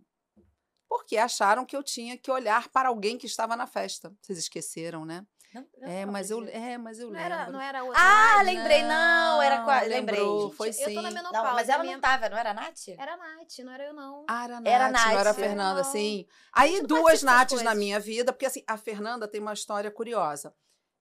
Porque 0.89 1.17
acharam 1.17 1.65
que 1.67 1.77
eu 1.77 1.83
tinha 1.83 2.17
que 2.17 2.31
olhar 2.31 2.69
para 2.69 2.89
alguém 2.89 3.19
que 3.19 3.27
estava 3.27 3.55
na 3.57 3.67
festa. 3.67 4.13
Vocês 4.23 4.39
esqueceram, 4.39 5.05
né? 5.05 5.27
Não, 5.55 5.67
não, 5.81 5.89
É, 5.89 6.05
mas 6.05 6.31
eu, 6.31 6.47
é, 6.49 6.77
mas 6.77 6.99
eu 6.99 7.07
Não 7.07 7.15
lembro. 7.15 7.33
era, 7.35 7.51
não 7.51 7.61
era 7.61 7.83
outra. 7.83 7.99
Ah, 8.01 8.37
Nath? 8.37 8.47
lembrei, 8.47 8.83
não, 8.83 9.41
era 9.43 9.63
qua- 9.65 9.81
lembrei. 9.81 10.21
lembrou, 10.21 10.53
foi 10.53 10.69
Eu 10.69 10.95
tô 10.95 11.01
na 11.03 11.09
sim. 11.09 11.15
menopausa. 11.15 11.47
Não, 11.49 11.55
mas 11.55 11.69
ela 11.71 11.83
minha- 11.83 11.97
não 11.97 12.01
tava, 12.03 12.29
não 12.29 12.37
era 12.37 12.51
a 12.51 12.55
Nath? 12.55 12.89
Era 12.99 13.15
a 13.15 13.17
Nath, 13.17 13.59
não 13.65 13.73
era 13.73 13.85
eu, 13.87 13.95
não. 13.95 14.27
Ah, 14.29 14.45
era 14.45 14.57
a 14.57 14.61
Nath, 14.61 14.67
Era 14.67 14.89
não 14.91 15.01
era 15.01 15.21
a 15.21 15.25
Nath. 15.25 15.37
Fernanda, 15.37 15.83
Não. 15.83 15.91
sim. 15.91 16.27
Aí 16.53 16.83
duas 16.83 17.23
Naths 17.23 17.63
na 17.63 17.75
minha 17.75 17.99
vida, 17.99 18.31
porque 18.31 18.45
assim, 18.45 18.63
a 18.67 18.77
Fernanda 18.77 19.27
tem 19.27 19.41
uma 19.41 19.55
história 19.55 19.91
curiosa. 19.91 20.55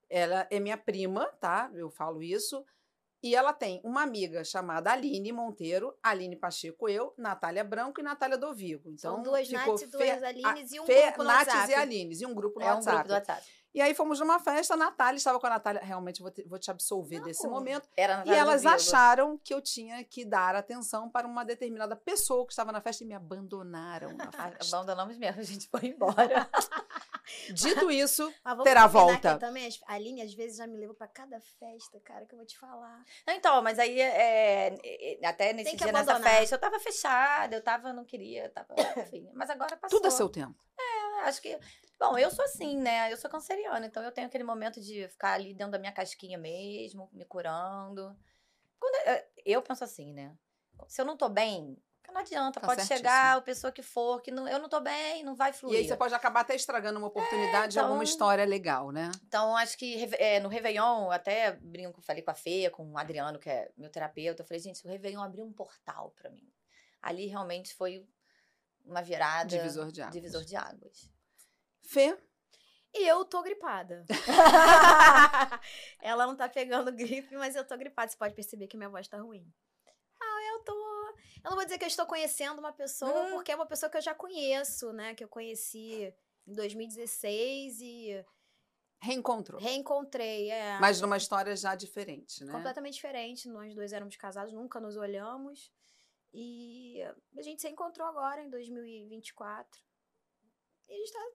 Ela 0.10 0.48
é 0.50 0.60
minha 0.62 0.78
prima, 0.78 1.26
tá? 1.42 1.70
Eu 1.74 1.90
falo 1.90 2.24
isso. 2.24 2.64
E 3.24 3.36
ela 3.36 3.52
tem 3.52 3.82
uma 3.84 4.04
amiga 4.04 4.44
chamada 4.44 4.92
Aline 4.92 5.32
Monteiro, 5.32 5.94
Aline 6.04 6.36
Pacheco, 6.36 6.88
eu, 6.88 7.14
Natália 7.18 7.64
Branco 7.64 8.00
e 8.00 8.04
Natália 8.04 8.38
Dovigo. 8.38 8.90
Então, 8.92 9.16
São 9.16 9.24
duas 9.24 9.50
Naths 9.50 9.82
e 9.82 9.88
duas 9.88 10.24
Alines 10.24 10.72
e 10.72 10.80
um 10.80 10.86
grupo 10.86 11.18
no 11.18 11.24
Naths 11.24 11.48
WhatsApp. 11.54 11.72
e 11.72 11.76
Alines, 11.76 12.22
e 12.22 12.26
um 12.26 12.34
grupo 12.36 12.60
no 12.60 12.66
É 12.66 12.70
um 12.72 12.76
WhatsApp. 12.76 12.96
grupo 12.96 13.08
do 13.08 13.14
WhatsApp. 13.14 13.44
E 13.74 13.82
aí 13.82 13.94
fomos 13.94 14.20
numa 14.20 14.40
festa, 14.40 14.74
a 14.74 14.78
Natália 14.78 15.18
estava 15.18 15.40
com 15.40 15.46
a 15.46 15.52
Natália. 15.52 15.82
Realmente, 15.84 16.20
vou 16.22 16.32
te, 16.32 16.42
vou 16.48 16.58
te 16.58 16.72
absolver 16.72 17.22
desse 17.22 17.44
Não. 17.44 17.52
momento. 17.52 17.88
Era 17.96 18.24
E 18.26 18.30
elas 18.32 18.66
acharam 18.66 19.38
que 19.44 19.54
eu 19.54 19.62
tinha 19.62 20.04
que 20.04 20.26
dar 20.26 20.56
atenção 20.56 21.10
para 21.10 21.28
uma 21.28 21.44
determinada 21.46 21.96
pessoa 21.96 22.44
que 22.46 22.54
estava 22.54 22.72
na 22.72 22.82
festa 22.82 23.04
e 23.04 23.08
me 23.08 23.14
abandonaram 23.14 24.14
na 24.14 24.30
Ah, 24.38 24.52
festa. 24.52 24.76
Abandonamos 24.76 25.18
mesmo, 25.18 25.42
a 25.42 25.44
gente 25.44 25.68
foi 25.70 25.90
embora. 25.90 26.50
Dito 27.54 27.90
isso, 27.92 28.34
Mas 28.44 28.64
Terá 28.64 28.88
volta. 28.88 29.34
que 29.36 29.40
também, 29.40 29.70
a 29.86 29.94
Aline 29.94 30.22
às 30.22 30.34
vezes 30.34 30.58
já 30.58 30.68
me 30.68 30.78
leva 30.78 30.94
pra 30.94 31.08
cada 31.08 31.40
festa, 31.40 32.00
cara, 32.02 32.26
que 32.26 32.34
eu 32.34 32.38
vou 32.38 32.46
te 32.46 32.58
falar. 32.58 33.04
Não, 33.26 33.34
Então, 33.34 33.62
mas 33.62 33.80
aí, 33.80 34.00
é, 34.00 34.76
é, 34.84 35.26
até 35.26 35.54
nesse 35.54 35.76
dia, 35.76 35.92
nessa 35.92 36.12
abandonar. 36.12 36.32
festa, 36.34 36.56
eu 36.56 36.60
tava 36.60 36.80
fechada, 36.80 37.56
eu 37.56 37.62
tava, 37.64 37.94
não 37.94 38.06
queria, 38.06 38.46
eu 38.46 38.50
tava, 38.52 38.74
enfim. 38.98 39.30
Mas 39.34 39.50
agora 39.50 39.76
passou. 39.78 40.00
tudo 40.00 40.08
a 40.08 40.12
seu 40.12 40.30
tempo. 40.30 40.56
É, 40.80 41.22
acho 41.28 41.42
que. 41.42 41.58
Bom, 42.00 42.18
eu 42.18 42.30
sou 42.30 42.46
assim, 42.46 42.78
né? 42.78 43.12
Eu 43.12 43.18
sou 43.18 43.30
canceriana, 43.30 43.86
então 43.88 44.04
eu 44.04 44.12
tenho 44.12 44.28
aquele 44.28 44.44
momento 44.44 44.80
de 44.80 45.08
ficar 45.10 45.34
ali 45.34 45.54
dentro 45.54 45.72
da 45.72 45.80
minha 45.80 45.92
casquinha 45.92 46.38
mesmo, 46.38 47.10
me 47.12 47.26
curando. 47.26 48.16
Quando 48.80 48.96
eu, 49.08 49.24
eu 49.46 49.62
penso 49.64 49.84
assim, 49.84 50.14
né? 50.14 50.32
Se 50.88 51.02
eu 51.02 51.06
não 51.06 51.18
tô 51.18 51.28
bem, 51.28 51.76
não 52.14 52.22
adianta. 52.22 52.60
Tá 52.60 52.68
pode 52.68 52.82
certíssimo. 52.82 52.98
chegar 53.10 53.38
a 53.38 53.42
pessoa 53.42 53.72
que 53.72 53.82
for, 53.82 54.22
que 54.22 54.32
não, 54.32 54.48
eu 54.48 54.60
não 54.60 54.68
tô 54.70 54.80
bem, 54.80 55.24
não 55.24 55.36
vai 55.36 55.52
E 55.52 55.54
fluir. 55.54 55.78
aí 55.80 55.88
você 55.88 55.96
pode 55.96 56.14
acabar 56.14 56.42
até 56.42 56.56
estragando 56.56 56.98
uma 57.00 57.08
oportunidade 57.08 57.74
de 57.74 57.80
alguma 57.80 57.98
então- 57.98 58.04
história 58.12 58.46
legal, 58.46 58.92
né? 58.92 59.12
Então, 59.28 59.56
acho 59.58 59.78
que 59.78 60.10
é, 60.16 60.40
no 60.40 60.50
Réveillon, 60.50 61.06
eu 61.06 61.12
até 61.12 61.52
brinco, 61.54 62.02
falei 62.02 62.22
com 62.24 62.32
a 62.32 62.36
Fê, 62.36 62.70
com 62.70 62.92
o 62.92 62.98
Adriano, 62.98 63.40
que 63.40 63.50
é 63.50 63.72
meu 63.78 63.90
terapeuta. 63.90 64.42
Eu 64.42 64.48
falei, 64.48 64.62
gente, 64.62 64.86
o 64.86 64.90
Réveillon 64.90 65.22
abriu 65.22 65.46
um 65.46 65.54
portal 65.54 66.12
pra 66.16 66.30
mim. 66.30 66.48
Ali 67.02 67.28
realmente 67.28 67.74
foi 67.76 68.06
uma 68.86 69.02
virada. 69.02 69.50
Divisor 69.50 69.92
de 69.92 70.02
águas. 70.02 70.14
Divisor 70.14 70.44
de 70.46 70.56
águas. 70.56 71.12
Fê, 71.84 72.18
E 72.94 73.06
eu 73.08 73.24
tô 73.26 73.44
gripada. 73.44 74.06
Ela 76.02 76.26
não 76.26 76.36
tá 76.36 76.48
pegando 76.50 76.92
gripe, 76.92 77.36
mas 77.36 77.56
eu 77.56 77.64
tô 77.66 77.78
gripada. 77.78 78.10
Você 78.12 78.18
pode 78.18 78.34
perceber 78.34 78.68
que 78.68 78.78
minha 78.78 78.90
voz 78.90 79.08
tá 79.08 79.18
ruim. 79.18 79.46
Eu 81.44 81.50
não 81.50 81.56
vou 81.56 81.64
dizer 81.64 81.78
que 81.78 81.84
eu 81.84 81.90
estou 81.90 82.06
conhecendo 82.06 82.60
uma 82.60 82.74
pessoa, 82.74 83.32
porque 83.32 83.52
é 83.52 83.56
uma 83.56 83.66
pessoa 83.66 83.90
que 83.90 83.98
eu 83.98 84.02
já 84.02 84.14
conheço, 84.14 84.92
né? 84.94 85.16
Que 85.16 85.24
eu 85.24 85.28
conheci 85.28 86.14
em 86.46 86.54
2016 86.54 87.82
e 87.82 88.26
reencontrou. 89.02 89.60
reencontrei. 89.62 90.50
É, 90.50 90.80
Mas 90.80 91.02
numa 91.02 91.18
história 91.18 91.56
já 91.56 91.76
diferente, 91.76 92.44
né? 92.44 92.52
completamente 92.52 92.94
diferente. 92.96 93.48
Nós 93.48 93.74
dois 93.76 93.94
éramos 93.94 94.16
casados, 94.16 94.54
nunca 94.54 94.80
nos 94.80 94.98
olhamos. 94.98 95.72
E 96.34 97.02
a 97.38 97.42
gente 97.42 97.62
se 97.62 97.70
encontrou 97.70 98.08
agora 98.08 98.42
em 98.42 98.50
2024. 98.50 99.82
E 100.88 100.94
a 100.94 100.98
gente 100.98 101.14
tá 101.14 101.30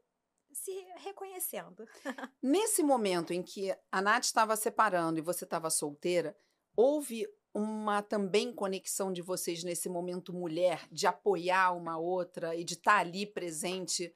se 0.52 0.72
reconhecendo. 0.98 1.86
Nesse 2.42 2.82
momento 2.82 3.32
em 3.32 3.42
que 3.42 3.74
a 3.90 4.02
Nath 4.02 4.24
estava 4.24 4.54
separando 4.54 5.18
e 5.18 5.22
você 5.22 5.44
estava 5.44 5.70
solteira, 5.70 6.36
houve 6.76 7.26
uma 7.54 8.02
também 8.02 8.52
conexão 8.52 9.12
de 9.12 9.20
vocês 9.22 9.62
nesse 9.62 9.88
momento 9.88 10.32
mulher, 10.32 10.86
de 10.90 11.06
apoiar 11.06 11.72
uma 11.72 11.98
outra 11.98 12.54
e 12.56 12.64
de 12.64 12.74
estar 12.74 12.98
ali 12.98 13.26
presente 13.26 14.14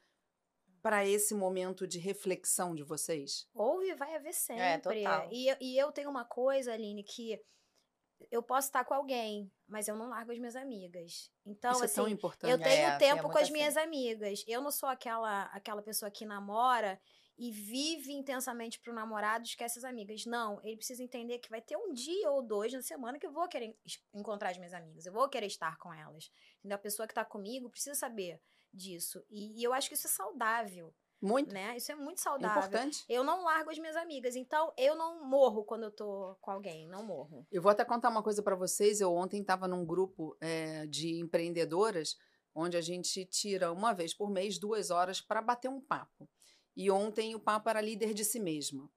para 0.82 1.04
esse 1.06 1.34
momento 1.34 1.86
de 1.86 1.98
reflexão 1.98 2.74
de 2.74 2.82
vocês? 2.82 3.48
Houve, 3.52 3.94
vai 3.94 4.14
haver 4.14 4.32
sempre. 4.32 4.62
É, 4.62 4.78
total. 4.78 5.28
E, 5.32 5.48
eu- 5.48 5.56
e 5.60 5.76
eu 5.78 5.92
tenho 5.92 6.08
uma 6.08 6.24
coisa, 6.24 6.72
Aline, 6.72 7.02
que 7.02 7.38
eu 8.30 8.42
posso 8.42 8.68
estar 8.68 8.84
com 8.84 8.94
alguém, 8.94 9.52
mas 9.68 9.88
eu 9.88 9.96
não 9.96 10.08
largo 10.08 10.32
as 10.32 10.38
minhas 10.38 10.56
amigas. 10.56 11.30
Então, 11.44 11.72
Isso 11.72 11.84
é 11.84 11.88
tão 11.88 12.04
assim, 12.04 12.14
importante. 12.14 12.50
eu 12.50 12.58
tenho 12.58 12.86
É, 12.88 12.94
é 12.94 12.96
tempo 12.98 13.22
muito 13.24 13.32
com 13.32 13.38
as 13.38 13.44
assim. 13.44 13.52
minhas 13.52 13.76
amigas. 13.76 14.42
Eu 14.46 14.62
não 14.62 14.70
sou 14.70 14.88
aquela, 14.88 15.42
aquela 15.46 15.82
pessoa 15.82 16.10
que 16.10 16.24
namora 16.24 16.98
e 17.38 17.50
vive 17.50 18.12
intensamente 18.12 18.80
pro 18.80 18.94
namorado 18.94 19.44
esquece 19.44 19.78
as 19.78 19.84
amigas. 19.84 20.24
Não, 20.24 20.60
ele 20.64 20.76
precisa 20.76 21.02
entender 21.02 21.38
que 21.38 21.50
vai 21.50 21.60
ter 21.60 21.76
um 21.76 21.92
dia 21.92 22.30
ou 22.30 22.42
dois 22.42 22.72
na 22.72 22.82
semana 22.82 23.18
que 23.18 23.26
eu 23.26 23.32
vou 23.32 23.46
querer 23.48 23.76
encontrar 24.14 24.50
as 24.50 24.56
minhas 24.56 24.72
amigas. 24.72 25.04
Eu 25.04 25.12
vou 25.12 25.28
querer 25.28 25.46
estar 25.46 25.76
com 25.78 25.92
elas. 25.92 26.30
Entendeu? 26.58 26.76
A 26.76 26.80
pessoa 26.80 27.06
que 27.06 27.14
tá 27.14 27.24
comigo 27.24 27.68
precisa 27.68 27.94
saber 27.94 28.40
disso. 28.72 29.22
E, 29.28 29.60
e 29.60 29.64
eu 29.64 29.72
acho 29.72 29.88
que 29.88 29.94
isso 29.94 30.06
é 30.06 30.10
saudável, 30.10 30.94
Muito 31.20 31.52
né? 31.52 31.76
Isso 31.76 31.92
é 31.92 31.94
muito 31.94 32.20
saudável. 32.20 32.56
importante. 32.58 33.04
Eu 33.08 33.22
não 33.22 33.44
largo 33.44 33.70
as 33.70 33.78
minhas 33.78 33.96
amigas, 33.96 34.34
então 34.34 34.72
eu 34.76 34.94
não 34.94 35.28
morro 35.28 35.64
quando 35.64 35.84
eu 35.84 35.90
tô 35.90 36.36
com 36.40 36.50
alguém, 36.50 36.88
não 36.88 37.04
morro. 37.04 37.46
Eu 37.50 37.60
vou 37.60 37.70
até 37.70 37.84
contar 37.84 38.08
uma 38.08 38.22
coisa 38.22 38.42
para 38.42 38.56
vocês. 38.56 39.00
Eu 39.00 39.14
ontem 39.14 39.40
estava 39.40 39.68
num 39.68 39.84
grupo 39.84 40.36
eh, 40.40 40.86
de 40.86 41.18
empreendedoras, 41.20 42.16
onde 42.54 42.76
a 42.76 42.80
gente 42.80 43.24
tira 43.26 43.72
uma 43.72 43.92
vez 43.92 44.14
por 44.14 44.30
mês 44.30 44.58
duas 44.58 44.90
horas 44.90 45.20
para 45.20 45.42
bater 45.42 45.68
um 45.68 45.80
papo. 45.80 46.28
E 46.76 46.90
ontem 46.90 47.34
o 47.34 47.40
papo 47.40 47.68
era 47.70 47.80
líder 47.80 48.12
de 48.12 48.24
si 48.24 48.38
mesma. 48.38 48.90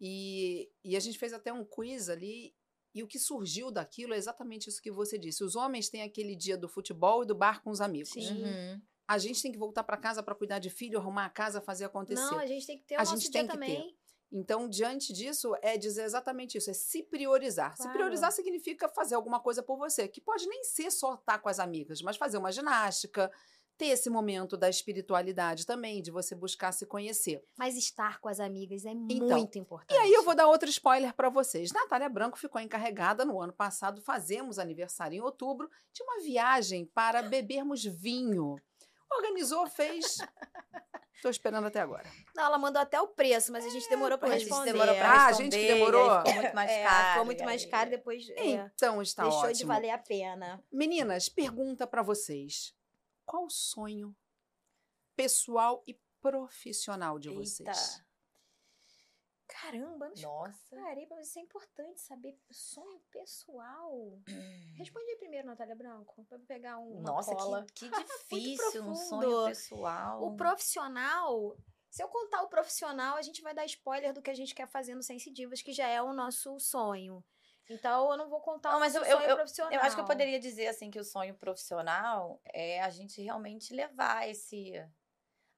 E, 0.00 0.70
e 0.82 0.96
a 0.96 1.00
gente 1.00 1.18
fez 1.18 1.32
até 1.32 1.52
um 1.52 1.64
quiz 1.64 2.08
ali. 2.08 2.54
E 2.92 3.02
o 3.04 3.06
que 3.06 3.18
surgiu 3.20 3.70
daquilo 3.70 4.14
é 4.14 4.16
exatamente 4.16 4.68
isso 4.68 4.82
que 4.82 4.90
você 4.90 5.16
disse. 5.16 5.44
Os 5.44 5.54
homens 5.54 5.88
têm 5.88 6.02
aquele 6.02 6.34
dia 6.34 6.56
do 6.56 6.68
futebol 6.68 7.22
e 7.22 7.26
do 7.26 7.34
bar 7.36 7.62
com 7.62 7.70
os 7.70 7.80
amigos. 7.80 8.10
Sim. 8.10 8.42
Uhum. 8.42 8.80
A 9.06 9.16
gente 9.18 9.40
tem 9.42 9.52
que 9.52 9.58
voltar 9.58 9.84
para 9.84 9.96
casa 9.96 10.22
para 10.22 10.34
cuidar 10.34 10.58
de 10.58 10.70
filho, 10.70 10.98
arrumar 10.98 11.26
a 11.26 11.30
casa, 11.30 11.60
fazer 11.60 11.84
acontecer. 11.84 12.20
Não, 12.20 12.38
a 12.38 12.46
gente 12.46 12.66
tem 12.66 12.78
que 12.78 12.84
ter 12.84 12.94
o 12.96 12.98
A 12.98 13.00
nosso 13.04 13.12
gente 13.16 13.30
dia 13.30 13.32
tem 13.32 13.46
que 13.46 13.52
ter. 13.52 13.58
também. 13.76 13.96
Então, 14.32 14.68
diante 14.68 15.12
disso, 15.12 15.54
é 15.60 15.76
dizer 15.76 16.04
exatamente 16.04 16.56
isso, 16.56 16.70
é 16.70 16.72
se 16.72 17.02
priorizar. 17.02 17.72
Se 17.76 17.82
Claro. 17.82 17.98
priorizar 17.98 18.30
significa 18.30 18.88
fazer 18.88 19.16
alguma 19.16 19.40
coisa 19.40 19.60
por 19.62 19.76
você, 19.76 20.06
que 20.06 20.20
pode 20.20 20.46
nem 20.46 20.62
ser 20.62 20.90
só 20.92 21.14
estar 21.14 21.38
com 21.38 21.48
as 21.48 21.58
amigas, 21.58 22.00
mas 22.00 22.16
fazer 22.16 22.38
uma 22.38 22.52
ginástica, 22.52 23.30
ter 23.80 23.86
esse 23.86 24.10
momento 24.10 24.58
da 24.58 24.68
espiritualidade 24.68 25.64
também, 25.64 26.02
de 26.02 26.10
você 26.10 26.34
buscar 26.34 26.70
se 26.70 26.84
conhecer. 26.84 27.42
Mas 27.58 27.76
estar 27.78 28.20
com 28.20 28.28
as 28.28 28.38
amigas 28.38 28.84
é 28.84 28.90
Então, 28.90 29.26
muito 29.38 29.58
importante. 29.58 29.96
E 29.96 29.98
aí 29.98 30.12
eu 30.12 30.22
vou 30.22 30.34
dar 30.34 30.46
outro 30.48 30.68
spoiler 30.68 31.14
para 31.14 31.30
vocês. 31.30 31.72
Natália 31.72 32.08
Branco 32.10 32.38
ficou 32.38 32.60
encarregada 32.60 33.24
no 33.24 33.40
ano 33.40 33.54
passado, 33.54 34.02
fazemos 34.02 34.58
aniversário 34.58 35.16
em 35.16 35.20
outubro, 35.22 35.70
de 35.94 36.02
uma 36.02 36.20
viagem 36.22 36.84
para 36.94 37.22
bebermos 37.22 37.82
vinho. 37.82 38.56
Organizou, 39.10 39.66
fez. 39.66 40.18
Estou 41.14 41.30
esperando 41.30 41.66
até 41.66 41.80
agora. 41.80 42.04
Não, 42.34 42.44
ela 42.44 42.58
mandou 42.58 42.80
até 42.80 43.00
o 43.00 43.08
preço, 43.08 43.50
mas 43.50 43.64
a 43.64 43.68
gente 43.70 43.88
demorou 43.88 44.18
pra 44.18 44.28
A 44.28 44.32
gente 44.32 44.42
responder. 44.48 44.72
demorou 44.72 44.94
pra 44.94 45.06
Ah, 45.10 45.12
a 45.24 45.26
responder, 45.28 45.50
gente 45.56 45.66
que 45.66 45.74
demorou? 45.74 46.10
Ficou 46.18 46.34
muito 46.34 46.54
mais 46.54 46.70
É, 46.70 46.82
caro. 46.84 47.08
ficou 47.12 47.24
muito 47.24 47.44
mais 47.44 47.64
caro 47.66 47.90
depois. 47.90 48.28
é, 48.36 48.70
Então 48.74 49.00
está 49.02 49.22
deixou 49.22 49.40
ótimo. 49.40 49.54
de 49.54 49.64
valer 49.64 49.90
a 49.90 49.98
pena. 49.98 50.62
Meninas, 50.70 51.28
pergunta 51.30 51.86
para 51.86 52.02
vocês. 52.02 52.74
Qual 53.30 53.44
o 53.44 53.48
sonho 53.48 54.16
pessoal 55.14 55.84
e 55.86 55.96
profissional 56.20 57.16
de 57.16 57.28
vocês? 57.28 57.60
Eita. 57.60 58.06
Caramba, 59.46 60.08
não 60.08 60.22
Nossa. 60.22 60.74
parei 60.74 61.06
pra 61.06 61.20
isso 61.20 61.38
é 61.38 61.42
importante 61.42 62.00
saber 62.00 62.36
sonho 62.50 62.98
pessoal. 63.12 64.20
Responde 64.76 65.12
aí 65.12 65.16
primeiro, 65.18 65.46
Natália 65.46 65.76
Branco, 65.76 66.24
pra 66.24 66.38
eu 66.38 66.40
pegar 66.44 66.78
um, 66.78 67.02
Nossa, 67.02 67.32
cola. 67.36 67.64
que, 67.72 67.88
que 67.88 68.02
difícil 68.02 68.82
profundo. 68.82 68.96
sonho 68.96 69.46
pessoal. 69.46 70.24
O 70.24 70.36
profissional, 70.36 71.56
se 71.88 72.02
eu 72.02 72.08
contar 72.08 72.42
o 72.42 72.48
profissional, 72.48 73.16
a 73.16 73.22
gente 73.22 73.42
vai 73.42 73.54
dar 73.54 73.64
spoiler 73.64 74.12
do 74.12 74.20
que 74.20 74.30
a 74.30 74.34
gente 74.34 74.56
quer 74.56 74.66
fazer 74.66 74.96
no 74.96 75.04
Sensitivas, 75.04 75.62
que 75.62 75.72
já 75.72 75.86
é 75.86 76.02
o 76.02 76.12
nosso 76.12 76.58
sonho. 76.58 77.24
Então, 77.68 78.10
eu 78.10 78.16
não 78.16 78.28
vou 78.28 78.40
contar 78.40 78.72
Não, 78.72 78.80
mas 78.80 78.94
eu- 78.94 79.04
sonho 79.04 79.20
eu- 79.28 79.36
profissional. 79.36 79.72
Eu 79.72 79.80
acho 79.80 79.94
que 79.94 80.00
eu 80.02 80.06
poderia 80.06 80.40
dizer 80.40 80.66
assim 80.66 80.90
que 80.90 80.98
o 80.98 81.04
sonho 81.04 81.34
profissional 81.34 82.40
é 82.52 82.80
a 82.80 82.90
gente 82.90 83.20
realmente 83.22 83.72
levar 83.74 84.28
esse 84.28 84.74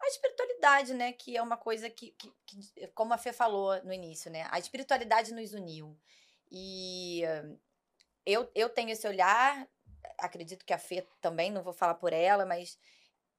a 0.01 0.09
espiritualidade, 0.09 0.95
né, 0.95 1.13
que 1.13 1.37
é 1.37 1.41
uma 1.41 1.57
coisa 1.57 1.89
que, 1.89 2.11
que- 2.13 2.35
que, 2.45 2.89
como 2.89 3.15
a 3.15 3.19
Fê 3.19 3.33
falou 3.33 3.81
no 3.85 3.93
início, 3.93 4.33
né, 4.33 4.49
a 4.51 4.59
espiritualidade 4.59 5.33
nos 5.33 5.55
uniu. 5.55 5.97
E 6.51 7.23
eu, 8.27 8.51
eu 8.53 8.69
tenho 8.69 8.91
esse 8.91 9.07
olhar, 9.07 9.69
acredito 10.19 10.65
que 10.67 10.73
a 10.73 10.79
Fê 10.79 11.07
também, 11.21 11.53
não 11.53 11.63
vou 11.63 11.73
falar 11.73 11.95
por 11.95 12.13
ela, 12.13 12.45
mas 12.45 12.77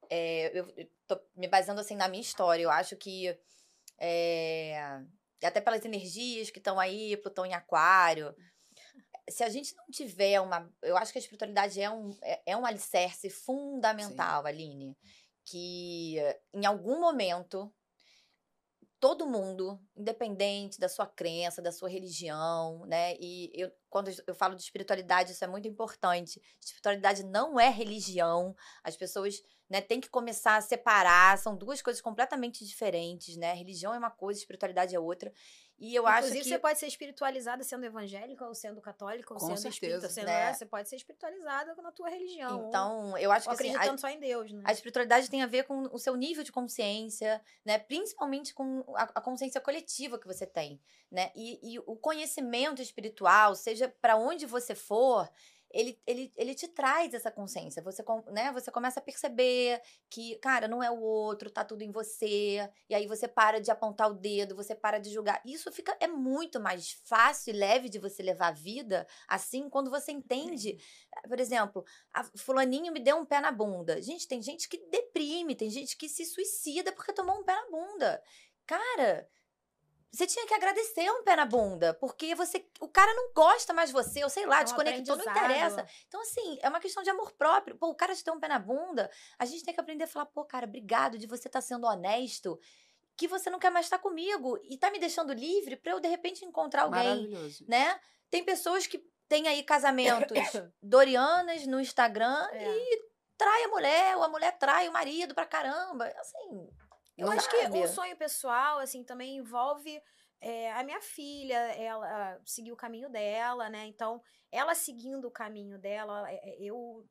é, 0.10 0.58
eu, 0.58 0.73
eu 0.78 0.89
tô 1.06 1.19
me 1.36 1.49
baseando 1.49 1.82
assim 1.82 1.97
na 1.97 2.08
minha 2.08 2.21
história. 2.21 2.63
Eu 2.63 2.71
acho 2.71 2.95
que 2.95 3.38
é, 3.97 5.02
até 5.43 5.60
pelas 5.60 5.84
energias 5.84 6.49
que 6.49 6.60
estão 6.60 6.80
aí, 6.80 7.17
Plutão 7.17 7.45
em 7.45 7.54
Aquário, 7.54 8.34
se 9.30 9.44
a 9.44 9.50
gente 9.50 9.76
não 9.76 9.86
tiver 9.92 10.40
uma. 10.42 10.72
Eu 10.82 10.98
acho 10.98 11.12
que 11.12 11.18
a 11.18 11.22
espiritualidade 11.22 11.80
é 11.82 11.90
um, 11.90 12.16
é, 12.22 12.42
é 12.48 12.58
um 12.58 12.66
alicerce 12.66 13.30
fundamental, 13.30 14.46
Aline. 14.46 14.98
Que 15.46 16.18
em 16.54 16.66
algum 16.66 17.00
momento, 17.00 17.74
todo 19.00 19.28
mundo, 19.28 19.80
independente 19.96 20.80
da 20.80 20.88
sua 20.88 21.06
crença, 21.06 21.62
da 21.62 21.72
sua 21.72 21.90
religião, 21.90 22.86
né? 22.86 23.16
E 23.20 23.52
eu, 23.54 23.72
quando 23.90 24.12
eu 24.26 24.36
falo 24.36 24.56
de 24.56 24.62
espiritualidade, 24.62 25.32
isso 25.32 25.44
é 25.44 25.48
muito 25.48 25.68
importante. 25.68 26.42
Espiritualidade 26.60 27.24
não 27.24 27.60
é 27.60 27.70
religião. 27.70 28.56
As 28.84 28.96
pessoas 28.96 29.42
né? 29.74 29.82
Tem 29.82 30.00
que 30.00 30.08
começar 30.08 30.56
a 30.56 30.62
separar, 30.62 31.36
são 31.40 31.56
duas 31.58 31.82
coisas 31.82 32.00
completamente 32.00 32.63
diferentes, 32.63 33.36
né? 33.38 33.54
Religião 33.54 33.92
é 33.92 33.98
uma 33.98 34.12
coisa, 34.12 34.40
espiritualidade 34.40 34.96
é 34.96 35.00
outra. 35.00 35.34
E 35.80 35.94
eu 35.96 36.04
Inclusive, 36.08 36.28
acho 36.40 36.44
que 36.44 36.50
você 36.50 36.60
pode 36.60 36.80
ser 36.80 36.88
espiritualizada 36.88 37.63
sendo 37.63 37.86
evangélica, 37.86 38.46
ou 38.46 38.54
sendo 38.54 38.80
católica, 38.82 39.34
ou 39.34 39.40
Com 39.40 39.48
sendo 39.48 39.58
certeza, 39.60 39.69
espírita. 39.69 40.10
Sendo, 40.10 40.26
né? 40.28 40.50
é, 40.50 40.54
Você 40.54 40.65
pode 40.65 40.88
ser 40.88 40.96
espiritualizada 40.96 41.76
na 41.82 41.92
tua 41.92 42.10
religião. 42.10 42.67
então, 42.69 43.17
eu 43.17 43.32
acho 43.32 43.48
que 43.48 43.54
assim, 43.54 43.63
a- 43.65 43.69
acreditando 43.71 44.00
só 44.00 44.08
em 44.08 44.19
Deus, 44.19 44.52
né? 44.52 44.62
A 44.65 44.71
espiritualidade 44.71 45.30
tem 45.30 45.42
a 45.42 45.48
ver 45.48 45.63
com 45.63 45.84
o 45.92 45.98
seu 46.00 46.15
nível 46.15 46.44
de 46.44 46.52
consciência, 46.52 47.42
né? 47.65 47.78
Principalmente 47.80 48.54
com 48.54 48.84
a, 48.96 49.04
a 49.15 49.21
consciência 49.21 49.60
coletiva 49.60 50.17
que 50.17 50.28
você 50.28 50.46
tem, 50.46 50.80
né? 51.12 51.32
E, 51.36 51.74
e 51.74 51.80
o 51.80 51.96
conhecimento 51.98 52.82
espiritual, 52.82 53.56
seja 53.56 53.94
para 54.02 54.15
onde 54.15 54.46
você 54.46 54.76
for, 54.76 55.30
ele, 55.74 56.00
ele, 56.06 56.32
ele 56.38 56.54
te 56.54 56.67
traz 56.67 57.13
essa 57.15 57.32
consciência. 57.32 57.82
Você, 57.82 58.04
né? 58.32 58.52
você 58.52 58.69
começa 58.69 59.00
a 59.00 59.04
perceber 59.04 59.82
que, 60.08 60.36
cara, 60.36 60.67
não 60.67 60.84
é 60.84 60.92
o 60.92 61.02
outro, 61.02 61.50
tá 61.50 61.65
tudo 61.65 61.82
em 61.82 61.92
você. 61.92 62.69
E 62.88 62.94
aí 62.94 63.08
você 63.08 63.28
para 63.28 63.60
de 63.60 63.71
apontar 63.71 64.10
o 64.10 64.13
dedo, 64.13 64.56
você 64.56 64.76
para 64.76 65.00
de 65.00 65.10
julgar. 65.12 65.42
Isso 65.44 65.71
fica 65.71 65.98
é 66.00 66.08
muito 66.08 66.60
mais 66.60 66.92
fácil 67.06 67.54
e 67.54 67.58
leve 67.58 67.90
de 67.90 67.98
você 67.98 68.21
levar 68.21 68.50
a 68.50 68.52
vida 68.52 69.08
assim 69.28 69.67
quando 69.67 69.90
você 69.90 70.12
entende. 70.12 70.78
Por 71.28 71.40
exemplo, 71.40 71.84
a 72.13 72.24
fulaninho 72.38 72.94
me 72.94 73.00
deu 73.00 73.17
um 73.17 73.26
pé 73.26 73.42
na 73.42 73.52
bunda. 73.52 74.00
Gente, 74.00 74.28
tem 74.28 74.42
gente 74.42 74.69
que 74.69 74.78
deprime, 74.90 75.56
tem 75.56 75.71
gente 75.71 75.98
que 75.98 76.08
se 76.08 76.24
suicida 76.24 76.92
porque 76.92 77.13
tomou 77.13 77.40
um 77.40 77.44
pé 77.44 77.56
na 77.56 77.69
bunda. 77.71 78.21
Cara, 78.67 79.28
você 80.14 80.28
tinha 80.28 80.46
que 80.46 80.54
agradecer 80.54 81.10
um 81.10 81.24
pé 81.24 81.36
na 81.36 81.46
bunda, 81.46 81.94
porque 81.96 82.36
você, 82.36 82.64
o 82.80 82.88
cara 82.88 83.12
não 83.16 83.34
gosta 83.34 83.74
mais 83.74 83.90
de 83.90 83.94
você, 83.94 84.24
ou 84.24 84.30
sei 84.30 84.46
lá, 84.46 84.58
É 84.58 84.62
um 84.62 84.64
desconectou, 84.66 85.16
não 85.18 85.26
interessa. 85.26 85.88
Então, 86.08 86.22
assim, 86.22 86.60
é 86.62 86.70
uma 86.70 86.80
questão 86.80 87.02
de 87.02 87.10
amor 87.10 87.32
próprio. 87.32 87.76
Pô, 87.76 87.88
o 87.90 87.96
cara 87.96 88.14
te 88.16 88.24
deu 88.24 88.36
um 88.36 88.40
pé 88.40 88.48
na 88.48 88.60
bunda, 88.60 89.10
a 89.40 89.46
gente 89.46 89.64
tem 89.64 89.74
que 89.74 89.80
aprender 89.80 90.04
a 90.04 90.08
falar, 90.08 90.28
pô, 90.28 90.46
cara, 90.46 90.68
obrigado 90.68 91.18
de 91.18 91.26
você 91.26 91.48
estar 91.48 91.62
sendo 91.62 91.88
honesto, 91.88 92.60
que 93.18 93.28
você 93.28 93.50
não 93.50 93.58
quer 93.58 93.72
mais 93.72 93.88
estar 93.88 93.98
comigo 93.98 94.60
e 94.64 94.78
tá 94.78 94.92
me 94.92 95.00
deixando 95.00 95.34
livre 95.34 95.76
pra 95.78 95.94
eu, 95.94 96.00
de 96.00 96.08
repente, 96.08 96.46
encontrar 96.46 96.84
alguém 96.84 97.04
Maravilhoso. 97.32 97.66
né? 97.68 98.00
Tem 98.30 98.44
pessoas 98.44 98.86
que 98.86 99.04
têm 99.28 99.48
aí 99.48 99.64
casamentos 99.64 100.38
dorianas 100.82 101.66
no 101.66 101.80
Instagram 101.80 102.48
É. 102.52 102.68
e 102.70 103.14
trai 103.38 103.64
a 103.64 103.68
mulher, 103.68 104.16
ou 104.18 104.24
a 104.24 104.28
mulher 104.30 104.58
trai 104.58 104.88
o 104.88 104.94
marido 104.94 105.34
pra 105.34 105.46
caramba. 105.46 106.06
Assim, 106.20 106.70
Eu 107.18 107.30
acho 107.30 107.50
que 107.50 107.56
o 107.58 107.88
sonho 107.88 108.18
pessoal, 108.18 108.80
assim, 108.80 109.04
também 109.04 109.38
envolve 109.38 110.02
é, 110.42 110.74
a 110.74 110.84
minha 110.84 111.02
filha, 111.02 111.56
ela 111.56 112.42
seguir 112.46 112.72
o 112.72 112.78
caminho 112.78 113.10
dela, 113.10 113.70
né? 113.70 113.86
Então, 113.86 114.22
ela 114.52 114.76
seguindo 114.76 115.26
o 115.26 115.32
caminho 115.32 115.80
dela, 115.80 116.30
é, 116.30 116.36
é, 116.36 116.62
eu 116.62 117.08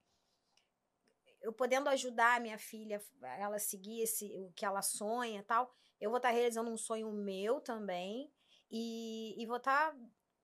eu 1.41 1.53
podendo 1.53 1.89
ajudar 1.89 2.37
a 2.37 2.41
minha 2.41 2.57
filha, 2.57 3.03
ela 3.37 3.59
seguir 3.59 4.01
esse, 4.03 4.33
o 4.37 4.53
que 4.53 4.65
ela 4.65 4.81
sonha 4.81 5.41
e 5.41 5.43
tal, 5.43 5.75
eu 6.01 6.09
vou 6.09 6.19
estar 6.19 6.31
realizando 6.31 6.71
um 6.71 6.77
sonho 6.77 7.11
meu 7.13 7.61
também 7.61 8.33
e, 8.71 9.35
e 9.37 9.45
vou 9.45 9.57
estar 9.57 9.93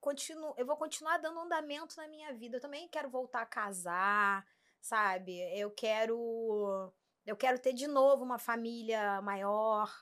continuo, 0.01 0.55
eu 0.57 0.67
vou 0.67 0.77
continuar 0.77 1.19
dando 1.19 1.39
andamento 1.41 1.97
na 1.97 2.09
minha 2.09 2.33
vida. 2.33 2.57
Eu 2.57 2.61
também 2.61 2.89
quero 2.89 3.09
voltar 3.09 3.43
a 3.43 3.47
casar, 3.47 4.45
sabe? 4.81 5.39
Eu 5.57 5.71
quero 5.71 6.93
eu 7.29 7.37
quero 7.37 7.59
ter 7.59 7.73
de 7.73 7.87
novo 7.87 8.25
uma 8.25 8.39
família 8.39 9.21
maior, 9.23 9.95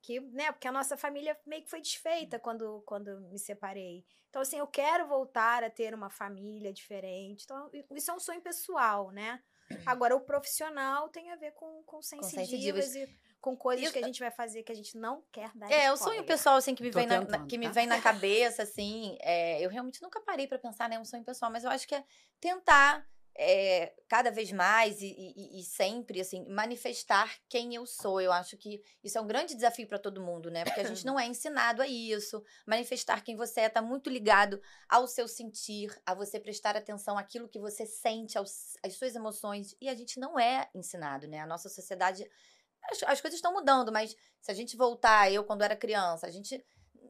que, 0.00 0.18
né, 0.20 0.50
porque 0.50 0.66
a 0.68 0.72
nossa 0.72 0.96
família 0.96 1.38
meio 1.46 1.62
que 1.62 1.70
foi 1.70 1.80
desfeita 1.80 2.38
quando 2.38 2.82
quando 2.84 3.08
eu 3.08 3.20
me 3.20 3.38
separei. 3.38 4.04
Então 4.28 4.42
assim, 4.42 4.58
eu 4.58 4.66
quero 4.66 5.06
voltar 5.06 5.62
a 5.62 5.70
ter 5.70 5.94
uma 5.94 6.10
família 6.10 6.72
diferente. 6.72 7.44
Então, 7.44 7.70
isso 7.94 8.10
é 8.10 8.14
um 8.14 8.18
sonho 8.20 8.40
pessoal, 8.40 9.10
né? 9.10 9.40
Agora, 9.86 10.14
o 10.16 10.20
profissional 10.20 11.08
tem 11.08 11.30
a 11.30 11.36
ver 11.36 11.52
com, 11.52 11.82
com 11.84 12.02
sensitivas 12.02 12.94
e 12.94 13.08
com 13.40 13.56
coisas 13.56 13.84
Isso- 13.84 13.92
que 13.92 13.98
a 13.98 14.06
gente 14.06 14.20
vai 14.20 14.30
fazer 14.30 14.62
que 14.62 14.72
a 14.72 14.74
gente 14.74 14.96
não 14.98 15.22
quer 15.32 15.50
dar 15.56 15.70
é, 15.70 15.90
o 15.90 15.94
spoiler. 15.94 15.98
sonho 16.18 16.26
pessoal, 16.26 16.56
assim, 16.56 16.74
que 16.74 16.82
me, 16.82 16.90
Tô 16.90 16.98
vem 16.98 17.06
na, 17.06 17.20
na- 17.20 17.26
tentando, 17.26 17.46
que 17.48 17.58
me 17.58 17.66
tá? 17.66 17.72
vem 17.72 17.86
na 17.86 18.00
cabeça, 18.00 18.62
assim, 18.64 19.16
é, 19.20 19.60
eu 19.64 19.70
realmente 19.70 20.02
nunca 20.02 20.20
parei 20.20 20.46
pra 20.46 20.58
pensar, 20.58 20.88
né, 20.88 20.98
um 20.98 21.04
sonho 21.04 21.24
pessoal, 21.24 21.50
mas 21.50 21.64
eu 21.64 21.70
acho 21.70 21.86
que 21.88 21.94
é 21.94 22.04
tentar 22.40 23.06
é, 23.34 23.94
cada 24.08 24.30
vez 24.30 24.52
mais 24.52 25.00
e, 25.00 25.06
e- 25.06 25.60
e 25.60 25.64
sempre, 25.64 26.20
assim, 26.20 26.44
manifestar 26.48 27.34
quem 27.48 27.74
eu 27.74 27.86
sou. 27.86 28.20
Eu 28.20 28.32
acho 28.32 28.56
que 28.56 28.82
isso 29.02 29.16
é 29.16 29.20
um 29.20 29.26
grande 29.26 29.54
desafio 29.54 29.86
pra 29.88 29.98
todo 29.98 30.20
mundo, 30.22 30.50
né? 30.50 30.64
Porque 30.64 30.80
a 30.80 30.84
gente 30.84 31.04
não 31.06 31.18
é 31.18 31.26
ensinado 31.26 31.80
a 31.82 31.86
isso. 31.86 32.42
Manifestar 32.66 33.22
quem 33.22 33.34
você 33.36 33.62
é 33.62 33.68
tá 33.68 33.80
muito 33.80 34.10
ligado 34.10 34.60
ao 34.88 35.06
seu 35.06 35.26
sentir, 35.26 35.90
a 36.04 36.14
você 36.14 36.38
prestar 36.38 36.76
atenção 36.76 37.16
àquilo 37.16 37.48
que 37.48 37.58
você 37.58 37.86
sente, 37.86 38.36
aos, 38.36 38.74
às 38.84 38.94
suas 38.94 39.14
emoções. 39.14 39.74
E 39.80 39.88
a 39.88 39.94
gente 39.94 40.20
não 40.20 40.38
é 40.38 40.68
ensinado, 40.74 41.26
né? 41.26 41.40
A 41.40 41.46
nossa 41.46 41.68
sociedade. 41.68 42.28
As, 42.90 43.02
as 43.04 43.20
coisas 43.20 43.38
estão 43.38 43.52
mudando, 43.52 43.90
mas 43.92 44.14
se 44.40 44.50
a 44.50 44.54
gente 44.54 44.76
voltar, 44.76 45.32
eu 45.32 45.44
quando 45.44 45.62
era 45.62 45.76
criança, 45.76 46.26
a 46.26 46.30
gente. 46.30 46.62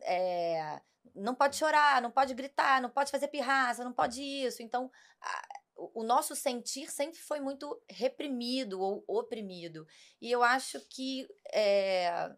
é, 0.03 0.81
não 1.15 1.35
pode 1.35 1.57
chorar, 1.57 2.01
não 2.01 2.11
pode 2.13 2.33
gritar, 2.33 2.81
não 2.81 2.89
pode 2.89 3.11
fazer 3.11 3.29
pirraça, 3.29 3.83
não 3.85 3.93
pode 3.93 4.23
isso. 4.23 4.63
Então, 4.63 4.91
a- 5.21 5.49
o 5.95 6.03
nosso 6.03 6.37
sentir 6.37 6.91
sempre 6.91 7.19
foi 7.19 7.41
muito 7.41 7.81
reprimido 7.89 8.81
ou 8.81 9.05
oprimido. 9.07 9.87
E 10.21 10.31
eu 10.31 10.43
acho 10.43 10.81
que. 10.89 11.29
é, 11.53 12.31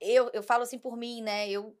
eu, 0.00 0.30
eu 0.32 0.42
falo 0.42 0.62
assim 0.62 0.78
por 0.78 0.96
mim, 0.96 1.22
né? 1.22 1.50
Eu 1.50 1.76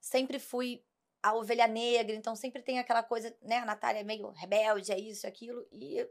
sempre 0.00 0.38
fui 0.38 0.84
a 1.22 1.34
ovelha 1.34 1.66
negra, 1.66 2.14
então 2.14 2.36
sempre 2.36 2.62
tem 2.62 2.78
aquela 2.78 3.02
coisa, 3.02 3.34
né? 3.42 3.58
A 3.58 3.64
Natália 3.64 4.00
é 4.00 4.04
meio 4.04 4.30
rebelde, 4.30 4.92
é 4.92 4.98
isso, 4.98 5.26
é 5.26 5.28
aquilo. 5.28 5.66
E 5.72 6.06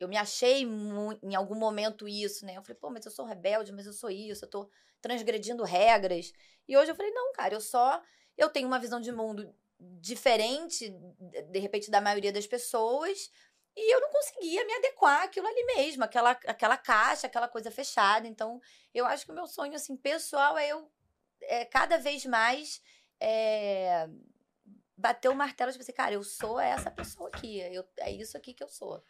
eu 0.00 0.08
me 0.08 0.16
achei 0.16 0.62
em 0.62 1.34
algum 1.34 1.54
momento 1.54 2.08
isso, 2.08 2.46
né? 2.46 2.56
Eu 2.56 2.62
falei, 2.62 2.78
pô, 2.80 2.90
mas 2.90 3.04
eu 3.04 3.12
sou 3.12 3.26
rebelde, 3.26 3.72
mas 3.72 3.86
eu 3.86 3.92
sou 3.92 4.10
isso, 4.10 4.44
eu 4.44 4.50
tô 4.50 4.70
transgredindo 5.00 5.62
regras. 5.64 6.32
E 6.66 6.76
hoje 6.76 6.90
eu 6.90 6.94
falei, 6.94 7.12
não, 7.12 7.32
cara, 7.32 7.54
eu 7.54 7.60
só. 7.60 8.02
Eu 8.36 8.48
tenho 8.48 8.66
uma 8.66 8.78
visão 8.80 9.00
de 9.00 9.12
mundo 9.12 9.54
diferente, 9.78 10.90
de- 11.50 11.58
repente, 11.58 11.90
da 11.90 12.00
maioria 12.00 12.32
das 12.32 12.46
pessoas. 12.46 13.30
E 13.76 13.92
eu 13.94 14.00
não 14.00 14.10
conseguia 14.10 14.64
me 14.64 14.72
adequar 14.74 15.22
àquilo 15.24 15.46
ali 15.48 15.64
mesmo, 15.76 16.04
aquela, 16.04 16.30
aquela 16.30 16.76
caixa, 16.76 17.26
aquela 17.26 17.48
coisa 17.48 17.70
fechada. 17.70 18.26
Então, 18.28 18.60
eu 18.94 19.04
acho 19.04 19.24
que 19.26 19.32
o 19.32 19.34
meu 19.34 19.46
sonho, 19.46 19.74
assim, 19.74 19.96
pessoal 19.96 20.56
é 20.56 20.68
eu 20.68 20.90
é, 21.42 21.64
cada 21.64 21.98
vez 21.98 22.24
mais 22.24 22.80
é, 23.20 24.08
bater 24.96 25.28
o 25.28 25.34
martelo 25.34 25.72
de 25.72 25.78
você, 25.78 25.92
cara, 25.92 26.14
eu 26.14 26.22
sou 26.22 26.58
essa 26.60 26.90
pessoa 26.90 27.28
aqui, 27.28 27.58
eu, 27.60 27.84
é 27.98 28.10
isso 28.12 28.36
aqui 28.36 28.54
que 28.54 28.62
eu 28.62 28.68
sou. 28.68 29.02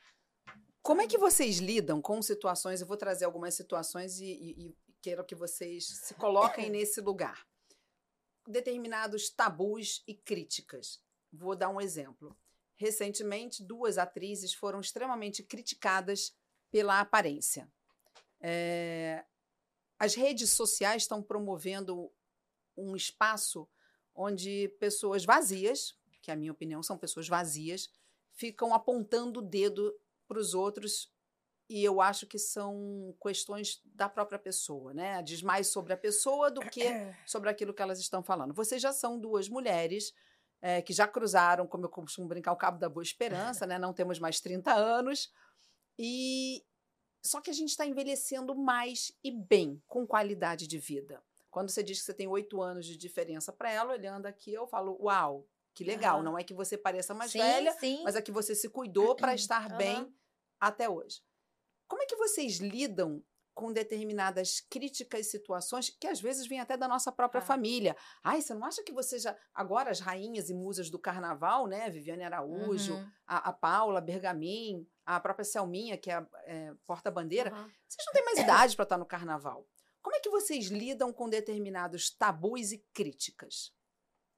Como 0.83 1.01
é 1.03 1.07
que 1.07 1.17
vocês 1.19 1.59
lidam 1.59 2.01
com 2.01 2.21
situações? 2.23 2.81
Eu 2.81 2.87
vou 2.87 2.97
trazer 2.97 3.25
algumas 3.27 3.55
situações 3.55 4.19
e, 4.19 4.25
e- 4.27 4.67
e 4.69 4.77
quero 5.03 5.25
que 5.25 5.35
vocês 5.35 5.87
se 5.87 6.15
coloquem 6.15 6.69
nesse 6.71 7.01
lugar. 7.01 7.47
Determinados 8.47 9.31
tabus 9.31 10.03
e 10.07 10.15
críticas. 10.15 11.01
Vou 11.33 11.57
dar 11.57 11.69
um 11.69 11.81
exemplo. 11.81 12.37
Recentemente, 12.77 13.63
duas 13.63 13.99
atrizes 13.99 14.53
foram 14.53 14.81
extremamente 14.81 15.43
criticadas 15.43 16.35
pela 16.71 17.01
aparência. 17.01 17.71
É, 18.41 19.25
as 19.99 20.15
redes 20.15 20.51
sociais 20.51 21.03
estão 21.03 21.23
promovendo 21.23 22.13
um 22.77 22.97
espaço 22.97 23.69
onde 24.15 24.69
pessoas 24.81 25.25
vazias, 25.25 25.97
que 26.21 26.31
a 26.31 26.37
minha 26.37 26.53
opinião 26.53 26.83
são 26.83 26.99
pessoas 26.99 27.29
vazias, 27.29 27.91
ficam 28.33 28.75
apontando 28.75 29.41
o 29.41 29.43
dedo 29.43 29.95
para 30.27 30.39
os 30.39 30.55
outros 30.55 31.14
e 31.75 31.83
eu 31.83 32.01
acho 32.01 32.25
que 32.25 32.39
são 32.39 33.13
questões 33.21 33.83
da 33.85 34.09
própria 34.09 34.39
pessoa, 34.39 34.95
né? 34.95 35.21
Diz 35.25 35.43
mais 35.43 35.67
sobre 35.67 35.93
a 35.93 35.97
pessoa 35.97 36.49
do 36.49 36.61
que 36.61 36.85
sobre 37.27 37.51
aquilo 37.51 37.75
que 37.75 37.83
elas 37.83 37.99
estão 37.99 38.23
falando. 38.23 38.55
Vocês 38.55 38.81
já 38.81 38.93
são 38.93 39.19
duas 39.19 39.49
mulheres 39.49 40.15
eh, 40.63 40.83
que 40.83 40.93
já 40.93 41.09
cruzaram, 41.09 41.67
como 41.67 41.87
eu 41.87 41.89
costumo 41.89 42.29
brincar, 42.29 42.53
o 42.53 42.57
cabo 42.57 42.79
da 42.79 42.89
boa 42.89 43.03
esperança, 43.03 43.67
né? 43.67 43.77
Não 43.77 43.93
temos 43.93 44.21
mais 44.21 44.39
30 44.39 44.73
anos. 44.73 45.33
E 45.99 46.65
só 47.27 47.41
que 47.41 47.51
a 47.51 47.53
gente 47.53 47.71
está 47.71 47.85
envelhecendo 47.85 48.55
mais 48.55 49.11
e 49.25 49.33
bem, 49.33 49.83
com 49.89 50.07
qualidade 50.07 50.69
de 50.69 50.79
vida. 50.79 51.21
Quando 51.51 51.71
você 51.71 51.83
diz 51.83 51.99
que 51.99 52.05
você 52.05 52.15
tem 52.15 52.29
oito 52.29 52.63
anos 52.63 52.87
de 52.87 52.97
diferença 52.97 53.53
para 53.53 53.73
ela, 53.73 53.95
olhando 53.95 54.27
aqui, 54.27 54.55
eu 54.55 54.69
falo, 54.69 54.97
uau, 55.01 55.45
que 55.75 55.83
legal. 55.83 56.19
Aham. 56.19 56.25
Não 56.25 56.39
é 56.39 56.45
que 56.45 56.55
você 56.55 56.79
pareça 56.79 57.13
mais 57.15 57.33
sim, 57.33 57.39
velha, 57.39 57.73
sim. 57.73 58.01
mas 58.05 58.15
é 58.15 58.23
que 58.23 58.31
você 58.31 58.55
se 58.55 58.69
cuidou 58.69 59.17
para 59.17 59.35
estar 59.35 59.67
Aham. 59.67 59.77
bem 59.77 60.15
até 60.61 60.89
hoje. 60.89 61.21
Como 61.87 62.03
é 62.03 62.07
que 62.07 62.17
vocês 62.17 62.59
lidam 62.59 63.23
com 63.55 63.73
determinadas 63.73 64.61
críticas, 64.61 65.31
situações 65.31 65.89
que 65.89 66.09
às 66.09 66.21
vezes 66.21 66.47
vêm 66.47 66.59
até 66.59 66.77
da 66.77 66.89
nossa 66.89 67.13
própria 67.13 67.41
Ah. 67.41 67.45
família? 67.45 67.97
Ai, 68.23 68.43
você 68.43 68.53
não 68.53 68.65
acha 68.67 68.83
que 68.83 68.93
você 68.93 69.19
já. 69.19 69.37
Agora, 69.55 69.91
as 69.91 70.01
rainhas 70.01 70.51
e 70.51 70.55
musas 70.55 70.91
do 70.91 70.99
carnaval, 70.99 71.67
né? 71.69 71.89
Viviane 71.89 72.25
Araújo, 72.25 72.95
Uhum. 72.97 73.13
a, 73.27 73.51
a 73.51 73.53
Paula 73.53 74.01
Bergamin, 74.01 74.89
a 75.07 75.21
própria 75.21 75.45
Selminha, 75.45 75.97
que 75.97 76.11
é 76.11 76.15
a 76.15 76.27
é, 76.47 76.75
porta-bandeira, 76.87 77.51
Aham. 77.53 77.71
vocês 77.87 78.07
não 78.07 78.13
têm 78.13 78.25
mais 78.25 78.39
idade 78.39 78.75
para 78.75 78.83
estar 78.83 78.99
no 78.99 79.07
carnaval. 79.07 79.69
Como 80.03 80.17
é 80.17 80.21
que 80.21 80.29
vocês 80.31 80.67
lidam 80.67 81.13
com 81.13 81.29
determinados 81.29 82.11
tabus 82.11 82.73
e 82.73 82.79
críticas? 82.93 83.73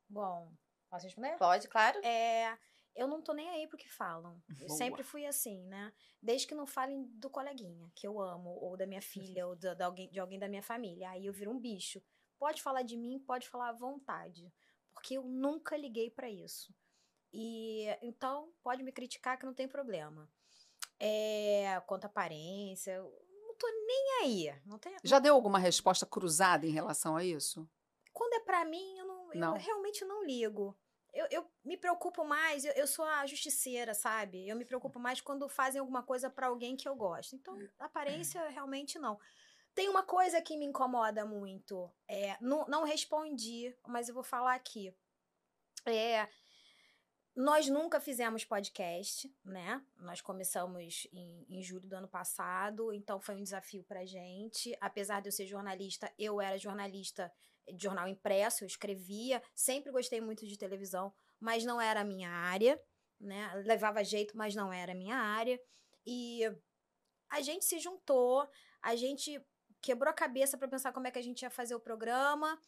Bom, 0.09 0.53
posso 0.91 1.05
responder? 1.07 1.37
Pode, 1.39 1.69
claro. 1.69 1.99
É, 2.05 2.57
eu 2.97 3.07
não 3.07 3.21
tô 3.23 3.33
nem 3.33 3.49
aí 3.51 3.67
pro 3.69 3.77
que 3.79 3.89
falam. 3.89 4.43
Eu 4.61 4.67
Boa. 4.69 4.79
sempre 4.79 5.03
fui 5.03 5.25
assim, 5.27 5.65
né? 5.67 5.93
Desde 6.23 6.47
que 6.47 6.55
não 6.55 6.67
falem 6.67 7.05
do 7.15 7.29
coleguinha, 7.31 7.91
que 7.95 8.07
eu 8.07 8.21
amo, 8.21 8.51
ou 8.51 8.77
da 8.77 8.87
minha 8.87 9.03
filha, 9.03 9.47
ou 9.47 9.55
da- 9.55 9.75
da 9.75 9.87
alguém, 9.87 10.11
de 10.11 10.19
alguém 10.19 10.39
da 10.39 10.49
minha 10.49 10.63
família. 10.63 11.11
Aí 11.11 11.27
eu 11.27 11.33
viro 11.33 11.51
um 11.51 11.59
bicho. 11.59 12.03
Pode 12.39 12.63
falar 12.63 12.83
de 12.83 12.97
mim, 12.97 13.19
pode 13.19 13.49
falar 13.49 13.69
à 13.69 13.73
vontade. 13.73 14.53
Porque 14.93 15.15
eu 15.17 15.23
nunca 15.25 15.77
liguei 15.77 16.11
pra 16.11 16.29
isso. 16.31 16.75
E 17.33 17.87
então, 18.03 18.53
pode 18.63 18.83
me 18.83 18.93
criticar 18.93 19.39
que 19.39 19.45
não 19.47 19.55
tem 19.55 19.69
problema. 19.69 20.29
É, 20.99 21.79
quanto 21.87 22.05
à 22.05 22.07
aparência, 22.07 22.93
eu 22.93 23.13
não 23.43 23.55
tô 23.55 23.67
nem 23.69 24.21
aí. 24.23 24.61
Não 24.65 24.79
tem, 24.79 24.97
Já 25.05 25.19
deu 25.19 25.35
alguma 25.35 25.59
resposta 25.59 26.07
cruzada 26.07 26.67
em 26.67 26.71
relação 26.71 27.17
a 27.17 27.25
isso? 27.25 27.69
quando 28.13 28.33
é 28.33 28.41
pra 28.41 28.65
mim, 28.65 28.97
eu, 28.99 29.07
não, 29.07 29.33
eu 29.35 29.39
Não. 29.41 29.53
realmente 29.59 30.03
não 30.07 30.25
ligo. 30.25 30.75
Eu, 31.17 31.27
eu 31.31 31.51
me 31.65 31.77
preocupo 31.77 32.25
mais, 32.25 32.65
eu, 32.65 32.73
eu 32.73 32.87
sou 32.87 33.05
a 33.05 33.27
justiceira, 33.27 33.95
sabe? 33.95 34.47
Eu 34.49 34.57
me 34.57 34.65
preocupo 34.65 34.99
mais 34.99 35.21
quando 35.21 35.49
fazem 35.49 35.81
alguma 35.81 36.03
coisa 36.03 36.29
pra 36.29 36.49
alguém 36.49 36.77
que 36.77 36.89
eu 36.89 36.95
gosto. 36.95 37.35
Então, 37.35 37.59
aparência, 37.79 38.49
realmente 38.51 38.99
não. 38.99 39.19
Tem 39.75 39.89
uma 39.89 40.03
coisa 40.03 40.41
que 40.41 40.57
me 40.57 40.65
incomoda 40.65 41.25
muito. 41.25 41.91
É, 42.09 42.37
não, 42.41 42.67
não 42.67 42.85
respondi, 42.85 43.77
mas 43.87 44.09
eu 44.09 44.15
vou 44.15 44.25
falar 44.25 44.55
aqui. 44.55 44.95
É, 45.85 46.29
nós 47.37 47.69
nunca 47.69 48.01
fizemos 48.01 48.45
podcast, 48.45 49.31
né? 49.45 49.85
Nós 49.99 50.23
começamos 50.23 51.07
em, 51.13 51.45
em 51.51 51.63
julho 51.63 51.87
do 51.87 51.95
ano 51.95 52.09
passado, 52.09 52.91
então 52.95 53.21
foi 53.21 53.37
um 53.37 53.43
desafio 53.43 53.85
pra 53.85 54.07
gente. 54.07 54.75
Apesar 54.81 55.21
de 55.21 55.29
eu 55.29 55.33
ser 55.33 55.47
jornalista, 55.47 56.11
eu 56.19 56.41
era 56.41 56.57
jornalista 56.57 57.31
de 57.73 57.83
jornal 57.83 58.09
impresso, 58.09 58.65
eu 58.65 58.67
escrevia, 58.67 59.43
sempre 59.55 59.91
gostei 59.93 60.21
muito 60.21 60.47
de 60.47 60.59
televisão, 60.59 61.13
mas 61.41 61.65
não 61.65 61.81
era 61.81 62.01
a 62.01 62.05
minha 62.05 62.31
área, 62.31 62.81
né? 63.21 63.53
Levava 63.65 64.05
jeito, 64.05 64.37
mas 64.37 64.55
não 64.55 64.73
era 64.73 64.93
a 64.93 64.95
minha 64.95 65.17
área. 65.17 65.61
E 66.07 66.43
a 67.31 67.41
gente 67.41 67.65
se 67.65 67.79
juntou, 67.79 68.49
a 68.83 68.95
gente 68.95 69.41
quebrou 69.81 70.11
a 70.11 70.15
cabeça 70.15 70.57
para 70.57 70.69
pensar 70.69 70.93
como 70.93 71.07
é 71.07 71.11
que 71.11 71.19
a 71.19 71.23
gente 71.23 71.43
ia 71.43 71.51
fazer 71.51 71.75
o 71.75 71.81
programa. 71.81 72.61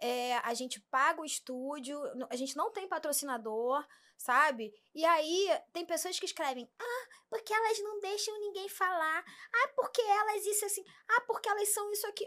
É, 0.00 0.36
a 0.38 0.52
gente 0.54 0.80
paga 0.90 1.20
o 1.20 1.24
estúdio, 1.24 1.98
a 2.30 2.36
gente 2.36 2.56
não 2.56 2.72
tem 2.72 2.88
patrocinador, 2.88 3.84
sabe? 4.16 4.72
E 4.94 5.04
aí 5.04 5.48
tem 5.72 5.84
pessoas 5.86 6.18
que 6.18 6.26
escrevem: 6.26 6.70
"Ah, 6.78 7.06
porque 7.30 7.52
elas 7.52 7.78
não 7.80 8.00
deixam 8.00 8.38
ninguém 8.40 8.68
falar. 8.68 9.24
Ah, 9.54 9.68
porque 9.74 10.00
elas 10.02 10.44
isso 10.46 10.64
assim. 10.64 10.84
Ah, 11.08 11.20
porque 11.22 11.48
elas 11.48 11.68
são 11.72 11.90
isso 11.92 12.06
aqui". 12.06 12.26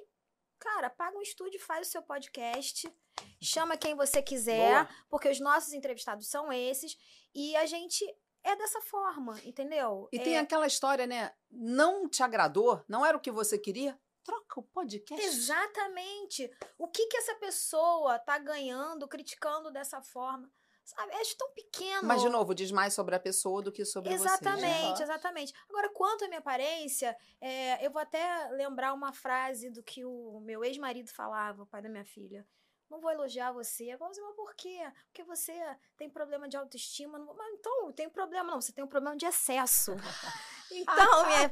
Cara, 0.60 0.90
paga 0.90 1.18
um 1.18 1.22
estúdio, 1.22 1.60
faz 1.60 1.88
o 1.88 1.92
seu 1.92 2.02
podcast, 2.02 2.92
chama 3.42 3.78
quem 3.78 3.96
você 3.96 4.22
quiser, 4.22 4.84
Boa. 4.86 4.90
porque 5.10 5.30
os 5.30 5.40
nossos 5.40 5.74
entrevistados 5.74 6.28
são 6.28 6.52
esses 6.52 6.98
e 7.34 7.56
a 7.56 7.66
gente 7.66 8.04
é 8.44 8.56
dessa 8.56 8.82
forma, 8.82 9.40
entendeu? 9.44 10.10
E 10.12 10.20
É- 10.20 10.24
tem 10.24 10.38
aquela 10.38 10.68
história, 10.68 11.08
né? 11.08 11.34
Não 11.50 12.08
te 12.10 12.22
agradou? 12.24 12.84
Não 12.88 13.06
era 13.06 13.16
o 13.18 13.20
que 13.22 13.32
você 13.32 13.58
queria? 13.58 14.00
Troca 14.24 14.60
o 14.60 14.64
podcast. 14.64 15.26
Exatamente. 15.26 16.52
O 16.78 16.88
que 16.88 17.08
que 17.08 17.18
essa 17.18 17.36
pessoa 17.36 18.20
tá 18.20 18.38
ganhando 18.38 19.08
criticando 19.08 19.72
dessa 19.72 20.02
forma? 20.02 20.52
Sabe? 20.96 21.14
É 21.14 21.22
tão 21.38 21.52
pequeno. 21.54 22.08
Mas, 22.08 22.22
de 22.22 22.30
novo, 22.30 22.54
diz 22.56 22.72
mais 22.72 22.94
sobre 22.94 23.16
a 23.16 23.20
pessoa 23.20 23.62
do 23.62 23.72
que 23.72 23.86
sobre 23.86 24.10
você. 24.18 24.24
né? 24.24 24.30
Exatamente, 24.34 25.04
exatamente. 25.04 25.54
Agora, 25.70 25.90
quanto 25.94 26.26
à 26.26 26.28
minha 26.28 26.40
aparência, 26.40 27.16
é, 27.40 27.86
eu 27.86 27.92
vou 27.92 28.02
até 28.02 28.48
lembrar 28.52 28.94
uma 28.94 29.14
frase 29.14 29.70
do 29.70 29.84
que 29.84 30.04
o 30.04 30.40
meu 30.42 30.64
ex-marido 30.64 31.10
falava, 31.12 31.64
o 31.64 31.68
pai 31.68 31.82
da 31.82 31.90
minha 31.90 32.06
filha. 32.06 32.46
Não 32.90 33.00
vou 33.00 33.12
elogiar 33.12 33.52
você. 33.52 33.84
Eu 33.94 34.00
vou 34.00 34.10
dizer, 34.10 34.22
mas 34.24 34.36
por 34.36 34.56
quê? 34.56 34.80
Porque 35.06 35.24
você 35.24 35.54
tem 35.96 36.10
problema 36.10 36.50
de 36.50 36.58
autoestima. 36.58 37.20
Não 37.20 37.26
vou- 37.28 37.36
Mas 37.36 37.54
então, 37.54 37.84
não 37.84 37.94
tem 37.94 38.10
problema 38.10 38.50
não. 38.50 38.60
Você 38.60 38.72
tem 38.74 38.84
um 38.84 38.88
problema 38.88 39.16
de 39.16 39.26
excesso. 39.28 39.92
Então, 40.72 41.26
minha, 41.26 41.50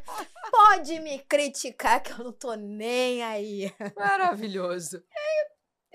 pode 0.52 1.00
me 1.00 1.18
criticar 1.24 2.04
que 2.04 2.12
eu 2.12 2.20
não 2.26 2.32
tô 2.32 2.54
nem 2.54 3.24
aí. 3.24 3.74
Maravilhoso. 3.96 5.04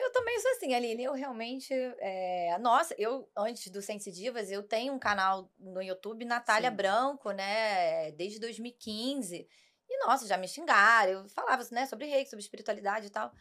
Eu 0.03 0.13
também 0.13 0.39
sou 0.41 0.51
assim, 0.53 0.75
Aline. 0.75 1.05
Eu 1.05 1.13
realmente. 1.13 1.73
é, 1.99 2.59
Nossa, 2.59 2.95
eu, 2.99 3.29
antes 3.37 3.71
do 3.71 3.81
Sense 3.81 4.11
Divas, 4.11 4.51
eu 4.51 4.63
tenho 4.63 4.93
um 4.93 4.99
canal 4.99 5.51
no 5.59 5.81
YouTube, 5.81 6.25
Natália 6.25 6.71
Sim. 6.71 6.77
Branco, 6.77 7.31
né? 7.31 8.11
Desde 8.13 8.41
2015. 8.41 9.49
E, 9.89 10.07
nossa, 10.07 10.27
já 10.27 10.37
me 10.37 10.49
xingaram. 10.49 11.13
Eu 11.13 11.29
falava 11.29 11.63
né, 11.71 11.87
sobre 11.87 12.07
reiki, 12.07 12.31
sobre 12.31 12.43
espiritualidade 12.43 13.07
e 13.07 13.11
tal. 13.11 13.33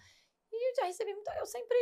E 0.52 0.70
eu 0.70 0.76
já 0.76 0.86
recebi 0.86 1.14
muito. 1.14 1.32
Eu 1.32 1.46
sempre. 1.46 1.78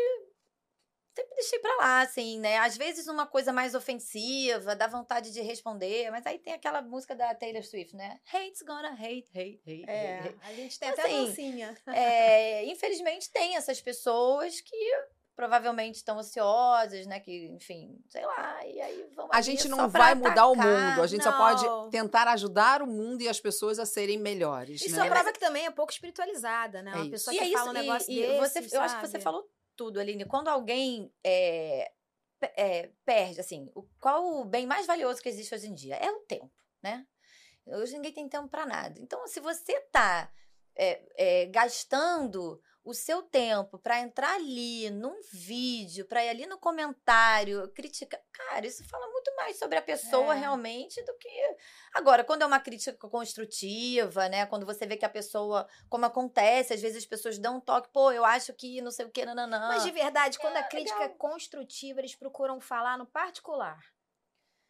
Sempre 1.16 1.36
deixei 1.36 1.60
pra 1.60 1.76
lá, 1.78 2.01
assim, 2.01 2.39
né? 2.39 2.57
Às 2.60 2.78
vezes 2.78 3.07
uma 3.07 3.26
coisa 3.26 3.51
mais 3.51 3.76
ofensiva, 3.76 4.76
dá 4.76 4.88
vontade 4.88 5.32
de 5.32 5.41
responder, 5.41 6.10
mas 6.12 6.26
aí 6.26 6.38
tem 6.39 6.53
aquela 6.53 6.82
música 6.82 7.16
da 7.16 7.34
Taylor 7.36 7.64
Swift, 7.64 7.95
né? 7.95 8.20
Hate's 8.32 8.62
gonna 8.62 8.91
hate, 8.93 9.28
hate, 9.34 9.62
hate, 9.66 9.84
hate, 9.84 10.28
hate. 10.28 10.38
a 10.43 10.53
gente 10.53 10.80
tem 10.80 10.89
Assim, 10.89 11.01
até 11.01 11.12
dancinha. 11.12 11.78
É, 11.88 12.66
infelizmente 12.66 13.32
tem 13.32 13.55
essas 13.55 13.82
pessoas 13.82 14.62
que 14.62 14.76
provavelmente 15.39 15.95
estão 15.95 16.20
ansiosas, 16.20 17.05
né? 17.05 17.20
Que, 17.22 17.47
enfim, 17.47 17.97
sei 18.10 18.26
lá, 18.26 18.60
e 18.66 18.82
aí 18.82 19.10
vão 19.16 19.30
A 19.32 19.39
gente 19.39 19.64
só 19.64 19.70
não 19.70 19.88
vai 19.88 20.14
mudar 20.14 20.47
o 20.47 20.55
mundo. 20.55 21.01
A 21.01 21.07
gente 21.07 21.24
só 21.24 21.32
Não. 21.32 21.38
pode 21.38 21.91
tentar 21.91 22.28
ajudar 22.28 22.82
o 22.82 22.88
mundo 22.88 23.22
e 23.22 23.30
as 23.30 23.39
pessoas 23.39 23.80
a 23.80 23.86
serem 23.86 24.18
melhores. 24.18 24.82
Isso 24.82 24.97
né? 24.97 25.07
é 25.07 25.10
prova 25.10 25.32
que 25.32 25.39
também 25.39 25.66
é 25.66 25.72
pouco 25.72 25.93
espiritualizada, 25.93 26.82
né? 26.82 26.91
É 26.91 26.95
Uma 26.95 27.01
isso. 27.03 27.12
pessoa 27.12 27.34
E 27.34 27.38
que 27.38 27.43
é 27.45 27.47
isso, 27.47 27.57
fala 27.57 27.70
um 27.70 27.74
negócio 27.74 28.12
e, 28.12 28.20
e 28.20 28.28
desse, 28.28 28.62
você, 28.62 28.76
eu 28.76 28.82
acho 28.82 28.99
que 28.99 29.07
você 29.07 29.18
falou 29.18 29.49
tudo, 29.80 29.98
Aline. 29.98 30.26
Quando 30.26 30.50
alguém 30.50 31.10
é, 31.24 31.90
é, 32.42 32.92
perde, 33.06 33.40
assim, 33.40 33.72
o, 33.74 33.84
qual 33.98 34.42
o 34.42 34.44
bem 34.44 34.68
mais 34.68 34.86
valioso 34.86 35.22
que 35.22 35.30
existe 35.30 35.56
hoje 35.56 35.70
em 35.70 35.74
dia? 35.74 35.96
É 35.96 36.12
o 36.12 36.20
tempo, 36.20 36.52
né? 36.84 37.08
Hoje 37.66 37.94
ninguém 37.94 38.12
tem 38.12 38.28
tempo 38.28 38.50
para 38.50 38.66
nada. 38.66 39.00
Então, 39.00 39.26
se 39.26 39.40
você 39.40 39.80
tá 39.90 40.30
é, 40.76 41.02
é, 41.16 41.46
gastando 41.46 42.62
o 42.84 42.94
seu 42.94 43.22
tempo 43.22 43.78
para 43.78 44.00
entrar 44.00 44.34
ali 44.36 44.90
num 44.90 45.20
vídeo, 45.32 46.06
para 46.08 46.24
ir 46.24 46.30
ali 46.30 46.46
no 46.46 46.58
comentário, 46.58 47.68
criticar, 47.74 48.20
cara, 48.32 48.66
isso 48.66 48.84
fala 48.88 49.06
muito 49.12 49.36
mais 49.36 49.60
sobre 49.60 49.78
a 49.78 49.82
pessoa 49.82 50.34
É. 50.34 50.40
realmente 50.40 51.04
do 51.04 51.14
que 51.18 51.30
agora 51.94 52.24
quando 52.24 52.42
é 52.42 52.46
uma 52.46 52.60
crítica 52.60 52.98
construtiva, 53.10 54.30
né? 54.30 54.46
Quando 54.46 54.66
você 54.66 54.86
vê 54.88 54.96
que 54.98 55.06
a 55.06 55.10
pessoa, 55.10 55.68
como 55.90 56.06
acontece, 56.06 56.74
às 56.74 56.82
vezes 56.82 56.98
as 57.00 57.06
pessoas 57.06 57.38
dão 57.38 57.58
um 57.58 57.62
toque, 57.62 57.90
pô, 57.92 58.12
eu 58.12 58.24
acho 58.26 58.54
que 58.54 58.82
não 58.82 58.92
sei 58.92 59.06
o 59.06 59.12
que, 59.12 59.26
nananã. 59.26 59.68
Mas 59.68 59.84
de 59.84 59.92
verdade, 59.92 60.40
quando 60.40 60.58
a 60.58 60.62
É, 60.62 60.64
crítica 60.70 60.98
é 61.00 61.02
legal. 61.08 61.18
construtiva, 61.18 62.00
eles 62.00 62.16
procuram 62.16 62.60
falar 62.60 62.98
no 62.98 63.06
particular. 63.06 63.80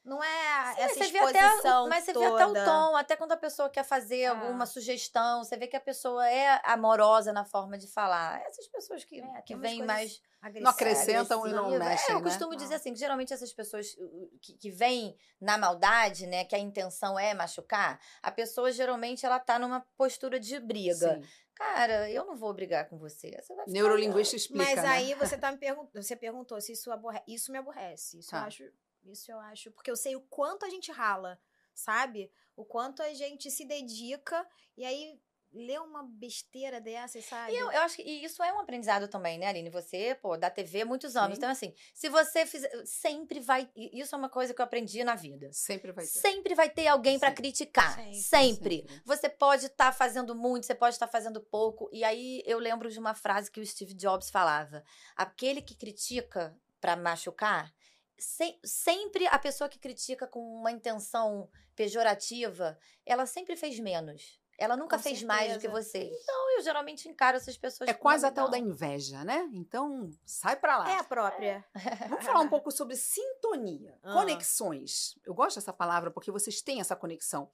Não 0.03 0.24
é 0.24 0.38
Essa 0.80 0.99
mas 0.99 1.07
você 1.07 1.11
vê 1.13 1.19
até, 1.19 1.39
exposição 1.39 1.89
mas 1.89 2.03
você 2.03 2.13
toda. 2.13 2.25
vê 2.27 2.34
até 2.36 2.45
o 2.47 2.65
tom, 2.65 2.95
até 2.95 3.15
quando 3.15 3.32
a 3.34 3.38
pessoa 3.38 3.69
quer 3.69 3.84
fazer 3.84 4.25
Ah. 4.25 4.32
alguma 4.32 4.65
sugestão, 4.65 5.43
você 5.43 5.57
vê 5.57 5.67
que 5.67 5.75
a 5.75 5.80
pessoa 5.82 6.27
é 6.30 6.61
amorosa 6.63 7.32
na 7.34 7.45
forma 7.45 7.77
de 7.77 7.88
falar. 7.88 8.41
Essas 8.47 8.67
pessoas 8.67 9.03
que, 9.03 9.19
É, 9.21 9.41
que 9.41 9.55
vêm 9.55 9.84
mais 9.86 10.21
Não 10.61 10.71
acrescentam 10.71 11.45
e 11.45 11.51
não 11.51 11.65
agressiva. 11.65 11.89
mexem, 11.89 12.09
É, 12.09 12.13
eu 12.15 12.19
né? 12.21 12.23
costumo 12.30 12.55
dizer 12.55 12.69
Não. 12.69 12.75
assim, 12.77 12.93
que 12.93 12.99
geralmente 12.99 13.34
essas 13.34 13.51
pessoas 13.51 13.93
uh, 13.97 14.03
uh, 14.05 14.39
que, 14.41 14.53
que 14.53 14.71
vêm 14.71 15.17
na 15.39 15.57
maldade, 15.57 16.25
né, 16.27 16.45
que 16.45 16.55
a 16.55 16.59
intenção 16.59 17.19
é 17.19 17.34
machucar, 17.34 17.99
a 18.21 18.32
pessoa 18.32 18.71
geralmente 18.71 19.25
ela 19.25 19.39
tá 19.39 19.59
numa 19.59 19.82
postura 19.97 20.39
de 20.39 20.59
briga. 20.59 21.15
Sim. 21.15 21.27
Cara, 21.55 22.09
eu 22.09 22.23
não 22.25 22.38
vou 22.38 22.53
brigar 22.53 22.88
com 22.88 22.97
você. 22.97 23.32
Você 23.41 23.53
vai 23.53 23.65
Neurolinguista 23.67 24.34
explica. 24.38 24.63
Mas 24.63 24.75
né? 24.82 24.88
aí 24.88 25.13
você 25.15 25.38
tá 25.38 25.51
me 25.51 25.57
perguntando, 25.57 26.01
você 26.01 26.15
perguntou 26.15 26.61
se 26.61 26.71
isso 26.71 26.89
aborre... 26.89 27.21
isso 27.27 27.51
me 27.51 27.57
aborrece. 27.57 28.19
Isso 28.19 28.34
eu 28.34 28.39
Tá. 28.39 28.45
acho, 28.45 28.63
isso 29.04 29.32
eu 29.32 29.39
acho, 29.39 29.72
porque 29.72 29.91
eu 29.91 29.95
sei 29.95 30.16
o 30.16 30.22
quanto 30.22 30.66
a 30.66 30.70
gente 30.70 30.91
rala, 30.91 31.39
sabe? 31.74 32.32
O 32.56 32.66
quanto 32.66 33.02
a 33.02 33.14
gente 33.14 33.50
se 33.50 33.66
dedica 33.66 34.47
e 34.78 34.86
aí 34.86 35.20
lê 35.52 35.78
uma 35.80 36.04
besteira 36.04 36.80
dessa, 36.80 37.22
sabe? 37.22 37.54
E 37.54 37.58
eu, 37.58 37.72
eu 37.72 37.82
acho 37.82 37.95
que 37.95 38.04
e 38.04 38.24
isso 38.24 38.43
é 38.43 38.54
um 38.54 38.60
aprendizado 38.60 39.08
também, 39.08 39.38
né, 39.38 39.47
Aline? 39.47 39.70
Você, 39.70 40.16
pô, 40.22 40.38
da 40.38 40.50
TV 40.50 40.82
há 40.82 40.86
muitos 40.86 41.16
anos. 41.16 41.36
Sim. 41.36 41.39
Então, 41.39 41.50
assim, 41.50 41.74
se 41.93 42.10
você 42.10 42.45
fizer. 42.45 42.70
Sempre 42.86 43.39
vai. 43.39 43.70
Isso 43.76 44.14
é 44.14 44.18
uma 44.18 44.30
coisa 44.30 44.54
que 44.54 44.62
eu 44.62 44.66
aprendi 44.66 45.04
na 45.04 45.16
vida. 45.16 45.50
Sempre 45.52 45.91
vai 45.91 46.06
ter. 46.06 46.20
Sempre 46.20 46.56
vai 46.56 46.70
ter 46.70 46.88
alguém 46.88 47.18
pra 47.18 47.30
Sim. 47.30 47.36
criticar. 47.36 47.95
Sempre. 47.95 48.16
Sempre. 48.16 48.78
Sempre. 48.82 49.02
Você 49.06 49.30
pode 49.30 49.66
estar 49.66 49.91
fazendo 49.91 50.36
muito, 50.36 50.66
você 50.66 50.76
pode 50.76 50.95
estar 50.95 51.08
fazendo 51.08 51.41
pouco. 51.41 51.89
E 51.91 52.04
aí 52.04 52.43
eu 52.45 52.60
lembro 52.60 52.89
de 52.89 53.00
uma 53.00 53.14
frase 53.14 53.50
que 53.50 53.60
o 53.60 53.66
Steve 53.66 53.93
Jobs 53.93 54.30
falava: 54.30 54.84
aquele 55.16 55.62
que 55.62 55.76
critica 55.76 56.56
pra 56.80 56.95
machucar. 56.95 57.74
Se- 58.20 58.59
sempre 58.63 59.26
a 59.28 59.39
pessoa 59.39 59.70
que 59.70 59.80
critica 59.80 60.28
com 60.28 60.39
uma 60.39 60.72
intenção 60.72 61.49
pejorativa, 61.76 62.78
ela 63.05 63.26
sempre 63.26 63.55
fez 63.55 63.80
menos. 63.80 64.39
Ela 64.57 64.76
nunca 64.76 64.97
Com 64.97 65.03
fez 65.03 65.24
mais 65.24 65.53
do 65.53 65.59
que 65.59 65.67
certeza. 65.70 65.84
você. 65.89 66.03
Então 66.22 66.51
eu 66.57 66.61
geralmente 66.61 67.07
encaro 67.07 67.38
essas 67.38 67.57
pessoas 67.57 67.89
É 67.89 67.93
quase 67.93 68.26
a 68.26 68.32
tal 68.32 68.49
da 68.49 68.57
inveja, 68.57 69.24
né? 69.24 69.49
Então, 69.53 70.11
sai 70.26 70.57
pra 70.57 70.78
lá. 70.80 70.91
É 70.91 70.97
a 70.97 71.03
própria. 71.05 71.65
Vamos 72.09 72.26
falar 72.26 72.41
um 72.41 72.49
pouco 72.49 72.70
sobre 72.70 72.97
sintonia, 72.97 73.97
Ah. 74.03 74.11
conexões. 74.13 75.17
Eu 75.26 75.34
gosto 75.34 75.55
dessa 75.55 75.72
palavra 75.72 76.11
porque 76.11 76.30
vocês 76.30 76.61
têm 76.61 76.82
essa 76.82 76.93
conexão. 76.93 77.49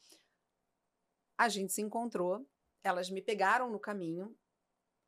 A 1.37 1.47
gente 1.47 1.71
se 1.73 1.81
encontrou, 1.83 2.43
elas 2.83 3.09
me 3.11 3.21
pegaram 3.21 3.69
no 3.69 3.79
caminho 3.79 4.35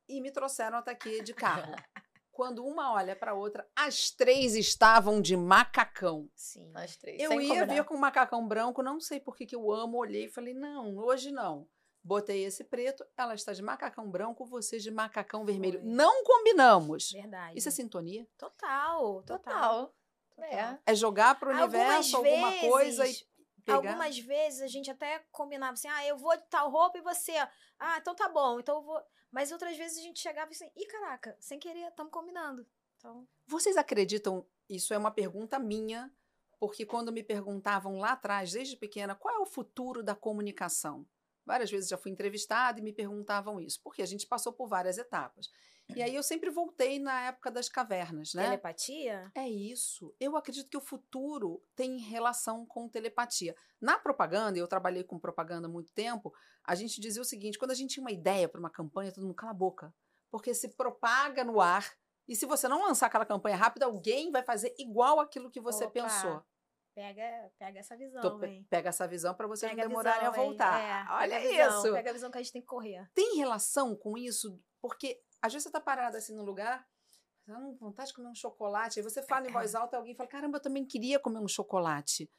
e 0.07 0.21
me 0.21 0.31
trouxeram 0.31 0.77
até 0.77 0.91
aqui 0.91 1.23
de 1.23 1.33
carro. 1.33 1.73
quando 2.37 2.63
uma 2.63 2.93
olha 2.93 3.15
para 3.15 3.33
outra, 3.33 3.67
as 3.75 4.11
três 4.11 4.53
estavam 4.55 5.19
de 5.19 5.35
macacão. 5.35 6.29
Sim. 6.35 6.69
Nós 6.71 6.95
três. 6.95 7.19
Eu 7.19 7.31
ia 7.41 7.47
combinar. 7.47 7.73
vir 7.73 7.83
com 7.83 7.97
macacão 7.97 8.47
branco, 8.47 8.83
não 8.83 8.99
sei 8.99 9.19
por 9.19 9.35
que 9.35 9.55
eu 9.55 9.71
amo, 9.71 9.97
olhei 9.97 10.25
e 10.25 10.29
falei, 10.29 10.53
não, 10.53 10.95
hoje 10.99 11.31
não. 11.31 11.67
Botei 12.03 12.43
esse 12.45 12.63
preto, 12.63 13.03
ela 13.17 13.33
está 13.33 13.53
de 13.53 13.63
macacão 13.63 14.07
branco, 14.07 14.45
você 14.45 14.77
de 14.77 14.91
macacão 14.91 15.43
vermelho. 15.43 15.79
Foi. 15.81 15.89
Não 15.89 16.23
combinamos. 16.23 17.11
Verdade. 17.11 17.57
Isso 17.57 17.69
é 17.69 17.71
sintonia? 17.71 18.27
Total, 18.37 19.23
total. 19.23 19.87
Total. 19.87 19.95
É. 20.39 20.77
É 20.85 20.93
jogar 20.93 21.39
pro 21.39 21.49
Algumas 21.49 21.73
universo 21.73 22.17
alguma 22.17 22.51
coisa 22.59 23.03
e 23.03 23.07
vezes- 23.07 23.27
pegar. 23.65 23.77
Algumas 23.77 24.19
vezes 24.19 24.61
a 24.61 24.67
gente 24.67 24.91
até 24.91 25.25
combinava 25.31 25.73
assim, 25.73 25.87
ah, 25.87 26.05
eu 26.05 26.15
vou 26.17 26.37
de 26.37 26.43
tal 26.51 26.69
roupa 26.69 26.99
e 26.99 27.01
você. 27.01 27.33
Ah, 27.79 27.97
então 27.97 28.13
tá 28.15 28.29
bom, 28.29 28.59
então 28.59 28.75
eu 28.75 28.83
vou. 28.83 29.01
Mas 29.31 29.51
outras 29.51 29.77
vezes 29.77 29.97
a 29.97 30.01
gente 30.01 30.19
chegava 30.19 30.51
assim, 30.51 30.69
ih, 30.75 30.85
caraca, 30.85 31.35
sem 31.39 31.59
querer, 31.59 31.87
estamos 31.87 32.11
combinando. 32.11 32.65
Então, 32.97 33.27
Vocês 33.45 33.77
acreditam? 33.77 34.45
Isso 34.69 34.93
é 34.93 34.97
uma 34.97 35.11
pergunta 35.11 35.59
minha, 35.59 36.11
porque 36.59 36.85
quando 36.85 37.11
me 37.11 37.23
perguntavam 37.23 37.99
lá 37.99 38.13
atrás, 38.13 38.51
desde 38.51 38.75
pequena, 38.75 39.15
qual 39.15 39.35
é 39.35 39.39
o 39.39 39.45
futuro 39.45 40.03
da 40.03 40.15
comunicação? 40.15 41.05
Várias 41.45 41.71
vezes 41.71 41.89
já 41.89 41.97
fui 41.97 42.11
entrevistada 42.11 42.79
e 42.79 42.83
me 42.83 42.91
perguntavam 42.91 43.61
isso, 43.61 43.79
porque 43.81 44.01
a 44.01 44.05
gente 44.05 44.27
passou 44.27 44.51
por 44.51 44.67
várias 44.67 44.97
etapas. 44.97 45.49
E 45.95 46.01
aí 46.01 46.13
eu 46.15 46.23
sempre 46.23 46.49
voltei 46.49 46.99
na 46.99 47.27
época 47.27 47.49
das 47.49 47.69
cavernas, 47.69 48.33
né? 48.33 48.43
telepatia? 48.43 49.31
É 49.33 49.47
isso. 49.47 50.13
Eu 50.19 50.35
acredito 50.35 50.69
que 50.69 50.77
o 50.77 50.81
futuro 50.81 51.63
tem 51.75 51.97
relação 51.99 52.65
com 52.65 52.89
telepatia. 52.89 53.55
Na 53.79 53.97
propaganda, 53.97 54.57
e 54.57 54.61
eu 54.61 54.67
trabalhei 54.67 55.03
com 55.03 55.17
propaganda 55.17 55.67
há 55.67 55.71
muito 55.71 55.91
tempo, 55.93 56.33
a 56.63 56.75
gente 56.75 56.99
dizia 56.99 57.21
o 57.21 57.25
seguinte: 57.25 57.57
quando 57.57 57.71
a 57.71 57.75
gente 57.75 57.93
tinha 57.93 58.03
uma 58.03 58.11
ideia 58.11 58.49
para 58.49 58.59
uma 58.59 58.69
campanha, 58.69 59.11
todo 59.11 59.23
mundo 59.23 59.35
cala 59.35 59.51
a 59.51 59.55
boca. 59.55 59.93
Porque 60.29 60.53
se 60.53 60.69
propaga 60.75 61.43
no 61.43 61.61
ar. 61.61 61.89
E 62.27 62.35
se 62.35 62.45
você 62.45 62.67
não 62.67 62.83
lançar 62.83 63.07
aquela 63.07 63.25
campanha 63.25 63.55
rápida, 63.55 63.85
alguém 63.85 64.29
vai 64.29 64.43
fazer 64.43 64.75
igual 64.77 65.21
aquilo 65.21 65.49
que 65.49 65.61
você 65.61 65.85
Opa, 65.85 65.93
pensou. 65.93 66.43
Pega, 66.93 67.51
pega 67.57 67.79
essa 67.79 67.95
visão, 67.95 68.43
hein? 68.43 68.65
pega 68.69 68.89
essa 68.89 69.07
visão 69.07 69.33
para 69.33 69.47
vocês 69.47 69.71
Pega 69.71 69.83
não 69.83 69.89
demorarem 69.89 70.27
a 70.27 70.31
visão, 70.31 70.43
hein? 70.43 70.49
voltar. 70.49 70.81
É, 70.81 71.13
Olha 71.13 71.39
pega 71.39 71.47
a 71.47 71.67
visão, 71.67 71.79
isso. 71.79 71.93
Pega 71.93 72.09
a 72.09 72.13
visão 72.13 72.31
que 72.31 72.37
a 72.37 72.41
gente 72.41 72.51
tem 72.51 72.61
que 72.61 72.67
correr. 72.67 73.09
Tem 73.13 73.37
relação 73.37 73.95
com 73.95 74.17
isso? 74.17 74.59
Porque 74.81 75.21
às 75.41 75.53
vezes 75.53 75.63
você 75.63 75.71
tá 75.71 75.79
parada 75.79 76.17
assim 76.17 76.35
no 76.35 76.43
lugar, 76.43 76.87
ah, 77.47 77.59
não, 77.59 77.75
vontade 77.75 78.09
de 78.09 78.15
comer 78.15 78.27
um 78.29 78.35
chocolate, 78.35 78.99
aí 78.99 79.03
você 79.03 79.21
fala 79.23 79.47
em 79.47 79.51
voz 79.51 79.73
alta 79.75 79.95
e 79.95 79.97
alguém 79.97 80.15
fala, 80.15 80.29
caramba, 80.29 80.57
eu 80.57 80.61
também 80.61 80.85
queria 80.85 81.19
comer 81.19 81.39
um 81.39 81.47
chocolate. 81.47 82.29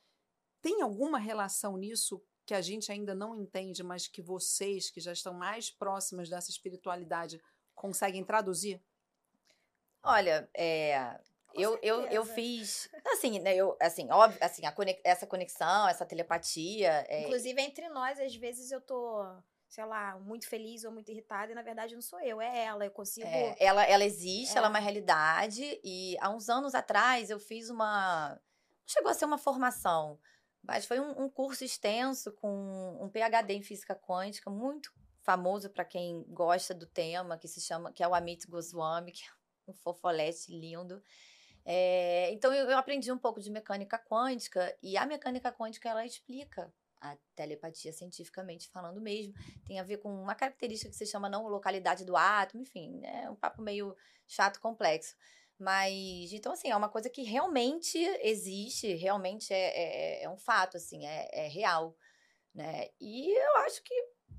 Tem 0.60 0.82
alguma 0.82 1.18
relação 1.18 1.76
nisso 1.76 2.22
que 2.44 2.54
a 2.54 2.60
gente 2.60 2.90
ainda 2.90 3.14
não 3.14 3.34
entende, 3.36 3.82
mas 3.82 4.08
que 4.08 4.22
vocês, 4.22 4.90
que 4.90 5.00
já 5.00 5.12
estão 5.12 5.34
mais 5.34 5.70
próximas 5.70 6.28
dessa 6.28 6.50
espiritualidade, 6.50 7.40
conseguem 7.74 8.24
traduzir? 8.24 8.82
Olha, 10.02 10.48
é, 10.54 11.20
eu, 11.54 11.78
eu, 11.82 12.06
eu 12.06 12.24
fiz, 12.24 12.88
assim, 13.06 13.38
né, 13.40 13.54
eu, 13.54 13.76
assim, 13.80 14.10
óbvio, 14.10 14.38
assim, 14.42 14.64
a 14.64 14.72
conex- 14.72 15.00
essa 15.04 15.26
conexão, 15.26 15.88
essa 15.88 16.06
telepatia, 16.06 17.04
é, 17.08 17.22
Inclusive, 17.22 17.60
entre 17.60 17.88
nós, 17.88 18.18
às 18.18 18.34
vezes 18.34 18.70
eu 18.70 18.80
tô, 18.80 19.22
sei 19.68 19.84
lá, 19.84 20.18
muito 20.18 20.48
feliz 20.48 20.84
ou 20.84 20.90
muito 20.90 21.10
irritada, 21.10 21.52
e 21.52 21.54
na 21.54 21.62
verdade 21.62 21.94
não 21.94 22.02
sou 22.02 22.20
eu, 22.20 22.40
é 22.40 22.64
ela. 22.64 22.84
Eu 22.84 22.90
consigo. 22.90 23.26
é, 23.26 23.54
ela, 23.60 23.84
ela 23.84 24.04
existe, 24.04 24.56
ela 24.56 24.66
é 24.66 24.68
É. 24.68 24.70
uma 24.70 24.78
realidade, 24.78 25.80
e 25.84 26.16
há 26.20 26.30
uns 26.30 26.48
anos 26.48 26.74
atrás 26.74 27.30
eu 27.30 27.38
fiz 27.38 27.68
uma, 27.70 28.30
não 28.30 28.38
chegou 28.88 29.10
a 29.10 29.14
ser 29.14 29.26
uma 29.26 29.38
formação, 29.38 30.18
mas 30.62 30.86
foi 30.86 30.98
um, 30.98 31.24
um 31.24 31.28
curso 31.30 31.64
extenso 31.64 32.32
com 32.32 32.98
um 33.00 33.08
PhD 33.08 33.54
em 33.54 33.62
física 33.62 33.94
quântica, 33.94 34.50
muito 34.50 34.92
famoso 35.22 35.68
para 35.70 35.84
quem 35.84 36.24
gosta 36.28 36.74
do 36.74 36.86
tema, 36.86 37.36
que 37.36 37.46
se 37.46 37.60
chama, 37.60 37.92
que 37.92 38.02
é 38.02 38.08
o 38.08 38.14
Amit 38.14 38.46
Goswami, 38.46 39.12
que 39.12 39.22
é 39.22 39.70
um 39.70 39.74
fofolete 39.74 40.50
lindo. 40.50 41.02
É, 41.64 42.30
então 42.32 42.52
eu, 42.54 42.70
eu 42.70 42.78
aprendi 42.78 43.12
um 43.12 43.18
pouco 43.18 43.38
de 43.40 43.50
mecânica 43.50 43.98
quântica 43.98 44.74
e 44.82 44.96
a 44.96 45.04
mecânica 45.04 45.52
quântica 45.52 45.86
ela 45.90 46.06
explica 46.06 46.72
a 47.00 47.16
telepatia 47.34 47.92
cientificamente 47.92 48.68
falando 48.68 49.00
mesmo. 49.00 49.34
Tem 49.66 49.78
a 49.78 49.84
ver 49.84 49.98
com 49.98 50.12
uma 50.22 50.34
característica 50.34 50.90
que 50.90 50.96
se 50.96 51.06
chama 51.06 51.28
não 51.28 51.46
localidade 51.48 52.04
do 52.04 52.16
átomo, 52.16 52.62
enfim, 52.62 53.00
é 53.04 53.30
um 53.30 53.36
papo 53.36 53.62
meio 53.62 53.96
chato, 54.26 54.60
complexo. 54.60 55.14
Mas, 55.58 56.32
então, 56.32 56.52
assim, 56.52 56.70
é 56.70 56.76
uma 56.76 56.88
coisa 56.88 57.10
que 57.10 57.22
realmente 57.22 57.98
existe, 58.22 58.94
realmente 58.94 59.52
é, 59.52 60.20
é, 60.20 60.22
é 60.22 60.30
um 60.30 60.38
fato, 60.38 60.76
assim, 60.76 61.04
é, 61.04 61.28
é 61.32 61.48
real, 61.48 61.96
né? 62.54 62.88
E 63.00 63.30
eu 63.36 63.56
acho 63.58 63.82
que 63.82 63.94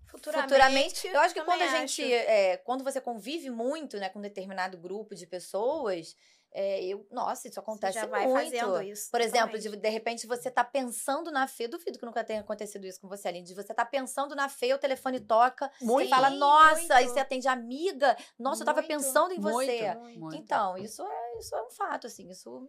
Futuramente, 0.10 0.48
futuramente, 0.48 1.08
eu 1.08 1.20
acho 1.20 1.34
que 1.36 1.44
quando 1.44 1.62
a 1.62 1.68
gente, 1.68 2.02
é, 2.14 2.58
quando 2.58 2.84
você 2.84 3.00
convive 3.00 3.52
muito, 3.52 3.98
né, 3.98 4.10
com 4.10 4.18
um 4.18 4.24
determinado 4.24 4.76
grupo 4.76 5.14
de 5.14 5.28
pessoas, 5.28 6.16
é, 6.52 6.84
eu, 6.84 7.06
nossa, 7.12 7.48
isso 7.48 7.56
Você 7.56 7.60
acontece 7.60 8.00
já 8.00 8.06
vai 8.08 8.28
muito. 8.28 8.44
fazendo 8.44 8.82
isso. 8.82 9.12
Por 9.12 9.22
exemplo, 9.22 9.60
de, 9.60 9.70
de 9.76 9.90
repente 9.90 10.26
você 10.26 10.50
tá 10.50 10.64
pensando 10.64 11.32
na 11.32 11.48
Fê, 11.48 11.68
duvido 11.68 12.00
que 12.00 12.06
nunca 12.06 12.24
tenha 12.24 12.42
acontecido 12.42 12.86
isso 12.86 13.00
com 13.00 13.08
você, 13.08 13.28
Aline, 13.28 13.46
de 13.46 13.54
você 13.54 13.74
tá 13.74 13.86
pensando 13.86 14.36
na 14.36 14.50
Fê, 14.50 14.74
o 14.74 14.80
telefone 14.80 15.20
toca, 15.20 15.72
Muito. 15.82 16.10
você 16.10 16.16
fala, 16.16 16.30
nossa, 16.32 16.96
aí 16.96 17.06
muito. 17.06 17.14
você 17.14 17.20
atende 17.20 17.48
a 17.48 17.52
amiga, 17.52 18.18
nossa, 18.38 18.64
eu 18.64 18.66
tava 18.66 18.82
Muito, 18.82 18.88
pensando 18.88 19.34
em 19.34 19.40
você. 19.40 19.94
Muito, 19.96 20.20
muito. 20.20 20.36
Então, 20.36 20.78
isso 20.78 21.04
é, 21.04 21.38
isso 21.38 21.56
é 21.56 21.62
um 21.64 21.70
fato, 21.70 22.08
assim, 22.08 22.28
isso, 22.30 22.68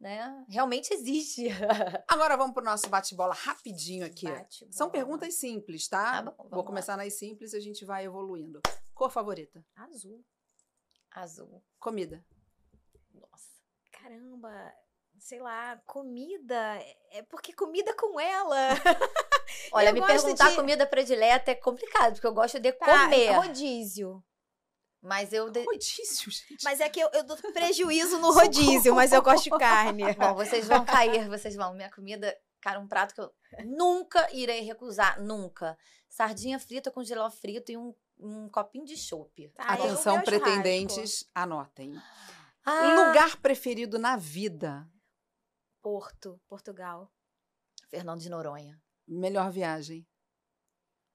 né, 0.00 0.44
realmente 0.48 0.94
existe. 0.94 1.48
Agora 2.06 2.36
vamos 2.36 2.54
pro 2.54 2.64
nosso 2.64 2.88
bate-bola 2.88 3.34
rapidinho 3.34 4.06
aqui. 4.06 4.30
Bate 4.30 4.68
São 4.70 4.88
perguntas 4.90 5.34
simples, 5.34 5.88
tá? 5.88 6.22
Tá 6.22 6.30
bom, 6.30 6.48
Vou 6.50 6.60
lá. 6.60 6.64
começar 6.66 6.96
nas 6.96 7.14
simples 7.14 7.52
e 7.52 7.56
a 7.56 7.60
gente 7.60 7.84
vai 7.84 8.04
evoluindo. 8.04 8.60
Cor 8.94 9.10
favorita? 9.10 9.64
Azul. 9.74 10.24
Azul. 11.10 11.64
Comida. 11.80 12.24
Nossa. 13.20 13.48
Caramba, 13.92 14.72
sei 15.18 15.40
lá, 15.40 15.80
comida. 15.86 16.78
É 17.10 17.22
porque 17.22 17.52
comida 17.52 17.94
com 17.94 18.18
ela. 18.20 18.56
Olha, 19.72 19.88
Eu 19.90 19.94
me 19.94 20.04
perguntar 20.06 20.50
de- 20.50 20.56
comida 20.56 20.86
predileta 20.86 21.50
é 21.50 21.54
complicado, 21.54 22.14
porque 22.14 22.26
eu 22.26 22.34
gosto 22.34 22.58
de 22.60 22.72
Tá, 22.72 23.04
comer. 23.04 23.32
rodízio. 23.32 24.22
Mas 25.00 25.32
eu. 25.32 25.48
De... 25.50 25.62
Rodízio, 25.64 26.30
gente. 26.30 26.62
Mas 26.64 26.80
é 26.80 26.88
que 26.88 27.00
eu, 27.00 27.08
eu 27.12 27.22
dou 27.24 27.36
prejuízo 27.52 28.18
no 28.18 28.32
rodízio, 28.32 28.94
mas 28.94 29.12
eu 29.12 29.22
gosto 29.22 29.44
de 29.44 29.50
carne. 29.50 30.02
Bom, 30.14 30.34
vocês 30.34 30.66
vão 30.66 30.84
cair, 30.84 31.28
vocês 31.28 31.54
vão. 31.54 31.72
Minha 31.74 31.90
comida, 31.90 32.36
cara, 32.60 32.80
um 32.80 32.88
prato 32.88 33.14
que 33.14 33.20
eu 33.20 33.32
nunca 33.64 34.28
irei 34.32 34.60
recusar, 34.62 35.20
nunca. 35.22 35.76
Sardinha 36.08 36.58
frita 36.58 36.90
com 36.90 37.04
geló 37.04 37.30
frito 37.30 37.70
e 37.70 37.76
um, 37.76 37.94
um 38.18 38.48
copinho 38.48 38.84
de 38.84 38.96
chopp. 38.96 39.48
Tá, 39.50 39.64
Atenção, 39.74 40.20
pretendentes, 40.22 41.24
anotem. 41.34 41.94
Ah, 42.70 42.94
Lugar 43.08 43.40
preferido 43.40 43.98
na 43.98 44.16
vida? 44.16 44.86
Porto, 45.82 46.38
Portugal. 46.46 47.10
Fernando 47.88 48.20
de 48.20 48.28
Noronha. 48.28 48.78
Melhor 49.06 49.50
viagem? 49.50 50.06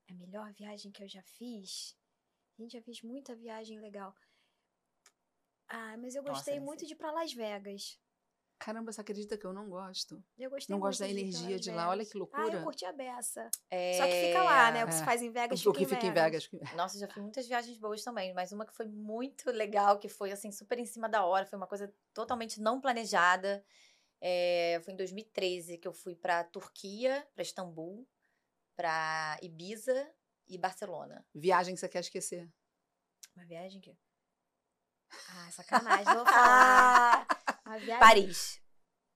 A 0.10 0.14
melhor 0.16 0.52
viagem 0.54 0.92
que 0.92 1.04
eu 1.04 1.08
já 1.08 1.22
fiz. 1.24 1.96
Gente, 2.58 2.74
já 2.74 2.82
fiz 2.82 3.02
muita 3.02 3.36
viagem 3.36 3.80
legal. 3.80 4.16
Ah, 5.68 5.96
mas 5.98 6.16
eu 6.16 6.24
Nossa, 6.24 6.36
gostei 6.38 6.56
nem 6.56 6.64
muito 6.64 6.80
sei. 6.80 6.88
de 6.88 6.94
ir 6.94 6.98
pra 6.98 7.12
Las 7.12 7.34
Vegas. 7.34 8.00
Caramba, 8.66 8.94
você 8.94 9.02
acredita 9.02 9.38
que 9.38 9.46
eu 9.46 9.52
não 9.52 9.68
gosto? 9.70 10.24
Eu 10.38 10.50
gostei 10.50 10.74
Não 10.74 10.80
gosto 10.80 11.00
da 11.02 11.10
energia 11.10 11.60
de 11.60 11.70
lá, 11.70 11.90
olha 11.90 11.98
Vegas. 11.98 12.12
que 12.14 12.18
Ah, 12.18 12.20
loucura. 12.20 12.58
eu 12.60 12.64
curti 12.64 12.86
a 12.86 12.94
beça. 12.94 13.50
É... 13.70 13.98
Só 13.98 14.06
que 14.06 14.28
fica 14.28 14.42
lá, 14.42 14.72
né? 14.72 14.84
O 14.86 14.88
que 14.88 14.94
É. 14.94 14.98
se 14.98 15.04
faz 15.04 15.22
em 15.22 15.30
Vegas 15.32 15.60
o 15.68 15.74
fica, 15.74 15.80
que 15.80 15.86
fica 15.86 16.06
em 16.08 16.14
Vegas. 16.14 16.50
Nossa, 16.76 16.98
já 16.98 17.08
fiz 17.08 17.22
muitas 17.22 17.46
viagens 17.46 17.78
boas 17.78 18.02
também, 18.04 18.34
mas 18.34 18.54
uma 18.54 18.66
que 18.66 18.74
foi 18.74 18.86
muito 18.86 19.52
legal, 19.52 20.00
que 20.00 20.08
foi 20.08 20.32
assim, 20.32 20.50
super 20.50 20.80
em 20.80 20.86
cima 20.86 21.10
da 21.10 21.26
hora, 21.26 21.46
foi 21.46 21.58
uma 21.58 21.68
coisa 21.68 21.94
totalmente 22.14 22.62
não 22.62 22.80
planejada. 22.80 23.66
É, 24.22 24.80
foi 24.86 24.94
em 24.94 24.98
2013 24.98 25.78
que 25.78 25.88
eu 25.88 25.94
fui 25.94 26.16
pra 26.16 26.42
Turquia, 26.46 27.28
pra 27.36 27.42
Istambul, 27.44 28.08
pra 28.78 29.38
Ibiza 29.42 30.10
e 30.48 30.58
Barcelona. 30.58 31.26
Viagem 31.36 31.74
que 31.74 31.82
você 31.82 31.90
quer 31.90 32.00
esquecer. 32.00 32.50
Uma 33.36 33.46
viagem 33.46 33.82
que... 33.82 33.94
Ah, 35.30 35.52
sacanagem, 35.52 36.06
vou 36.16 36.26
falar. 36.26 37.28
Viagem... 37.78 38.00
Paris. 38.00 38.62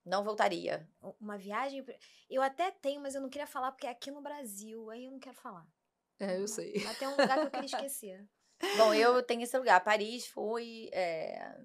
Não 0.06 0.24
voltaria. 0.24 0.90
Uma 1.20 1.38
viagem... 1.38 1.86
Eu 2.30 2.42
até 2.42 2.72
tenho, 2.72 3.02
mas 3.02 3.14
eu 3.16 3.22
não 3.22 3.30
queria 3.30 3.48
falar 3.48 3.72
porque 3.72 3.88
é 3.88 3.90
aqui 3.90 4.10
no 4.12 4.22
Brasil. 4.22 4.90
Aí 4.90 5.06
eu 5.06 5.12
não 5.12 5.20
quero 5.20 5.36
falar. 5.36 5.68
É, 6.20 6.38
eu 6.40 6.48
sei. 6.48 6.74
Mas 6.84 6.98
tem 6.98 7.08
um 7.08 7.12
lugar 7.12 7.40
que 7.40 7.46
eu 7.48 7.52
queria 7.52 7.66
esquecer. 7.66 8.28
Bom, 8.78 8.94
eu 8.94 9.22
tenho 9.22 9.42
esse 9.44 9.58
lugar. 9.58 9.84
Paris 9.84 10.26
foi. 10.28 10.90
é, 10.94 11.58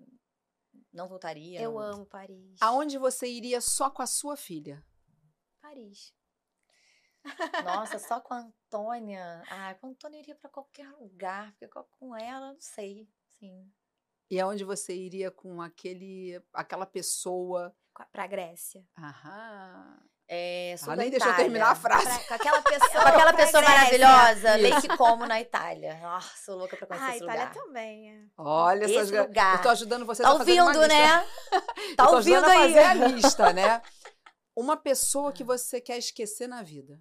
Não 0.93 1.09
voltaria. 1.09 1.61
Eu 1.62 1.72
não- 1.72 1.78
amo 1.80 2.07
Paris. 2.07 2.57
Aonde 2.61 2.99
você 2.99 3.26
iria 3.28 3.61
só 3.61 3.88
com 3.90 4.03
a 4.03 4.07
sua 4.07 4.36
filha? 4.36 4.84
Paris. 5.61 6.12
Nossa, 7.64 7.99
só 7.99 8.20
com 8.20 8.34
a 8.34 8.38
Antônia. 8.40 9.43
Ah, 9.49 9.74
com 9.74 9.86
a 9.86 9.90
Antônia 9.90 10.18
eu 10.18 10.22
iria 10.22 10.34
pra 10.34 10.51
qualquer 10.51 10.88
lugar, 10.97 11.53
porque 11.53 11.68
co- 11.68 11.84
com 11.99 12.14
ela, 12.16 12.53
não 12.53 12.61
sei. 12.61 13.09
Sim. 13.38 13.72
E 14.33 14.41
aonde 14.41 14.64
você 14.64 14.95
iria 14.95 15.30
com 15.30 15.61
aquele, 15.61 16.43
aquela 16.55 16.87
pessoa? 16.87 17.70
Qua- 17.93 18.07
Pra 18.11 18.26
Grécia. 18.26 18.83
Aham. 18.99 20.01
É, 20.26 20.74
sul 20.78 20.91
Ah, 20.93 20.97
da 20.97 21.03
nem 21.03 21.11
deixou 21.11 21.28
eu 21.28 21.33
Itália. 21.35 21.45
terminar 21.51 21.70
a 21.72 21.74
frase. 21.74 22.07
Pra- 22.07 22.24
com 22.28 22.35
aquela 22.35 22.62
pessoa. 22.64 23.03
Com 23.03 23.09
aquela 23.09 23.35
pessoa 23.35 23.62
maravilhosa. 23.62 24.57
Lake 24.57 24.89
Como 24.97 25.26
na 25.26 25.39
Itália. 25.39 26.01
Nossa, 26.01 26.35
sou 26.47 26.57
louca 26.57 26.78
pra 26.78 26.87
conhecer 26.87 27.05
Ah, 27.07 27.14
esse 27.16 27.24
Itália 27.24 27.45
lugar. 27.49 27.55
também. 27.62 28.11
é. 28.11 28.24
Olha 28.39 28.85
essas 28.87 28.97
Esse 29.03 29.12
gra- 29.12 29.22
lugar. 29.24 29.57
Eu 29.57 29.62
tô 29.62 29.68
ajudando 29.68 30.07
vocês 30.07 30.26
Tá 30.26 30.35
a 30.35 30.39
fazer 30.39 30.53
uma 30.55 30.64
ouvindo, 30.64 30.80
lista. 30.80 30.95
né? 30.97 31.26
Tá 31.99 32.11
ouvindo 32.11 32.37
ajudando 32.37 32.45
a 32.45 32.53
aí. 32.53 32.59
fazer 32.72 32.78
a 32.85 32.95
lista, 32.95 33.53
né? 33.53 33.83
Uma 34.57 34.76
pessoa 34.78 35.30
que 35.30 35.45
você 35.45 35.78
quer 35.78 35.99
esquecer 35.99 36.47
na 36.47 36.62
vida. 36.62 36.99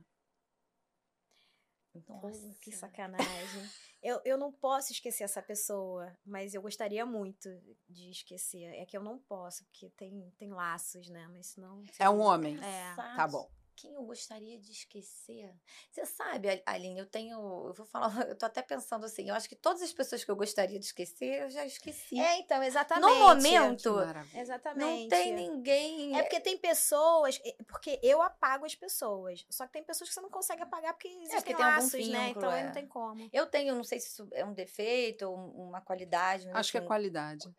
Nossa. 2.09 2.53
Que 2.61 2.71
sacanagem. 2.73 3.69
Eu, 4.01 4.19
eu 4.25 4.37
não 4.37 4.51
posso 4.51 4.91
esquecer 4.91 5.23
essa 5.23 5.41
pessoa, 5.41 6.11
mas 6.25 6.53
eu 6.53 6.61
gostaria 6.61 7.05
muito 7.05 7.49
de 7.87 8.09
esquecer. 8.09 8.63
É 8.75 8.85
que 8.85 8.97
eu 8.97 9.03
não 9.03 9.19
posso, 9.19 9.63
porque 9.65 9.89
tem, 9.91 10.33
tem 10.37 10.49
laços, 10.49 11.07
né? 11.09 11.27
Mas 11.31 11.47
senão. 11.47 11.83
É 11.99 12.09
um 12.09 12.19
homem. 12.19 12.57
É. 12.63 12.95
Tá 12.95 13.27
bom. 13.27 13.49
Quem 13.81 13.95
eu 13.95 14.03
gostaria 14.03 14.59
de 14.59 14.71
esquecer? 14.71 15.51
Você 15.89 16.05
sabe, 16.05 16.51
Al- 16.51 16.61
Aline, 16.67 16.99
eu 16.99 17.05
tenho. 17.07 17.33
Eu 17.67 17.73
vou 17.73 17.85
falar, 17.85 18.09
eu 18.29 18.37
tô 18.37 18.45
até 18.45 18.61
pensando 18.61 19.05
assim, 19.07 19.27
eu 19.27 19.33
acho 19.33 19.49
que 19.49 19.55
todas 19.55 19.81
as 19.81 19.91
pessoas 19.91 20.23
que 20.23 20.29
eu 20.29 20.35
gostaria 20.35 20.77
de 20.79 20.85
esquecer, 20.85 21.41
eu 21.41 21.49
já 21.49 21.65
esqueci. 21.65 22.19
É, 22.19 22.37
então, 22.37 22.61
exatamente. 22.61 23.01
no 23.09 23.19
momento. 23.19 23.95
Exatamente. 24.35 25.01
não 25.01 25.07
tem 25.09 25.33
ninguém. 25.33 26.15
É 26.15 26.21
porque 26.21 26.39
tem 26.39 26.59
pessoas. 26.59 27.41
é, 27.43 27.55
Porque 27.67 27.99
eu 28.03 28.21
apago 28.21 28.65
as 28.67 28.75
pessoas. 28.75 29.43
Só 29.49 29.65
que 29.65 29.73
tem 29.73 29.83
pessoas 29.83 30.09
que 30.09 30.13
você 30.13 30.21
não 30.21 30.29
consegue 30.29 30.61
apagar 30.61 30.93
porque 30.93 31.07
existem 31.07 31.37
porque 31.37 31.55
tem 31.55 31.65
algum 31.65 31.81
né? 31.81 31.87
vínculo, 32.27 32.29
Então 32.29 32.49
aí 32.51 32.61
é. 32.61 32.65
não 32.65 32.71
tem 32.73 32.87
como. 32.87 33.29
Eu 33.33 33.47
tenho, 33.47 33.73
não 33.73 33.83
sei 33.83 33.99
se 33.99 34.09
isso 34.09 34.27
é 34.33 34.45
um 34.45 34.53
defeito 34.53 35.25
ou 35.25 35.35
um- 35.35 35.69
uma 35.69 35.81
qualidade. 35.81 36.47
Acho 36.53 36.71
que 36.71 36.77
é 36.77 36.81
assim, 36.81 36.87
qualidade. 36.87 37.49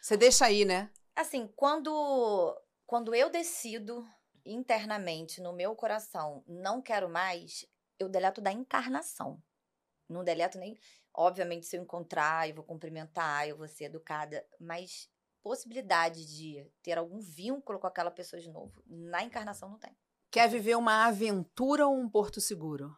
Você 0.00 0.16
deixa 0.16 0.46
aí, 0.46 0.64
né? 0.64 0.90
Assim, 1.14 1.46
quando, 1.56 2.60
quando 2.86 3.14
eu 3.14 3.30
decido 3.30 4.04
internamente 4.52 5.40
no 5.40 5.52
meu 5.52 5.74
coração, 5.76 6.42
não 6.46 6.80
quero 6.80 7.08
mais, 7.08 7.66
eu 7.98 8.08
deleto 8.08 8.40
da 8.40 8.52
encarnação. 8.52 9.42
Não 10.08 10.24
deleto 10.24 10.58
nem. 10.58 10.78
Obviamente, 11.14 11.66
se 11.66 11.76
eu 11.76 11.82
encontrar, 11.82 12.48
eu 12.48 12.54
vou 12.54 12.64
cumprimentar, 12.64 13.46
eu 13.46 13.56
vou 13.56 13.68
ser 13.68 13.84
educada, 13.84 14.46
mas 14.58 15.10
possibilidade 15.42 16.26
de 16.26 16.66
ter 16.82 16.96
algum 16.96 17.20
vínculo 17.20 17.78
com 17.78 17.86
aquela 17.86 18.10
pessoa 18.10 18.40
de 18.40 18.50
novo, 18.50 18.82
na 18.86 19.22
encarnação 19.22 19.68
não 19.68 19.78
tem. 19.78 19.96
Quer 20.30 20.48
viver 20.48 20.76
uma 20.76 21.06
aventura 21.06 21.86
ou 21.86 21.94
um 21.94 22.08
porto 22.08 22.40
seguro? 22.40 22.96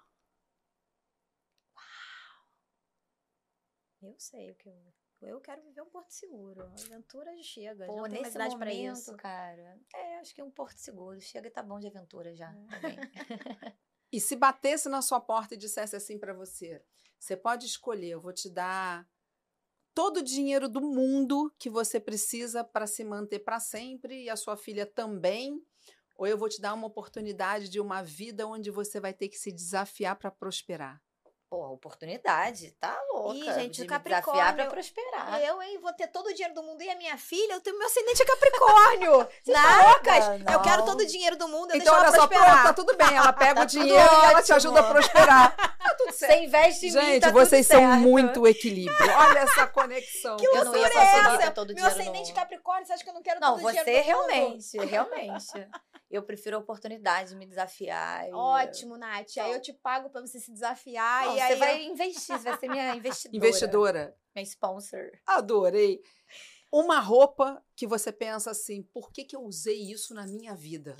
Eu 4.02 4.18
sei 4.18 4.50
o 4.50 4.54
que 4.54 4.68
eu. 4.68 4.99
Eu 5.22 5.40
quero 5.40 5.62
viver 5.62 5.82
um 5.82 5.90
porto 5.90 6.10
seguro. 6.10 6.62
Aventura 6.62 7.30
chega. 7.42 7.86
Pô, 7.86 7.96
já 7.96 8.02
não 8.02 8.08
mais 8.08 8.22
nesse 8.22 8.36
idade 8.36 8.56
pra 8.56 8.66
momento, 8.66 8.96
isso. 8.96 9.16
cara, 9.16 9.78
é, 9.94 10.18
acho 10.18 10.34
que 10.34 10.42
um 10.42 10.50
porto 10.50 10.78
seguro. 10.78 11.20
Chega 11.20 11.48
e 11.48 11.50
tá 11.50 11.62
bom 11.62 11.78
de 11.78 11.86
aventura 11.86 12.34
já, 12.34 12.52
também. 12.52 12.98
E 14.12 14.20
se 14.20 14.34
batesse 14.34 14.88
na 14.88 15.02
sua 15.02 15.20
porta 15.20 15.54
e 15.54 15.56
dissesse 15.56 15.94
assim 15.94 16.18
pra 16.18 16.32
você: 16.32 16.82
você 17.18 17.36
pode 17.36 17.66
escolher, 17.66 18.08
eu 18.08 18.20
vou 18.20 18.32
te 18.32 18.50
dar 18.50 19.08
todo 19.94 20.18
o 20.18 20.22
dinheiro 20.22 20.68
do 20.68 20.80
mundo 20.80 21.52
que 21.58 21.70
você 21.70 22.00
precisa 22.00 22.64
para 22.64 22.86
se 22.86 23.04
manter 23.04 23.40
para 23.40 23.60
sempre 23.60 24.24
e 24.24 24.30
a 24.30 24.36
sua 24.36 24.56
filha 24.56 24.84
também, 24.84 25.64
ou 26.16 26.26
eu 26.26 26.36
vou 26.36 26.48
te 26.48 26.60
dar 26.60 26.74
uma 26.74 26.86
oportunidade 26.86 27.68
de 27.68 27.80
uma 27.80 28.02
vida 28.02 28.46
onde 28.46 28.70
você 28.70 28.98
vai 28.98 29.14
ter 29.14 29.28
que 29.28 29.38
se 29.38 29.52
desafiar 29.52 30.16
para 30.16 30.30
prosperar. 30.30 31.00
Pô, 31.50 31.66
oportunidade, 31.72 32.70
tá 32.80 32.96
louca. 33.10 33.34
Ih, 33.36 33.52
gente, 33.54 33.82
de 33.82 33.82
o 33.82 33.90
me 33.90 33.98
desafiar 33.98 34.00
pra 34.00 34.20
Capricórnio- 34.22 34.70
prosperar. 34.70 35.42
Eu, 35.42 35.60
hein, 35.60 35.80
vou 35.82 35.92
ter 35.92 36.06
todo 36.06 36.28
o 36.28 36.32
dinheiro 36.32 36.54
do 36.54 36.62
mundo 36.62 36.80
e 36.80 36.88
a 36.88 36.94
minha 36.94 37.18
filha, 37.18 37.54
eu 37.54 37.60
tenho 37.60 37.76
meu 37.76 37.88
ascendente 37.88 38.22
é 38.22 38.24
Capricórnio. 38.24 39.10
Loucas? 39.48 40.26
Eu 40.52 40.60
quero 40.60 40.76
não. 40.78 40.84
todo 40.86 41.00
o 41.00 41.06
dinheiro 41.06 41.36
do 41.36 41.48
mundo, 41.48 41.72
eu 41.72 41.78
Então, 41.78 41.92
deixo 41.92 41.96
ela 41.96 42.02
olha 42.12 42.20
só, 42.20 42.28
prosperar. 42.28 42.52
pronto, 42.52 42.66
tá 42.68 42.72
tudo 42.72 42.96
bem. 42.96 43.16
Ela 43.16 43.32
pega 43.32 43.54
Tá 43.56 43.62
o 43.62 43.66
tudo 43.66 43.80
dinheiro 43.82 44.08
e 44.12 44.24
ela 44.30 44.42
te 44.44 44.52
ajuda 44.52 44.78
a 44.78 44.82
prosperar. 44.84 45.56
Tá 45.56 45.94
tudo 45.98 46.12
certo. 46.12 46.32
Você 46.34 46.44
investe 46.44 46.86
em 46.86 46.92
mim, 46.92 47.00
Gente, 47.00 47.20
tá 47.22 47.26
tudo 47.32 47.40
vocês 47.40 47.66
são 47.66 47.80
certo. 47.80 47.98
muito 48.00 48.46
equilíbrio. 48.46 49.10
Olha 49.18 49.38
essa 49.40 49.66
conexão. 49.66 50.36
Que 50.36 50.46
Eu 50.46 50.54
não 50.54 50.62
loucura 50.72 50.78
ia 50.94 51.00
é 51.00 51.18
essa? 51.42 51.50
todo 51.50 51.70
o 51.72 51.74
Meu 51.74 51.84
ascendente 51.86 52.28
no- 52.28 52.34
Capricórnio, 52.36 52.86
você 52.86 52.92
acha 52.92 53.02
que 53.02 53.10
eu 53.10 53.14
não 53.14 53.22
quero 53.22 53.40
Não, 53.40 53.48
todo 53.54 53.58
o 53.58 53.62
você 53.72 53.82
dinheiro 53.84 54.04
do 54.06 54.18
mundo? 54.20 54.28
realmente, 54.28 54.78
realmente. 54.78 55.68
Eu 56.10 56.22
prefiro 56.24 56.56
a 56.56 56.60
oportunidade 56.60 57.30
de 57.30 57.36
me 57.36 57.46
desafiar. 57.46 58.28
e- 58.28 58.32
Ótimo, 58.32 58.96
Nath. 58.96 59.36
Aí 59.38 59.52
eu 59.52 59.62
te 59.62 59.72
pago 59.72 60.10
pra 60.10 60.20
você 60.20 60.40
se 60.40 60.52
desafiar 60.52 61.26
Não, 61.26 61.36
e 61.36 61.38
você 61.38 61.42
aí 61.44 61.56
vai 61.56 61.76
eu... 61.86 61.92
investir, 61.92 62.36
você 62.36 62.50
vai 62.50 62.58
ser 62.58 62.68
minha 62.68 62.94
investidora. 62.96 63.36
Investidora. 63.36 64.16
Minha 64.34 64.42
sponsor. 64.44 65.10
Adorei. 65.26 66.00
Uma 66.72 66.98
roupa 67.00 67.64
que 67.76 67.86
você 67.86 68.10
pensa 68.12 68.50
assim, 68.50 68.82
por 68.92 69.12
que, 69.12 69.24
que 69.24 69.36
eu 69.36 69.42
usei 69.42 69.76
isso 69.90 70.12
na 70.14 70.26
minha 70.26 70.54
vida? 70.54 70.96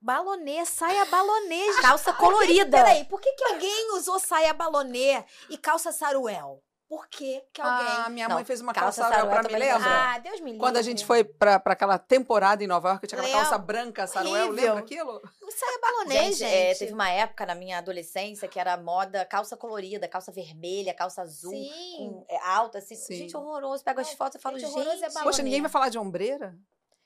Balonê, 0.00 0.64
saia 0.64 1.04
balonê, 1.04 1.72
gente. 1.72 1.82
Calça 1.82 2.12
colorida. 2.12 2.78
Peraí, 2.78 3.04
por 3.04 3.20
que, 3.20 3.32
que 3.34 3.44
alguém 3.44 3.92
usou 3.96 4.18
saia 4.18 4.52
balonê 4.54 5.22
e 5.50 5.58
calça 5.58 5.92
saruel? 5.92 6.62
Por 6.94 7.08
que 7.08 7.42
que 7.52 7.60
alguém... 7.60 7.86
Ah, 7.88 8.08
minha 8.08 8.28
Não, 8.28 8.36
mãe 8.36 8.44
fez 8.44 8.60
uma 8.60 8.72
calça 8.72 9.02
calça 9.02 9.16
saruel 9.16 9.34
saruel 9.34 9.40
pra 9.40 9.42
mim, 9.42 9.64
também 9.64 9.74
lembra? 9.74 10.14
Ah, 10.14 10.18
Deus 10.20 10.38
me 10.38 10.52
livre. 10.52 10.60
Quando 10.60 10.76
a 10.76 10.82
gente 10.82 11.04
foi 11.04 11.24
pra, 11.24 11.58
pra 11.58 11.72
aquela 11.72 11.98
temporada 11.98 12.62
em 12.62 12.68
Nova 12.68 12.90
York, 12.90 13.04
tinha 13.08 13.20
aquela 13.20 13.36
calça 13.36 13.58
branca 13.58 14.06
saruel, 14.06 14.46
Horrível. 14.46 14.52
lembra 14.52 14.78
aquilo? 14.78 15.20
Saia 15.50 15.78
balonê, 15.82 16.14
Gente, 16.14 16.36
gente. 16.36 16.54
é, 16.54 16.74
teve 16.76 16.92
uma 16.92 17.10
época 17.10 17.44
na 17.46 17.56
minha 17.56 17.78
adolescência 17.78 18.46
que 18.46 18.60
era 18.60 18.76
moda 18.76 19.24
calça 19.24 19.56
colorida, 19.56 20.06
calça 20.06 20.30
vermelha, 20.30 20.94
calça 20.94 21.22
azul, 21.22 21.50
Sim. 21.50 21.96
com, 21.98 22.26
é, 22.28 22.38
alta, 22.46 22.78
assim. 22.78 22.94
Sim. 22.94 23.16
Gente, 23.16 23.36
horroroso. 23.36 23.82
Pego 23.82 24.00
as 24.00 24.12
fotos 24.12 24.36
e 24.36 24.38
falo, 24.40 24.56
gente, 24.56 24.68
gente... 24.68 24.78
horroroso 24.78 25.04
é 25.04 25.08
balonê. 25.08 25.24
Poxa, 25.24 25.42
ninguém 25.42 25.62
vai 25.62 25.70
falar 25.70 25.88
de 25.88 25.98
ombreira? 25.98 26.56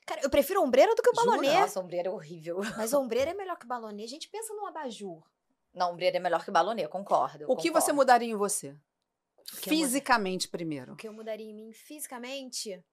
Cara, 0.05 0.21
eu 0.21 0.29
prefiro 0.29 0.61
ombreira 0.61 0.93
do 0.93 1.01
que 1.01 1.09
o 1.09 1.13
balonê. 1.13 1.51
Nossa, 1.59 1.79
ombreira 1.79 2.09
é 2.09 2.11
horrível. 2.11 2.59
Mas 2.77 2.93
ombreira 2.93 3.31
é 3.31 3.33
melhor 3.33 3.57
que 3.57 3.65
balonê. 3.65 4.03
A 4.03 4.07
gente 4.07 4.29
pensa 4.29 4.53
num 4.53 4.67
abajur. 4.67 5.23
Não, 5.73 5.93
ombreira 5.93 6.17
é 6.17 6.19
melhor 6.19 6.45
que 6.45 6.51
balonê, 6.51 6.87
concordo. 6.87 7.45
O 7.47 7.55
que 7.55 7.69
você 7.71 7.91
concordo. 7.91 7.95
mudaria 7.95 8.29
em 8.31 8.35
você? 8.35 8.75
Fisicamente 9.55 10.47
primeiro. 10.47 10.93
O 10.93 10.95
que 10.95 11.07
eu 11.07 11.13
mudaria 11.13 11.45
em 11.45 11.53
mim 11.53 11.71
fisicamente? 11.73 12.83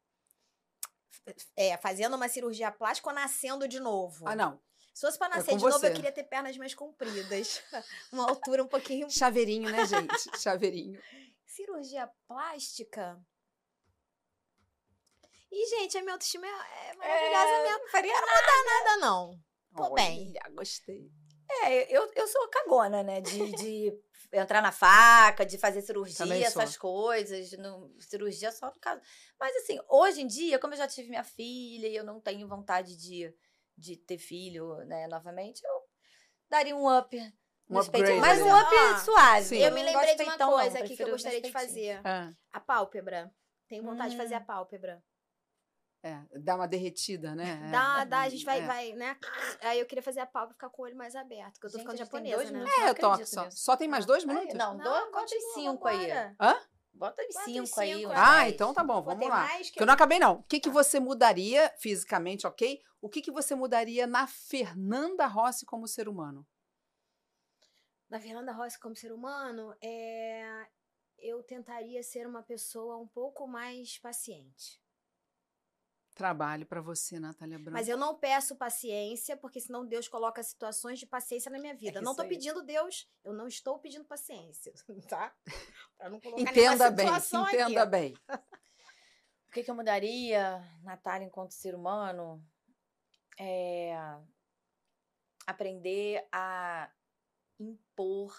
É, 1.56 1.76
fazendo 1.78 2.14
uma 2.14 2.28
cirurgia 2.28 2.70
plástica 2.70 3.08
ou 3.08 3.14
nascendo 3.14 3.66
de 3.66 3.80
novo? 3.80 4.26
Ah, 4.28 4.36
não. 4.36 4.60
Se 4.94 5.00
fosse 5.02 5.18
pra 5.18 5.26
É 5.26 5.30
nascer 5.30 5.50
com 5.50 5.56
de 5.58 5.64
novo, 5.64 5.76
eu 5.76 5.80
você. 5.80 5.90
queria 5.92 6.12
ter 6.12 6.24
pernas 6.24 6.56
mais 6.56 6.74
compridas. 6.74 7.62
uma 8.12 8.28
altura 8.28 8.62
um 8.62 8.68
pouquinho. 8.68 9.10
Chaveirinho, 9.10 9.70
né, 9.70 9.84
gente? 9.86 10.14
Chaveirinho. 10.40 11.00
Cirurgia 11.44 12.08
plástica? 12.28 13.20
E, 15.50 15.66
gente, 15.68 15.96
a 15.98 16.02
minha 16.02 16.12
autoestima 16.14 16.46
é, 16.46 16.50
é 16.90 16.94
maravilhosa 16.96 17.48
É, 17.48 17.62
mesmo. 17.62 17.78
Não 17.78 17.88
faria 17.90 18.12
Não 18.12 18.20
muda 18.20 18.64
nada, 18.64 18.96
não. 18.98 19.40
Tô 19.76 19.94
bem. 19.94 20.32
Olha, 20.44 20.54
gostei. 20.54 21.10
É, 21.62 21.96
eu, 21.96 22.10
eu 22.14 22.26
sou 22.26 22.48
cagona, 22.48 23.02
né? 23.02 23.20
De, 23.20 23.52
de 23.52 23.92
entrar 24.32 24.62
na 24.62 24.72
faca, 24.72 25.44
de 25.46 25.58
fazer 25.58 25.82
cirurgia, 25.82 26.46
essas 26.46 26.76
coisas. 26.76 27.52
No, 27.52 27.94
cirurgia 28.00 28.50
só 28.52 28.66
no 28.66 28.80
caso. 28.80 29.00
Mas 29.38 29.54
assim, 29.56 29.78
hoje 29.88 30.22
em 30.22 30.26
dia, 30.26 30.58
como 30.58 30.74
eu 30.74 30.78
já 30.78 30.88
tive 30.88 31.08
minha 31.08 31.24
filha 31.24 31.86
e 31.88 31.96
eu 31.96 32.04
não 32.04 32.20
tenho 32.20 32.46
vontade 32.48 32.96
de, 32.96 33.34
de 33.76 33.96
ter 33.96 34.18
filho, 34.18 34.76
né, 34.86 35.06
novamente, 35.08 35.64
eu 35.64 35.82
daria 36.48 36.76
um 36.76 36.86
up. 36.98 37.16
Um 37.68 37.78
upgrade 37.78 38.20
Mas 38.20 38.40
um 38.40 38.56
up 38.56 38.74
Ah, 38.76 38.98
suave. 39.04 39.44
sim. 39.44 39.58
Eu 39.58 39.72
me 39.72 39.82
lembrei 39.82 40.14
de 40.14 40.22
uma 40.22 40.30
peitão, 40.32 40.50
não, 40.50 40.58
coisa 40.58 40.78
aqui 40.78 40.96
que 40.96 41.02
eu 41.02 41.10
gostaria 41.10 41.40
de 41.40 41.50
fazer. 41.50 42.00
Ah, 42.04 42.32
A 42.52 42.60
pálpebra. 42.60 43.34
Tenho 43.68 43.82
vontade 43.82 44.12
de 44.12 44.16
fazer 44.16 44.34
a 44.34 44.40
Hum. 44.40 44.44
pálpebra. 44.44 45.02
É, 46.06 46.38
dá 46.38 46.54
uma 46.56 46.68
derretida, 46.68 47.34
né? 47.34 47.62
É. 47.66 47.70
Dá, 47.70 48.04
dá, 48.04 48.20
a 48.20 48.28
gente 48.28 48.44
vai, 48.44 48.60
É. 48.62 48.66
vai, 48.66 48.92
né? 48.92 49.16
Aí 49.62 49.78
eu 49.80 49.86
queria 49.86 50.02
fazer 50.02 50.20
a 50.20 50.26
pálpebra 50.26 50.54
ficar 50.54 50.70
com 50.70 50.82
o 50.82 50.84
olho 50.84 50.96
mais 50.96 51.14
aberto, 51.16 51.54
porque 51.54 51.66
eu 51.66 51.70
tô 51.70 51.78
Gente, 51.78 51.84
ficando 51.86 51.98
japonesa, 51.98 52.36
dois 52.36 52.50
né? 52.50 52.58
minutos. 52.58 52.78
É, 52.82 52.86
Não 52.86 52.94
Toque, 52.94 53.06
acredito 53.22 53.34
só. 53.34 53.50
Só 53.50 53.76
tem 53.76 53.88
mais 53.88 54.04
dois 54.06 54.24
minutos? 54.24 54.54
não, 54.54 54.74
Não, 54.76 54.84
dou- 54.84 54.92
bota 54.92 55.20
continua, 55.20 55.54
cinco 55.54 55.88
aí. 55.88 56.10
Hã? 56.40 56.56
Bota 56.94 57.22
os 57.28 57.34
cinco 57.44 57.80
aí. 57.80 57.94
cinco 57.98 58.10
aí. 58.10 58.16
Ah, 58.16 58.48
então 58.48 58.72
tá 58.72 58.82
bom, 58.82 59.02
Botei 59.02 59.28
vamos 59.28 59.28
lá. 59.28 59.42
mais 59.46 59.68
Que 59.70 59.82
eu 59.82 59.86
não 59.86 59.92
acabei, 59.94 60.18
não. 60.18 60.36
O 60.36 60.42
que, 60.44 60.58
que 60.60 60.70
você 60.70 60.98
mudaria 60.98 61.70
fisicamente, 61.78 62.46
ok? 62.46 62.80
O 63.02 63.08
que, 63.10 63.20
que 63.20 63.30
você 63.30 63.54
mudaria 63.54 64.06
na 64.06 64.26
Fernanda 64.26 65.26
Rossi 65.26 65.66
como 65.66 65.86
ser 65.86 66.08
humano? 66.08 66.46
Na 68.08 68.18
Fernanda 68.20 68.52
Rossi 68.52 68.78
como 68.80 68.96
ser 68.96 69.12
humano, 69.12 69.74
é... 69.82 70.66
eu 71.18 71.42
tentaria 71.42 72.02
ser 72.02 72.26
uma 72.26 72.42
pessoa 72.42 72.96
um 72.96 73.06
pouco 73.06 73.46
mais 73.46 73.98
paciente. 73.98 74.80
Trabalho 76.16 76.64
pra 76.64 76.80
você, 76.80 77.20
Natália 77.20 77.58
Branco. 77.58 77.72
Mas 77.72 77.88
eu 77.88 77.96
não 77.98 78.14
peço 78.18 78.56
paciência, 78.56 79.36
porque 79.36 79.60
senão 79.60 79.84
Deus 79.86 80.08
coloca 80.08 80.42
situações 80.42 80.98
de 80.98 81.04
paciência 81.04 81.50
na 81.50 81.58
minha 81.58 81.74
vida. 81.74 81.98
É 81.98 82.02
não 82.02 82.18
aí. 82.18 82.28
pedindo 82.30 82.62
Deus, 82.62 83.06
eu 83.22 83.34
não 83.34 83.46
estou 83.46 83.78
pedindo 83.78 84.02
paciência, 84.06 84.72
tá? 85.10 85.36
Pra 85.98 86.08
não 86.08 86.18
colocar 86.18 86.40
Entenda 86.40 86.90
bem, 86.90 87.06
situação 87.06 87.46
entenda 87.46 87.82
aqui. 87.82 87.90
bem. 87.90 88.14
O 88.30 89.52
que, 89.52 89.62
que 89.62 89.70
eu 89.70 89.74
mudaria, 89.74 90.58
Natália, 90.82 91.26
enquanto 91.26 91.50
ser 91.52 91.74
humano? 91.74 92.42
É 93.38 93.94
aprender 95.46 96.26
a 96.32 96.90
impor 97.60 98.34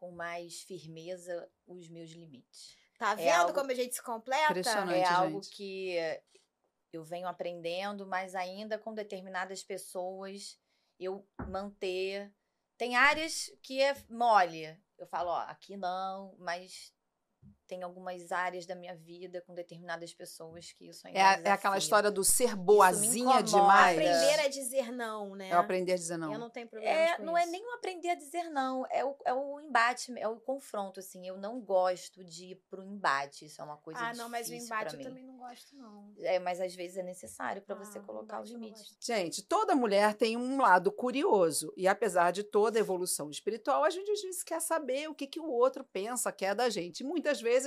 com 0.00 0.10
mais 0.10 0.62
firmeza 0.62 1.48
os 1.68 1.88
meus 1.88 2.10
limites. 2.10 2.76
Tá 2.98 3.12
É 3.12 3.16
vendo 3.16 3.30
algo 3.34 3.54
como 3.54 3.70
a 3.70 3.74
gente 3.74 3.94
se 3.94 4.02
completa? 4.02 4.50
Impressionante. 4.50 4.98
é 4.98 5.08
algo 5.08 5.40
gente. 5.42 5.54
que 5.56 5.96
eu 6.92 7.04
venho 7.04 7.28
aprendendo, 7.28 8.06
mas 8.06 8.34
ainda 8.34 8.78
com 8.78 8.94
determinadas 8.94 9.62
pessoas 9.62 10.58
eu 10.98 11.26
manter. 11.48 12.32
Tem 12.76 12.96
áreas 12.96 13.50
que 13.62 13.80
é 13.80 13.96
mole. 14.08 14.76
Eu 14.98 15.06
falo, 15.06 15.30
ó, 15.30 15.40
aqui 15.40 15.76
não, 15.76 16.34
mas 16.38 16.94
tem 17.70 17.84
algumas 17.84 18.32
áreas 18.32 18.66
da 18.66 18.74
minha 18.74 18.96
vida 18.96 19.40
com 19.46 19.54
determinadas 19.54 20.12
pessoas 20.12 20.72
que 20.72 20.88
isso 20.88 21.06
ainda 21.06 21.18
É, 21.18 21.22
é, 21.22 21.24
a- 21.26 21.40
é 21.44 21.50
aquela 21.52 21.78
história 21.78 22.10
do 22.10 22.24
ser 22.24 22.56
boazinha 22.56 23.40
demais. 23.42 23.96
Aprender 23.96 24.40
a 24.40 24.48
dizer 24.48 24.90
não, 24.92 25.36
né? 25.36 25.52
Eu 25.52 25.58
aprendi 25.58 25.92
a 25.92 25.96
dizer 25.96 26.16
não. 26.16 26.32
Eu 26.32 26.38
não 26.40 26.50
tenho 26.50 26.66
problema 26.66 26.92
É, 26.92 27.16
com 27.16 27.22
não 27.22 27.38
é 27.38 27.42
isso. 27.42 27.52
nem 27.52 27.64
o 27.64 27.74
aprender 27.74 28.08
a 28.10 28.14
dizer 28.16 28.42
não, 28.50 28.84
é 28.90 29.04
o, 29.04 29.14
é 29.24 29.32
o 29.32 29.60
embate, 29.60 30.12
é 30.18 30.26
o 30.26 30.36
confronto, 30.40 30.98
assim. 30.98 31.24
Eu 31.28 31.36
não 31.38 31.60
gosto 31.60 32.24
de 32.24 32.46
ir 32.46 32.56
pro 32.68 32.82
embate, 32.82 33.44
isso 33.46 33.60
é 33.60 33.64
uma 33.64 33.76
coisa 33.76 34.00
Ah, 34.00 34.12
não, 34.14 34.28
mas 34.28 34.48
o 34.48 34.54
embate 34.54 34.96
eu 34.96 35.02
também 35.02 35.24
não 35.24 35.36
gosto, 35.36 35.76
não. 35.76 36.12
É, 36.18 36.38
mas 36.40 36.60
às 36.60 36.74
vezes 36.74 36.96
é 36.96 37.02
necessário 37.04 37.62
para 37.62 37.76
você 37.76 37.98
Ah, 37.98 38.02
colocar 38.02 38.40
os 38.42 38.50
limites. 38.50 38.96
Gente, 39.00 39.42
toda 39.44 39.76
mulher 39.76 40.14
tem 40.14 40.36
um 40.36 40.60
lado 40.60 40.90
curioso. 40.90 41.72
E 41.76 41.86
apesar 41.86 42.32
de 42.32 42.42
toda 42.42 42.78
evolução 42.80 43.30
espiritual, 43.30 43.84
a 43.84 43.90
gente 43.90 44.10
às 44.10 44.20
vezes 44.22 44.42
quer 44.42 44.60
saber 44.60 45.08
o 45.08 45.14
que, 45.14 45.26
que 45.26 45.38
o 45.38 45.48
outro 45.50 45.84
pensa, 45.84 46.32
quer 46.32 46.54
da 46.54 46.68
gente. 46.68 47.00
E 47.00 47.04
muitas 47.04 47.40
vezes, 47.40 47.59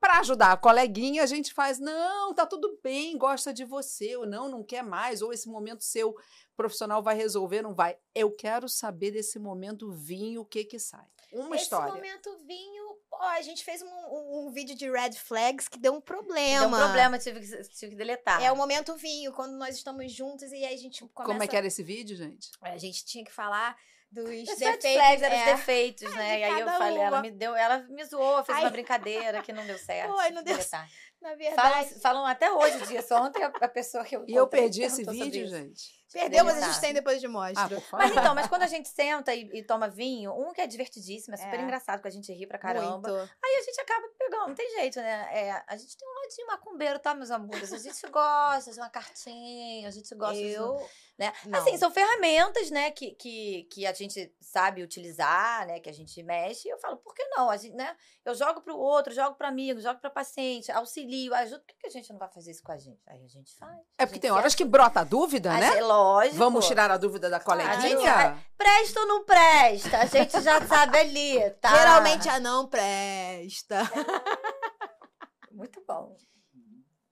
para 0.00 0.20
ajudar 0.20 0.52
a 0.52 0.56
coleguinha, 0.56 1.22
a 1.22 1.26
gente 1.26 1.52
faz: 1.52 1.78
não, 1.78 2.32
tá 2.34 2.46
tudo 2.46 2.78
bem, 2.82 3.18
gosta 3.18 3.52
de 3.52 3.64
você, 3.64 4.16
ou 4.16 4.26
não, 4.26 4.48
não 4.48 4.64
quer 4.64 4.82
mais, 4.82 5.20
ou 5.22 5.32
esse 5.32 5.48
momento 5.48 5.84
seu 5.84 6.14
profissional 6.56 7.02
vai 7.02 7.14
resolver, 7.16 7.62
não 7.62 7.74
vai. 7.74 7.96
Eu 8.14 8.30
quero 8.34 8.68
saber 8.68 9.10
desse 9.10 9.38
momento 9.38 9.90
vinho, 9.92 10.40
o 10.42 10.44
que 10.44 10.64
que 10.64 10.78
sai. 10.78 11.06
Uma 11.32 11.54
Esse 11.54 11.64
história. 11.64 11.94
momento 11.94 12.36
vinho, 12.44 12.96
ó, 13.12 13.22
a 13.28 13.40
gente 13.40 13.62
fez 13.64 13.80
um, 13.82 13.86
um- 13.86 14.46
um 14.46 14.50
vídeo 14.50 14.74
de 14.74 14.90
red 14.90 15.12
flags 15.12 15.68
que 15.68 15.78
deu 15.78 15.92
um 15.94 16.00
problema. 16.00 16.66
Deu 16.66 16.76
um 16.76 16.80
problema, 16.80 17.18
tive 17.20 17.38
que, 17.40 17.46
tive 17.68 17.92
que 17.92 17.96
deletar. 17.96 18.42
É 18.42 18.50
o 18.50 18.56
momento 18.56 18.96
vinho, 18.96 19.32
quando 19.32 19.52
nós 19.52 19.76
estamos 19.76 20.10
juntos 20.12 20.50
e 20.50 20.56
aí 20.64 20.74
a 20.74 20.78
gente 20.78 21.00
começa... 21.14 21.30
Como 21.30 21.42
é 21.42 21.46
que 21.46 21.56
era 21.56 21.66
esse 21.68 21.84
vídeo, 21.84 22.16
gente? 22.16 22.50
A 22.62 22.76
gente 22.78 23.04
tinha 23.04 23.24
que 23.24 23.30
falar 23.30 23.76
dos 24.10 24.24
defeitos. 24.58 24.92
flags 24.92 25.22
eram 25.22 25.36
os 25.36 25.42
é. 25.42 25.54
defeitos, 25.56 26.14
né? 26.14 26.34
de 26.34 26.40
E 26.40 26.44
aí 26.44 26.60
eu 26.60 26.66
falei, 26.66 26.98
ela 26.98 27.16
uma. 27.16 27.22
me 27.22 27.30
deu, 27.30 27.54
ela 27.54 27.78
me 27.88 28.04
zoou, 28.04 28.44
fez 28.44 28.58
Ai. 28.58 28.64
uma 28.64 28.70
brincadeira 28.70 29.42
que 29.42 29.52
não 29.52 29.64
deu 29.66 29.78
certo. 29.78 30.12
Oi, 30.12 30.30
não 30.30 30.42
deu 30.42 30.56
deletar. 30.56 30.88
Na 31.20 31.28
Falam, 31.30 31.38
verdade, 31.38 32.00
falam 32.00 32.26
até 32.26 32.50
hoje 32.50 32.86
disso. 32.86 33.14
Ontem 33.14 33.42
a, 33.42 33.48
a 33.48 33.68
pessoa 33.68 34.04
que 34.04 34.16
eu 34.16 34.24
E 34.26 34.34
eu 34.34 34.46
perdi 34.46 34.82
esse 34.82 35.04
vídeo, 35.04 35.44
isso. 35.44 35.54
gente. 35.54 35.99
Perdeu, 36.12 36.44
mas 36.44 36.62
a 36.62 36.66
gente 36.66 36.80
tem 36.80 36.92
depois 36.94 37.20
de 37.20 37.28
mostra. 37.28 37.64
Ah, 37.64 37.68
por 37.68 37.80
favor. 37.82 38.06
Mas 38.06 38.16
então, 38.16 38.34
mas 38.34 38.46
quando 38.48 38.62
a 38.62 38.66
gente 38.66 38.88
senta 38.88 39.34
e, 39.34 39.48
e 39.54 39.62
toma 39.62 39.88
vinho, 39.88 40.32
um 40.32 40.52
que 40.52 40.60
é 40.60 40.66
divertidíssimo, 40.66 41.34
é 41.34 41.36
super 41.38 41.58
É. 41.58 41.62
engraçado, 41.62 42.00
que 42.02 42.08
a 42.08 42.10
gente 42.10 42.32
ri 42.32 42.46
pra 42.46 42.58
caramba. 42.58 43.08
Muito. 43.08 43.30
Aí 43.44 43.56
a 43.56 43.62
gente 43.62 43.80
acaba 43.80 44.06
pegando, 44.18 44.48
não 44.48 44.54
tem 44.54 44.68
jeito, 44.78 44.98
né? 45.00 45.28
É, 45.32 45.62
a 45.66 45.76
gente 45.76 45.96
tem 45.96 46.08
um 46.08 46.12
ladinho 46.22 46.46
macumbeiro, 46.48 46.98
tá, 46.98 47.14
meus 47.14 47.30
amores? 47.30 47.72
A 47.72 47.78
gente 47.78 48.06
gosta 48.08 48.72
de 48.72 48.78
uma 48.80 48.90
cartinha, 48.90 49.88
a 49.88 49.90
gente 49.90 50.14
gosta 50.14 50.34
de. 50.34 50.58
um- 50.60 50.78
Eu... 50.78 50.88
Né? 51.18 51.30
Não. 51.44 51.58
Assim, 51.58 51.76
são 51.76 51.90
ferramentas, 51.90 52.70
né, 52.70 52.90
que, 52.92 53.10
que, 53.10 53.64
que 53.70 53.86
a 53.86 53.92
gente 53.92 54.34
sabe 54.40 54.82
utilizar, 54.82 55.66
né, 55.66 55.78
que 55.78 55.90
a 55.90 55.92
gente 55.92 56.22
mexe. 56.22 56.66
E 56.66 56.70
eu 56.70 56.78
falo, 56.78 56.96
por 56.96 57.14
que 57.14 57.22
não? 57.28 57.50
A 57.50 57.58
gente, 57.58 57.74
né? 57.76 57.94
Eu 58.24 58.34
jogo 58.34 58.62
pro 58.62 58.74
outro, 58.74 59.12
jogo 59.12 59.36
pro 59.36 59.46
amigo, 59.46 59.78
jogo 59.82 60.00
pra 60.00 60.08
paciente, 60.08 60.72
auxilio, 60.72 61.34
ajudo. 61.34 61.60
Por 61.60 61.66
que, 61.66 61.74
que 61.74 61.86
a 61.88 61.90
gente 61.90 62.10
não 62.10 62.18
vai 62.18 62.30
fazer 62.30 62.52
isso 62.52 62.62
com 62.62 62.72
a 62.72 62.78
gente? 62.78 63.02
Aí 63.06 63.22
a 63.22 63.28
gente 63.28 63.54
faz. 63.58 63.78
É 63.98 64.06
porque 64.06 64.18
tem 64.18 64.30
horas 64.30 64.54
que 64.54 64.64
brota 64.64 65.00
a 65.00 65.04
dúvida, 65.04 65.52
né? 65.52 65.76
É 65.76 65.82
lógico. 65.82 65.99
Vamos 66.34 66.66
tirar 66.66 66.90
a 66.90 66.96
dúvida 66.96 67.28
da 67.30 67.38
coleguinha? 67.40 68.14
vai- 68.14 68.46
Presta 68.56 69.00
ou 69.00 69.06
não 69.06 69.24
presta? 69.24 69.98
A 69.98 70.06
gente 70.06 70.40
já 70.40 70.66
sabe 70.66 70.98
ali, 70.98 71.50
tá? 71.60 71.70
Geralmente 71.76 72.28
a 72.28 72.38
não 72.40 72.66
presta. 72.68 73.80
Muito 75.50 75.82
bom. 75.86 76.16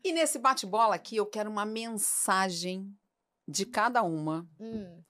E 0.05 0.12
nesse 0.12 0.39
bate-bola 0.39 0.95
aqui, 0.95 1.16
eu 1.16 1.26
quero 1.26 1.51
uma 1.51 1.64
mensagem 1.64 2.97
de 3.47 3.64
cada 3.66 4.03
uma 4.03 4.49
Hum. 4.61 5.03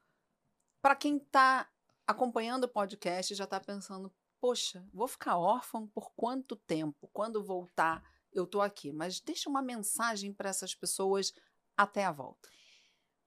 para 0.81 0.95
quem 0.97 1.17
está 1.19 1.69
acompanhando 2.07 2.65
o 2.65 2.69
podcast 2.69 3.33
e 3.33 3.37
já 3.37 3.45
está 3.45 3.61
pensando: 3.61 4.13
poxa, 4.41 4.85
vou 4.93 5.07
ficar 5.07 5.37
órfão 5.37 5.87
por 5.89 6.13
quanto 6.17 6.57
tempo? 6.57 7.09
Quando 7.13 7.45
voltar, 7.45 8.03
eu 8.33 8.47
tô 8.47 8.61
aqui. 8.61 8.93
Mas 8.93 9.21
deixa 9.21 9.49
uma 9.51 9.61
mensagem 9.63 10.33
para 10.33 10.49
essas 10.51 10.75
pessoas 10.75 11.33
até 11.77 12.05
a 12.05 12.13
volta. 12.13 12.49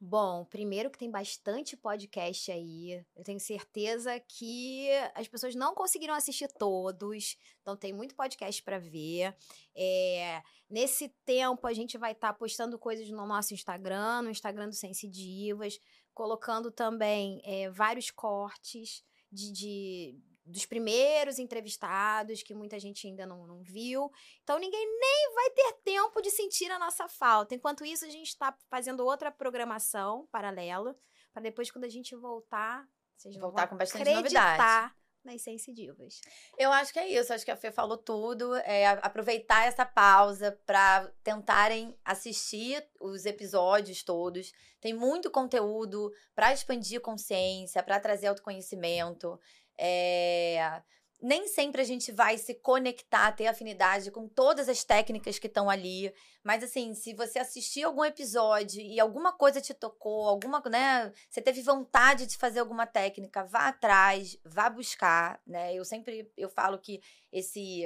Bom, 0.03 0.43
primeiro 0.45 0.89
que 0.89 0.97
tem 0.97 1.11
bastante 1.11 1.77
podcast 1.77 2.51
aí. 2.51 3.05
Eu 3.15 3.23
tenho 3.23 3.39
certeza 3.39 4.19
que 4.19 4.89
as 5.13 5.27
pessoas 5.27 5.53
não 5.53 5.75
conseguiram 5.75 6.15
assistir 6.15 6.47
todos. 6.47 7.37
Então 7.61 7.77
tem 7.77 7.93
muito 7.93 8.15
podcast 8.15 8.63
para 8.63 8.79
ver. 8.79 9.35
É, 9.75 10.41
nesse 10.67 11.07
tempo 11.23 11.67
a 11.67 11.73
gente 11.73 11.99
vai 11.99 12.13
estar 12.13 12.33
postando 12.33 12.79
coisas 12.79 13.07
no 13.11 13.27
nosso 13.27 13.53
Instagram, 13.53 14.23
no 14.23 14.31
Instagram 14.31 14.69
do 14.69 14.75
Sense 14.75 15.07
Divas, 15.07 15.79
colocando 16.15 16.71
também 16.71 17.39
é, 17.45 17.69
vários 17.69 18.09
cortes 18.09 19.03
de, 19.31 19.51
de- 19.53 20.19
dos 20.51 20.65
primeiros 20.65 21.39
entrevistados 21.39 22.43
que 22.43 22.53
muita 22.53 22.79
gente 22.79 23.07
ainda 23.07 23.25
não, 23.25 23.47
não 23.47 23.63
viu. 23.63 24.11
Então 24.43 24.59
ninguém 24.59 24.85
nem 24.85 25.33
vai 25.33 25.49
ter 25.51 25.73
tempo 25.83 26.21
de 26.21 26.29
sentir 26.29 26.69
a 26.71 26.79
nossa 26.79 27.07
falta. 27.07 27.55
Enquanto 27.55 27.85
isso, 27.85 28.05
a 28.05 28.09
gente 28.09 28.27
está 28.27 28.55
fazendo 28.69 29.05
outra 29.05 29.31
programação 29.31 30.27
paralela, 30.31 30.95
para 31.31 31.41
depois, 31.41 31.71
quando 31.71 31.85
a 31.85 31.89
gente 31.89 32.15
voltar, 32.15 32.85
vocês 33.17 33.35
vão 33.35 33.49
Voltar 33.49 33.67
com 33.67 33.77
bastante 33.77 34.09
acreditar 34.09 34.95
nas 35.23 35.41
Sensidivas. 35.43 36.19
Eu 36.57 36.71
acho 36.71 36.91
que 36.91 36.99
é 36.99 37.07
isso. 37.07 37.31
Acho 37.31 37.45
que 37.45 37.51
a 37.51 37.55
Fê 37.55 37.71
falou 37.71 37.97
tudo. 37.97 38.55
É 38.55 38.87
aproveitar 38.87 39.67
essa 39.67 39.85
pausa 39.85 40.59
para 40.65 41.07
tentarem 41.23 41.97
assistir 42.03 42.83
os 42.99 43.25
episódios 43.25 44.03
todos. 44.03 44.51
Tem 44.79 44.93
muito 44.93 45.29
conteúdo 45.29 46.11
para 46.33 46.51
expandir 46.51 46.99
consciência, 47.01 47.83
para 47.83 47.99
trazer 47.99 48.27
autoconhecimento. 48.27 49.39
É, 49.83 50.83
Nem 51.21 51.47
sempre 51.47 51.81
a 51.81 51.83
gente 51.85 52.11
vai 52.11 52.37
se 52.37 52.53
conectar, 52.55 53.31
ter 53.31 53.47
afinidade 53.47 54.11
com 54.11 54.27
todas 54.27 54.69
as 54.69 54.83
técnicas 54.83 55.39
que 55.39 55.47
estão 55.47 55.69
ali. 55.69 56.13
Mas 56.43 56.63
assim, 56.63 56.93
se 56.95 57.13
você 57.13 57.39
assistir 57.39 57.83
algum 57.83 58.03
episódio 58.05 58.81
e 58.81 58.99
alguma 58.99 59.33
coisa 59.33 59.61
te 59.61 59.73
tocou, 59.73 60.27
alguma, 60.27 60.61
né, 60.69 61.11
você 61.29 61.41
teve 61.41 61.61
vontade 61.61 62.25
de 62.27 62.37
fazer 62.37 62.59
alguma 62.59 62.85
técnica, 62.87 63.43
vá 63.43 63.67
atrás, 63.69 64.37
vá 64.45 64.69
buscar, 64.69 65.41
né? 65.45 65.73
Eu 65.75 65.85
sempre 65.85 66.31
eu 66.37 66.49
falo 66.49 66.77
que 66.79 67.01
esse 67.31 67.83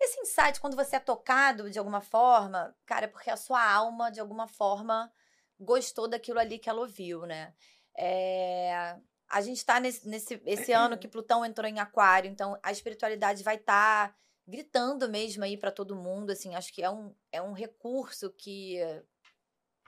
esse 0.00 0.20
insight 0.20 0.60
quando 0.60 0.76
você 0.76 0.96
é 0.96 1.00
tocado 1.00 1.70
de 1.70 1.78
alguma 1.78 2.00
forma, 2.00 2.74
cara, 2.86 3.04
é 3.06 3.08
porque 3.08 3.30
a 3.30 3.36
sua 3.36 3.62
alma 3.64 4.10
de 4.10 4.20
alguma 4.20 4.48
forma 4.48 5.12
gostou 5.58 6.08
daquilo 6.08 6.38
ali 6.38 6.58
que 6.58 6.70
ela 6.70 6.80
ouviu, 6.80 7.26
né? 7.26 7.54
É, 7.96 8.96
a 9.30 9.40
gente 9.40 9.64
tá 9.64 9.78
nesse, 9.78 10.06
nesse 10.08 10.42
esse 10.44 10.72
ano 10.72 10.98
que 10.98 11.06
Plutão 11.08 11.44
entrou 11.44 11.68
em 11.68 11.78
Aquário, 11.78 12.30
então 12.30 12.58
a 12.62 12.72
espiritualidade 12.72 13.42
vai 13.42 13.56
estar 13.56 14.14
gritando 14.46 15.08
mesmo 15.08 15.44
aí 15.44 15.56
para 15.56 15.70
todo 15.70 15.94
mundo, 15.94 16.30
assim, 16.30 16.54
acho 16.56 16.72
que 16.72 16.82
é 16.82 16.90
um, 16.90 17.14
é 17.30 17.40
um 17.40 17.52
recurso 17.52 18.30
que 18.30 18.78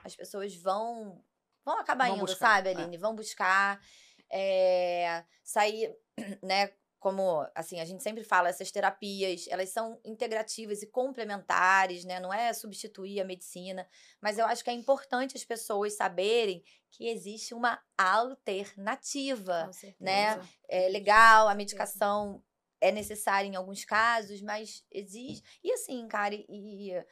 as 0.03 0.15
pessoas 0.15 0.55
vão 0.55 1.21
vão 1.65 1.79
acabar 1.79 2.07
Vão 2.07 2.17
indo, 2.17 2.25
buscar, 2.25 2.55
sabe, 2.55 2.69
é. 2.69 2.71
Aline? 2.71 2.97
Vão 2.97 3.15
buscar 3.15 3.81
é, 4.29 5.23
sair, 5.43 5.95
né? 6.41 6.73
Como 7.03 7.45
assim, 7.53 7.81
a 7.81 7.85
gente 7.85 8.01
sempre 8.01 8.23
fala, 8.23 8.47
essas 8.47 8.71
terapias, 8.71 9.45
elas 9.49 9.67
são 9.67 9.99
integrativas 10.05 10.81
e 10.81 10.87
complementares, 10.87 12.05
né? 12.05 12.17
Não 12.17 12.33
é 12.33 12.53
substituir 12.53 13.19
a 13.19 13.25
medicina, 13.25 13.85
mas 14.21 14.37
eu 14.37 14.45
acho 14.45 14.63
que 14.63 14.69
é 14.69 14.73
importante 14.73 15.35
as 15.35 15.43
pessoas 15.43 15.97
saberem 15.97 16.63
que 16.89 17.09
existe 17.09 17.53
uma 17.53 17.77
alternativa 17.97 19.69
né? 19.99 20.49
é 20.69 20.87
legal, 20.87 21.49
a 21.49 21.55
medicação 21.55 22.41
é 22.79 22.89
necessária 22.89 23.49
em 23.49 23.57
alguns 23.57 23.83
casos, 23.83 24.41
mas 24.41 24.85
existe. 24.89 25.43
E 25.61 25.73
assim, 25.73 26.07
cara, 26.07 26.33
e, 26.33 26.45
e 26.47 27.05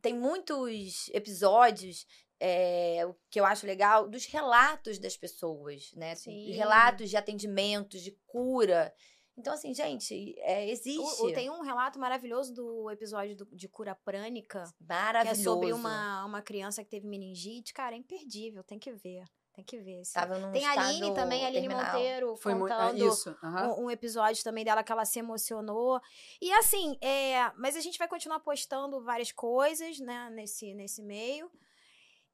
tem 0.00 0.14
muitos 0.14 1.10
episódios 1.12 2.06
é, 2.40 3.04
o 3.06 3.14
que 3.30 3.40
eu 3.40 3.44
acho 3.44 3.66
legal 3.66 4.08
dos 4.08 4.26
relatos 4.26 4.98
das 4.98 5.16
pessoas, 5.16 5.92
né? 5.94 6.12
Assim, 6.12 6.30
Sim. 6.30 6.52
Relatos 6.52 7.10
de 7.10 7.16
atendimentos, 7.16 8.02
de 8.02 8.12
cura. 8.26 8.94
Então, 9.38 9.52
assim, 9.52 9.74
gente, 9.74 10.34
é, 10.40 10.68
existe. 10.70 10.98
O- 10.98 11.26
o- 11.26 11.32
tem 11.32 11.50
um 11.50 11.60
relato 11.60 11.98
maravilhoso 11.98 12.54
do 12.54 12.90
episódio 12.90 13.36
do- 13.36 13.48
de 13.52 13.68
cura 13.68 13.94
prânica, 13.94 14.62
que 14.78 14.84
é 14.84 14.86
Maravilhoso. 14.86 15.42
sobre 15.42 15.72
uma, 15.72 16.24
uma 16.24 16.40
criança 16.42 16.82
que 16.82 16.88
teve 16.90 17.06
meningite. 17.06 17.74
Cara, 17.74 17.94
é 17.94 17.98
imperdível, 17.98 18.64
tem 18.64 18.78
que 18.78 18.92
ver. 18.92 19.24
Tem 19.54 19.64
que 19.64 19.78
ver. 19.78 20.00
esse- 20.02 20.12
Tava 20.12 20.38
num 20.38 20.52
Tem 20.52 20.66
a 20.66 20.72
Aline 20.72 21.14
também, 21.14 21.42
a 21.44 21.46
Aline 21.48 21.66
terminal. 21.68 21.86
Monteiro, 21.94 22.36
Foi 22.36 22.52
contando 22.58 23.02
é 23.02 23.06
isso. 23.08 23.34
aham. 23.42 23.68
um, 23.74 23.84
um 23.84 23.90
episódio 23.90 24.44
também 24.44 24.64
dela 24.64 24.82
que 24.82 24.92
ela 24.92 25.04
se 25.06 25.18
emocionou. 25.18 25.98
E 26.42 26.52
assim, 26.52 26.98
é, 27.00 27.50
mas 27.56 27.74
a 27.74 27.80
gente 27.80 27.98
vai 27.98 28.06
continuar 28.06 28.40
postando 28.40 29.02
várias 29.02 29.32
coisas, 29.32 29.98
né, 29.98 30.28
nesse, 30.30 30.74
nesse 30.74 31.02
meio. 31.02 31.50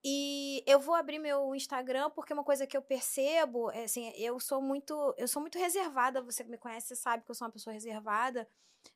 E 0.04 0.64
eu 0.66 0.80
vou 0.80 0.94
abrir 0.94 1.18
meu 1.18 1.54
Instagram 1.54 2.10
porque 2.10 2.32
uma 2.32 2.42
coisa 2.42 2.66
que 2.66 2.76
eu 2.76 2.82
percebo, 2.82 3.70
é 3.70 3.84
assim, 3.84 4.12
eu 4.16 4.40
sou 4.40 4.60
muito, 4.60 5.14
eu 5.16 5.28
sou 5.28 5.40
muito 5.40 5.58
reservada, 5.58 6.20
você 6.20 6.42
que 6.42 6.50
me 6.50 6.58
conhece, 6.58 6.88
você 6.88 6.96
sabe 6.96 7.24
que 7.24 7.30
eu 7.30 7.34
sou 7.34 7.46
uma 7.46 7.52
pessoa 7.52 7.72
reservada, 7.72 8.48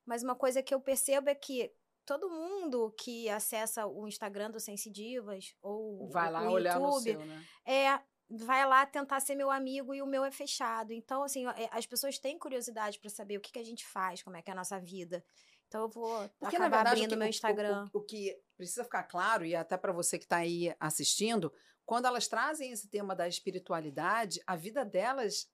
mas 0.04 0.24
uma 0.24 0.34
coisa 0.34 0.62
que 0.62 0.74
eu 0.74 0.80
percebo 0.80 1.30
é 1.30 1.34
que 1.34 1.72
todo 2.04 2.28
mundo 2.28 2.92
que 2.98 3.28
acessa 3.28 3.86
o 3.86 4.08
Instagram 4.08 4.50
do 4.50 4.58
Sensidivas 4.58 5.54
ou 5.62 6.08
Vai 6.08 6.28
o, 6.28 6.32
lá 6.32 6.42
o 6.42 6.52
olhar 6.52 6.80
no 6.80 6.86
YouTube, 6.86 7.12
seu, 7.12 7.24
né? 7.24 7.44
é 7.64 8.00
vai 8.28 8.66
lá 8.66 8.84
tentar 8.84 9.20
ser 9.20 9.36
meu 9.36 9.50
amigo 9.50 9.94
e 9.94 10.02
o 10.02 10.06
meu 10.06 10.24
é 10.24 10.32
fechado. 10.32 10.92
Então, 10.92 11.22
assim, 11.22 11.46
é, 11.46 11.68
as 11.70 11.86
pessoas 11.86 12.18
têm 12.18 12.38
curiosidade 12.38 12.98
para 12.98 13.08
saber 13.08 13.36
o 13.36 13.40
que, 13.40 13.52
que 13.52 13.58
a 13.58 13.64
gente 13.64 13.86
faz, 13.86 14.22
como 14.22 14.36
é 14.36 14.42
que 14.42 14.50
é 14.50 14.52
a 14.52 14.56
nossa 14.56 14.80
vida. 14.80 15.24
Então 15.68 15.82
eu 15.82 15.88
vou 15.88 16.28
Porque, 16.38 16.56
acabar 16.56 16.76
verdade, 16.76 16.88
abrindo 16.88 17.06
o 17.06 17.10
que, 17.10 17.16
meu 17.16 17.28
Instagram. 17.28 17.84
O, 17.92 17.98
o, 17.98 18.00
o 18.00 18.04
que 18.04 18.38
precisa 18.56 18.84
ficar 18.84 19.04
claro, 19.04 19.44
e 19.44 19.54
até 19.54 19.76
para 19.76 19.92
você 19.92 20.18
que 20.18 20.24
está 20.24 20.38
aí 20.38 20.74
assistindo, 20.78 21.52
quando 21.84 22.06
elas 22.06 22.26
trazem 22.26 22.72
esse 22.72 22.88
tema 22.88 23.14
da 23.14 23.28
espiritualidade, 23.28 24.40
a 24.46 24.56
vida 24.56 24.84
delas 24.84 25.48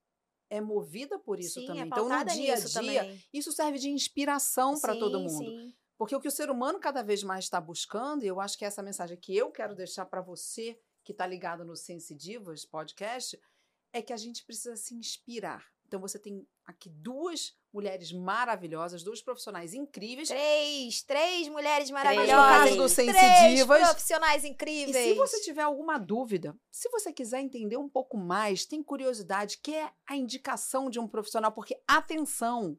é 0.48 0.60
movida 0.60 1.18
por 1.18 1.40
isso 1.40 1.60
sim, 1.60 1.66
também. 1.66 1.82
é 1.82 1.86
então, 1.86 2.08
no 2.08 2.24
dia 2.26 2.54
a 2.54 2.56
dia, 2.56 2.70
também. 2.70 3.24
isso 3.32 3.52
serve 3.52 3.78
de 3.78 3.88
inspiração 3.88 4.78
para 4.80 4.94
todo 4.94 5.18
mundo. 5.18 5.44
sim. 5.44 5.74
Porque 5.96 6.16
o 6.16 6.20
que 6.20 6.28
o 6.28 6.32
ser 6.32 6.50
humano 6.50 6.80
cada 6.80 7.00
vez 7.00 7.22
mais 7.22 7.44
está 7.44 7.60
buscando, 7.60 8.24
e 8.24 8.26
eu 8.26 8.40
acho 8.40 8.58
que 8.58 8.64
é 8.64 8.68
essa 8.68 8.82
mensagem 8.82 9.16
que 9.16 9.36
eu 9.36 9.52
quero 9.52 9.74
deixar 9.74 10.04
para 10.04 10.20
você 10.20 10.76
que 11.04 11.12
está 11.12 11.26
ligado 11.26 11.64
no 11.64 11.76
Sense 11.76 12.14
Divas 12.14 12.64
podcast, 12.64 13.40
é 13.92 14.02
que 14.02 14.12
a 14.12 14.16
gente 14.16 14.44
precisa 14.44 14.74
se 14.74 14.94
inspirar. 14.94 15.64
Então 15.86 16.00
você 16.00 16.18
tem 16.18 16.46
aqui 16.64 16.90
duas 16.90 17.54
mulheres 17.72 18.12
maravilhosas, 18.12 19.02
duas 19.02 19.22
profissionais 19.22 19.72
incríveis. 19.72 20.28
Três, 20.28 21.02
três 21.02 21.48
mulheres 21.48 21.90
Mas 21.90 22.04
maravilhosas. 22.04 22.28
no 22.30 22.64
caso 22.66 22.76
do 22.76 22.88
Sense 22.88 23.12
três 23.12 23.56
Divas, 23.56 23.80
profissionais 23.88 24.44
e 24.44 24.48
incríveis. 24.48 24.96
se 24.96 25.14
você 25.14 25.40
tiver 25.40 25.62
alguma 25.62 25.98
dúvida, 25.98 26.54
se 26.70 26.88
você 26.90 27.12
quiser 27.12 27.40
entender 27.40 27.76
um 27.78 27.88
pouco 27.88 28.16
mais, 28.18 28.66
tem 28.66 28.82
curiosidade, 28.82 29.58
quer 29.62 29.92
a 30.06 30.14
indicação 30.16 30.90
de 30.90 30.98
um 31.00 31.08
profissional, 31.08 31.50
porque 31.52 31.80
atenção, 31.88 32.76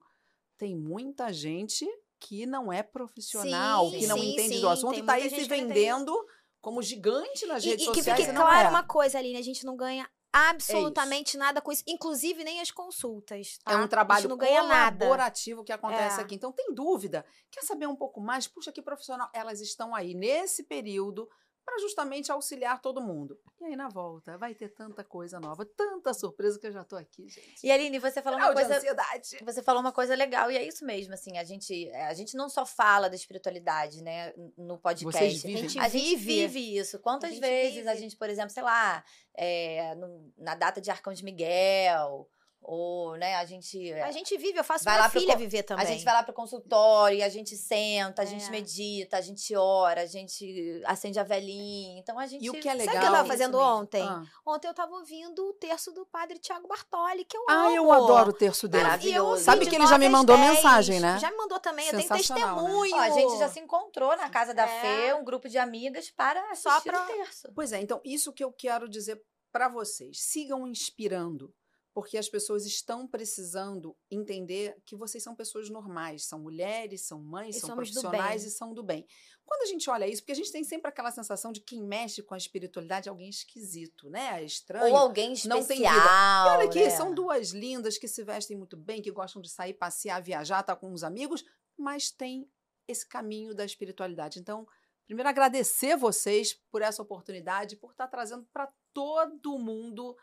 tem 0.58 0.76
muita 0.76 1.34
gente 1.34 1.86
que 2.20 2.46
não 2.46 2.72
é 2.72 2.82
profissional, 2.84 3.90
Sim, 3.90 4.00
que 4.00 4.08
não 4.08 4.18
sim, 4.18 4.32
entende 4.32 4.56
sim, 4.56 4.62
do 4.62 4.70
assunto 4.70 4.92
tem 4.92 5.00
e 5.00 5.02
está 5.02 5.14
aí 5.14 5.30
se 5.30 5.36
que 5.36 5.44
vendendo 5.44 6.16
como 6.62 6.82
gigante 6.82 7.46
nas 7.46 7.64
E, 7.66 7.70
redes 7.70 7.86
e 7.88 7.92
que 7.92 7.96
sociais. 7.98 8.20
fique 8.22 8.32
e 8.32 8.34
não 8.34 8.42
claro 8.44 8.68
é. 8.68 8.70
uma 8.70 8.84
coisa, 8.84 9.18
Aline, 9.18 9.38
a 9.38 9.42
gente 9.42 9.66
não 9.66 9.76
ganha 9.76 10.10
absolutamente 10.34 11.38
nada 11.38 11.62
com 11.62 11.72
isso, 11.72 11.84
inclusive 11.88 12.44
nem 12.44 12.60
as 12.60 12.72
consultas. 12.72 13.60
É 13.66 13.72
tá? 13.72 13.78
um 13.78 13.84
A 13.84 13.88
trabalho 13.88 14.28
não 14.28 14.38
ganha 14.38 14.64
nada. 14.64 14.98
colaborativo 15.06 15.64
que 15.64 15.72
acontece 15.72 16.20
É. 16.20 16.24
aqui. 16.24 16.36
Então, 16.36 16.52
tem 16.52 16.74
dúvida? 16.74 17.26
Quer 17.52 17.62
saber 17.62 17.88
um 17.88 17.96
pouco 17.96 18.20
mais? 18.20 18.48
Puxa, 18.48 18.72
que 18.72 18.82
profissional. 18.82 19.30
Elas 19.34 19.62
estão 19.62 19.94
aí 19.94 20.14
nesse 20.14 20.64
período 20.64 21.30
para 21.66 21.80
justamente 21.80 22.32
auxiliar 22.32 22.82
todo 22.82 23.02
mundo. 23.02 23.38
E 23.62 23.66
aí, 23.66 23.76
na 23.76 23.88
volta, 23.88 24.38
vai 24.38 24.54
ter 24.54 24.70
tanta 24.70 25.04
coisa 25.04 25.40
nova, 25.40 25.66
tanta 25.66 26.14
surpresa 26.14 26.60
que 26.60 26.68
eu 26.68 26.72
já 26.72 26.84
tô 26.84 26.96
aqui, 26.98 27.28
gente. 27.30 27.56
E 27.66 27.72
Aline, 27.72 27.98
você 28.00 28.22
falou 28.22 28.38
uma 28.38 28.50
de 28.50 28.54
coisa. 28.56 28.76
ansiedade. 28.78 29.38
Você 29.44 29.64
falou 29.64 29.82
uma 29.82 29.92
coisa 29.94 30.14
legal, 30.16 30.52
e 30.52 30.58
é 30.58 30.64
isso 30.64 30.86
mesmo, 30.86 31.14
assim, 31.14 31.38
a 31.38 31.44
gente, 31.44 31.90
a 31.92 32.14
gente 32.14 32.36
não 32.36 32.50
só 32.50 32.66
fala 32.66 33.10
da 33.10 33.16
espiritualidade, 33.16 34.04
né, 34.04 34.34
no 34.58 34.78
podcast. 34.78 35.18
Vocês 35.18 35.42
vivem. 35.44 35.56
A 35.64 35.68
gente 35.68 35.80
A 35.80 35.88
gente 35.88 36.16
vive. 36.18 36.78
isso. 36.78 37.00
Quantas 37.00 37.30
gente 37.32 37.40
vezes 37.42 37.88
a 37.88 37.92
vive. 37.92 38.04
gente, 38.04 38.18
por 38.18 38.30
exemplo, 38.30 38.50
sei 38.52 38.64
lá, 38.64 39.04
é, 39.36 39.96
no- 39.96 40.32
na 40.38 40.56
data 40.56 40.82
de 40.82 40.92
Arcanjo 40.92 41.24
Miguel, 41.24 42.28
ou, 42.64 43.16
né, 43.18 43.36
a 43.36 43.46
gente. 43.46 43.92
A 43.94 44.12
gente 44.12 44.38
vive, 44.38 44.58
eu 44.60 44.64
faço 44.64 44.84
Vai 44.86 44.94
minha 44.96 45.04
lá 45.04 45.10
pro 45.10 45.20
filha 45.20 45.34
con- 45.34 45.40
viver 45.40 45.64
também. 45.64 45.86
A 45.86 45.88
gente 45.88 46.04
vai 46.04 46.14
lá 46.14 46.24
pro 46.24 46.34
consultório, 46.34 47.24
a 47.24 47.30
gente 47.30 47.56
senta, 47.58 48.22
a 48.22 48.26
gente 48.26 48.46
É. 48.46 48.50
medita, 48.50 49.18
a 49.18 49.22
gente 49.22 49.56
ora, 49.56 50.02
a 50.02 50.06
gente 50.06 50.82
acende 50.86 51.20
a 51.20 51.24
velhinha. 51.24 52.00
Então 52.00 52.18
a 52.20 52.26
gente. 52.26 52.44
E 52.46 52.50
o 52.50 52.54
que 52.54 52.68
é 52.68 52.72
Sabe 52.72 52.84
o 52.84 52.86
legal. 52.86 53.02
que 53.02 53.08
eu 53.08 53.12
tava 53.12 53.28
fazendo 53.28 53.60
ontem? 53.60 54.02
Ah, 54.04 54.24
Ontem 54.46 54.68
eu 54.68 54.74
tava 54.74 54.94
ouvindo 54.96 55.48
o 55.50 55.54
terço 55.54 55.92
do 55.92 56.06
padre 56.06 56.38
Tiago 56.40 56.68
Bartoli, 56.68 57.26
que 57.26 57.36
eu 57.38 57.46
Ah, 57.50 57.66
amo. 57.68 57.76
eu 57.76 57.92
adoro 57.92 58.30
o 58.30 58.34
terço 58.34 58.68
dele. 58.68 58.84
Maravilhoso. 58.84 59.44
Sabe 59.44 59.66
que 59.68 59.76
ele 59.76 59.86
já 59.88 59.98
me 59.98 60.06
9 60.06 60.06
às 60.08 60.12
mandou 60.12 60.38
10. 60.38 60.56
mensagem, 60.56 61.00
né? 61.00 61.18
Já 61.20 61.32
me 61.32 61.38
mandou 61.38 61.60
também, 61.60 61.86
eu 61.88 61.92
tenho 61.98 62.10
né? 62.10 62.18
testemunho. 62.18 62.96
Ó, 62.96 63.00
a 63.00 63.10
gente 63.10 63.38
já 63.38 63.50
se 63.50 63.60
encontrou 63.60 64.16
na 64.18 64.30
casa 64.30 64.54
da 64.54 64.64
É. 64.68 64.82
Fê, 64.82 65.14
um 65.14 65.24
grupo 65.24 65.48
de 65.50 65.58
amigas, 65.58 66.10
para 66.10 66.40
assistir 66.52 66.70
Só 66.70 66.82
pra- 66.82 67.04
o 67.04 67.08
terço. 67.08 67.52
Pois 67.56 67.72
é, 67.72 67.82
então, 67.82 68.02
isso 68.04 68.32
que 68.34 68.44
eu 68.44 68.52
quero 68.52 68.88
dizer 68.90 69.22
para 69.52 69.68
vocês. 69.70 70.18
Sigam 70.22 70.68
inspirando, 70.68 71.54
porque 71.94 72.18
as 72.18 72.28
pessoas 72.28 72.66
estão 72.66 73.08
precisando 73.08 73.96
entender 74.10 74.76
que 74.84 74.96
vocês 74.96 75.24
são 75.24 75.36
pessoas 75.36 75.70
normais, 75.70 76.26
são 76.26 76.40
mulheres, 76.40 77.06
são 77.06 77.22
mães, 77.22 77.58
E 77.58 77.60
são 77.60 77.76
profissionais 77.76 78.44
e 78.44 78.50
são 78.50 78.74
do 78.74 78.82
bem. 78.82 79.06
Quando 79.46 79.62
a 79.62 79.66
gente 79.66 79.88
olha 79.90 80.08
isso, 80.08 80.24
porque 80.24 80.32
a 80.32 80.36
gente 80.36 80.52
tem 80.52 80.64
sempre 80.64 80.90
aquela 80.90 81.12
sensação 81.12 81.52
de 81.52 81.62
quem 81.62 81.84
mexe 81.84 82.24
com 82.24 82.34
a 82.34 82.38
espiritualidade 82.38 83.08
é 83.08 83.12
alguém 83.12 83.30
esquisito, 83.30 84.10
né? 84.10 84.42
É 84.42 84.44
estranho. 84.44 84.92
Ou 84.92 84.98
alguém 84.98 85.34
especial. 85.34 85.60
não 85.60 85.68
tem 85.68 85.78
vida. 85.78 85.90
E 85.90 86.50
olha 86.50 86.66
aqui, 86.66 86.84
né? 86.84 86.90
são 86.90 87.14
duas 87.14 87.52
lindas 87.52 87.98
que 87.98 88.08
se 88.08 88.24
vestem 88.24 88.58
muito 88.58 88.76
bem, 88.76 89.02
que 89.02 89.12
gostam 89.12 89.42
de 89.42 89.50
sair, 89.50 89.74
passear, 89.74 90.22
viajar, 90.22 90.62
estar 90.62 90.76
com 90.76 90.92
os 90.92 91.04
amigos, 91.04 91.46
mas 91.78 92.10
tem 92.10 92.50
esse 92.88 93.08
caminho 93.08 93.54
da 93.54 93.64
espiritualidade. 93.64 94.40
Então, 94.40 94.68
primeiro 95.06 95.30
agradecer 95.30 95.96
vocês 95.96 96.60
por 96.72 96.82
essa 96.82 97.04
oportunidade, 97.04 97.76
por 97.76 97.92
estar 97.92 98.08
trazendo 98.08 98.48
para 98.52 98.74
todo 98.94 99.60
mundo 99.60 100.16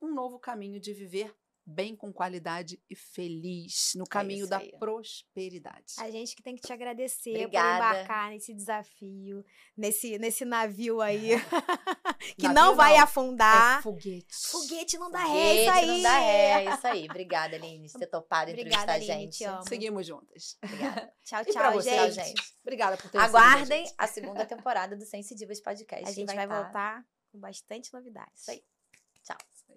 um 0.00 0.12
novo 0.14 0.38
caminho 0.38 0.80
de 0.80 0.92
viver 0.92 1.34
bem 1.70 1.94
com 1.94 2.10
qualidade 2.10 2.82
e 2.88 2.96
feliz 2.96 3.92
no 3.94 4.06
caminho 4.06 4.40
isso 4.44 4.50
da 4.50 4.58
prosperidade. 4.78 5.94
A 5.98 6.10
gente 6.10 6.34
que 6.34 6.42
tem 6.42 6.56
que 6.56 6.62
te 6.62 6.72
agradecer 6.72 7.30
Obrigada. 7.30 7.68
por 7.84 7.94
embarcar 7.98 8.30
nesse 8.30 8.54
desafio, 8.54 9.44
nesse, 9.76 10.18
nesse 10.18 10.46
navio 10.46 11.02
aí, 11.02 11.32
que 12.38 12.48
Navio 12.48 12.54
não 12.54 12.74
vai 12.74 12.96
não, 12.96 13.04
afundar. 13.04 13.80
É 13.80 13.82
foguete. 13.82 14.26
Foguete 14.50 14.96
não 14.96 15.10
dá 15.10 15.18
ré, 15.24 15.26
Foguete 15.26 15.60
isso 15.60 15.70
aí. 15.70 15.86
não 15.86 16.02
dá 16.02 16.18
ré, 16.18 16.50
é 16.64 16.74
isso 16.74 16.86
aí. 16.86 17.04
Obrigada, 17.04 17.56
Aline, 17.56 17.90
por 17.92 17.98
ter 17.98 18.06
topado 18.06 18.50
Obrigada, 18.50 18.82
entrevistar 18.84 18.92
a 18.92 18.94
Aline, 18.94 19.24
gente. 19.24 19.36
te 19.36 19.44
amo. 19.44 19.68
Seguimos 19.68 20.06
juntas. 20.06 20.56
Obrigada. 20.64 21.12
Tchau, 21.22 21.42
E 21.42 21.52
pra 21.52 21.62
tchau, 21.64 21.72
você, 21.74 22.10
gente. 22.12 22.28
gente. 22.28 22.56
Obrigada 22.62 22.96
por 22.96 23.10
ter 23.10 23.18
Aguardem 23.18 23.84
gente. 23.84 23.94
a 23.98 24.06
segunda 24.06 24.46
temporada 24.46 24.96
do 24.96 25.04
Divas 25.36 25.60
Podcast. 25.60 26.08
A 26.08 26.12
gente 26.12 26.34
vai 26.34 26.48
tá- 26.48 26.62
voltar 26.62 27.06
com 27.30 27.38
bastante 27.38 27.92
novidades. 27.92 28.40
Isso 28.40 28.52
aí. 28.52 28.62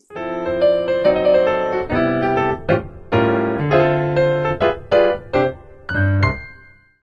Tchau. 0.10 0.18
Isso 0.18 0.18
aí. 0.18 0.91